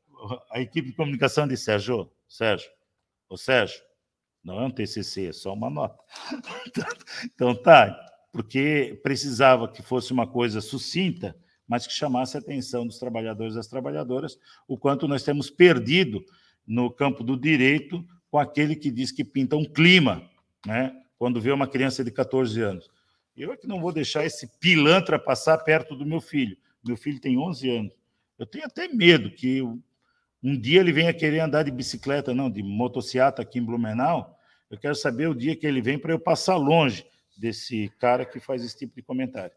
a 0.51 0.59
equipe 0.59 0.89
de 0.89 0.95
comunicação 0.95 1.47
disse, 1.47 1.65
Sérgio, 1.65 2.11
Sérgio, 2.27 2.69
ô 3.29 3.37
Sérgio, 3.37 3.81
não 4.43 4.59
é 4.61 4.65
um 4.65 4.71
TCC, 4.71 5.27
é 5.27 5.33
só 5.33 5.53
uma 5.53 5.69
nota. 5.69 5.97
então 7.25 7.55
tá, 7.55 7.99
porque 8.31 8.99
precisava 9.01 9.67
que 9.67 9.81
fosse 9.81 10.13
uma 10.13 10.27
coisa 10.27 10.61
sucinta, 10.61 11.35
mas 11.67 11.87
que 11.87 11.93
chamasse 11.93 12.37
a 12.37 12.39
atenção 12.39 12.85
dos 12.85 12.99
trabalhadores 12.99 13.53
e 13.53 13.57
das 13.57 13.67
trabalhadoras, 13.67 14.37
o 14.67 14.77
quanto 14.77 15.07
nós 15.07 15.23
temos 15.23 15.49
perdido 15.49 16.23
no 16.65 16.91
campo 16.91 17.23
do 17.23 17.35
direito 17.35 18.05
com 18.29 18.37
aquele 18.37 18.75
que 18.75 18.91
diz 18.91 19.11
que 19.11 19.23
pinta 19.23 19.55
um 19.55 19.65
clima, 19.65 20.29
né? 20.65 20.95
quando 21.17 21.41
vê 21.41 21.51
uma 21.51 21.67
criança 21.67 22.03
de 22.03 22.11
14 22.11 22.61
anos. 22.61 22.89
Eu 23.35 23.51
é 23.51 23.57
que 23.57 23.67
não 23.67 23.81
vou 23.81 23.91
deixar 23.91 24.25
esse 24.25 24.47
pilantra 24.59 25.19
passar 25.19 25.57
perto 25.59 25.95
do 25.95 26.05
meu 26.05 26.21
filho. 26.21 26.57
Meu 26.85 26.95
filho 26.95 27.19
tem 27.19 27.37
11 27.37 27.69
anos. 27.69 27.93
Eu 28.37 28.45
tenho 28.45 28.65
até 28.65 28.87
medo 28.87 29.31
que 29.31 29.61
um 30.45 30.55
dia 30.55 30.79
ele 30.79 30.93
venha 30.93 31.11
querer 31.11 31.39
andar 31.39 31.63
de 31.63 31.71
bicicleta, 31.71 32.31
não, 32.31 32.51
de 32.51 32.61
motocicleta 32.61 33.41
aqui 33.41 33.57
em 33.57 33.63
Blumenau. 33.63 34.37
Eu 34.69 34.77
quero 34.77 34.93
saber 34.93 35.27
o 35.27 35.33
dia 35.33 35.55
que 35.55 35.65
ele 35.65 35.81
vem 35.81 35.97
para 35.97 36.13
eu 36.13 36.19
passar 36.19 36.55
longe 36.55 37.03
desse 37.35 37.91
cara 37.99 38.23
que 38.23 38.39
faz 38.39 38.63
esse 38.63 38.77
tipo 38.77 38.95
de 38.95 39.01
comentário. 39.01 39.55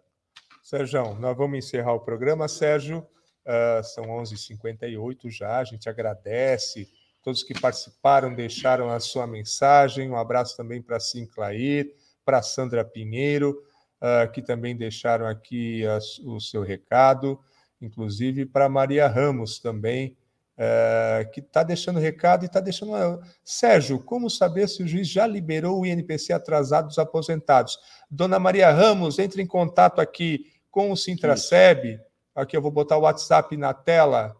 Sérgio, 0.63 1.15
nós 1.17 1.37
vamos 1.37 1.59
encerrar 1.59 1.93
o 1.93 2.01
programa. 2.01 2.49
Sérgio, 2.49 3.01
uh, 3.01 3.85
são 3.85 4.07
11h58 4.07 5.31
já. 5.31 5.59
A 5.59 5.65
gente 5.65 5.91
agradece 5.91 6.89
todos 7.23 7.43
que 7.43 7.53
participaram, 7.53 8.35
deixaram 8.35 8.89
a 8.89 8.99
sua 8.99 9.27
mensagem. 9.27 10.11
Um 10.11 10.17
abraço 10.17 10.57
também 10.57 10.81
para 10.81 10.99
Sinclair, 10.99 11.95
para 12.25 12.41
Sandra 12.41 12.83
Pinheiro, 12.83 13.63
uh, 14.01 14.31
que 14.33 14.41
também 14.41 14.75
deixaram 14.75 15.27
aqui 15.27 15.83
o 16.25 16.41
seu 16.41 16.63
recado, 16.63 17.39
inclusive 17.79 18.47
para 18.47 18.71
Maria 18.71 19.07
Ramos 19.07 19.59
também, 19.59 20.17
uh, 20.59 21.31
que 21.31 21.41
está 21.41 21.63
deixando 21.63 22.01
recado 22.01 22.43
e 22.43 22.47
está 22.47 22.61
deixando. 22.61 22.93
Sérgio, 23.45 24.03
como 24.03 24.29
saber 24.29 24.69
se 24.69 24.83
o 24.83 24.89
juiz 24.89 25.09
já 25.09 25.27
liberou 25.27 25.81
o 25.81 25.87
INPC 25.87 26.33
atrasado 26.33 26.89
dos 26.89 26.99
aposentados? 26.99 27.79
Dona 28.11 28.39
Maria 28.39 28.71
Ramos, 28.71 29.19
entre 29.19 29.43
em 29.43 29.47
contato 29.47 30.01
aqui 30.01 30.47
com 30.71 30.91
o 30.91 30.97
Sintraceb. 30.97 32.01
Aqui 32.35 32.57
eu 32.57 32.63
vou 32.63 32.71
botar 32.71 32.99
o 32.99 33.03
WhatsApp 33.03 33.57
na 33.57 33.73
tela, 33.73 34.37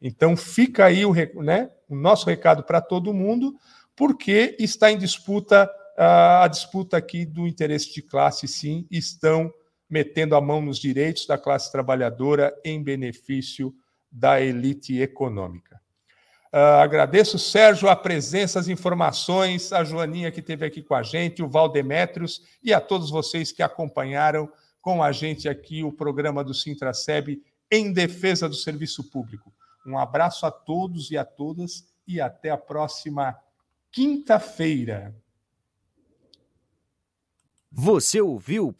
Então, 0.00 0.36
fica 0.36 0.86
aí 0.86 1.04
o, 1.04 1.12
né, 1.42 1.70
o 1.88 1.94
nosso 1.94 2.26
recado 2.26 2.62
para 2.62 2.80
todo 2.80 3.12
mundo, 3.12 3.54
porque 3.94 4.56
está 4.58 4.90
em 4.90 4.96
disputa, 4.96 5.70
a 5.96 6.48
disputa 6.48 6.96
aqui 6.96 7.26
do 7.26 7.46
interesse 7.46 7.92
de 7.92 8.00
classe, 8.00 8.48
sim, 8.48 8.86
estão 8.90 9.52
metendo 9.90 10.34
a 10.34 10.40
mão 10.40 10.62
nos 10.62 10.78
direitos 10.78 11.26
da 11.26 11.36
classe 11.36 11.70
trabalhadora 11.70 12.54
em 12.64 12.82
benefício 12.82 13.74
da 14.10 14.40
elite 14.40 15.00
econômica. 15.00 15.80
Uh, 16.50 16.80
agradeço, 16.80 17.38
Sérgio, 17.38 17.90
a 17.90 17.96
presença, 17.96 18.58
as 18.58 18.68
informações, 18.68 19.70
a 19.70 19.84
Joaninha 19.84 20.30
que 20.30 20.40
esteve 20.40 20.64
aqui 20.64 20.82
com 20.82 20.94
a 20.94 21.02
gente, 21.02 21.42
o 21.42 21.48
Valdemetrios 21.48 22.40
e 22.62 22.72
a 22.72 22.80
todos 22.80 23.10
vocês 23.10 23.52
que 23.52 23.62
acompanharam 23.62 24.50
com 24.88 25.02
a 25.02 25.12
gente 25.12 25.50
aqui 25.50 25.84
o 25.84 25.92
programa 25.92 26.42
do 26.42 26.54
Sintraceb 26.54 27.42
em 27.70 27.92
defesa 27.92 28.48
do 28.48 28.54
serviço 28.54 29.04
público. 29.04 29.52
Um 29.86 29.98
abraço 29.98 30.46
a 30.46 30.50
todos 30.50 31.10
e 31.10 31.18
a 31.18 31.26
todas 31.26 31.84
e 32.06 32.22
até 32.22 32.48
a 32.48 32.56
próxima 32.56 33.36
quinta-feira. 33.92 35.14
Você 37.70 38.18
ouviu? 38.22 38.74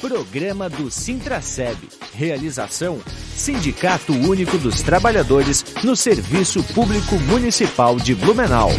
Programa 0.00 0.70
do 0.70 0.88
Sintraceb. 0.92 1.88
Realização: 2.14 3.00
Sindicato 3.34 4.12
Único 4.12 4.56
dos 4.58 4.80
Trabalhadores 4.80 5.64
no 5.82 5.96
Serviço 5.96 6.62
Público 6.72 7.16
Municipal 7.16 7.96
de 7.96 8.14
Blumenau. 8.14 8.70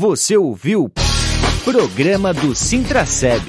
Você 0.00 0.34
ouviu? 0.34 0.90
Programa 1.62 2.32
do 2.32 2.54
Sintraceb 2.54 3.42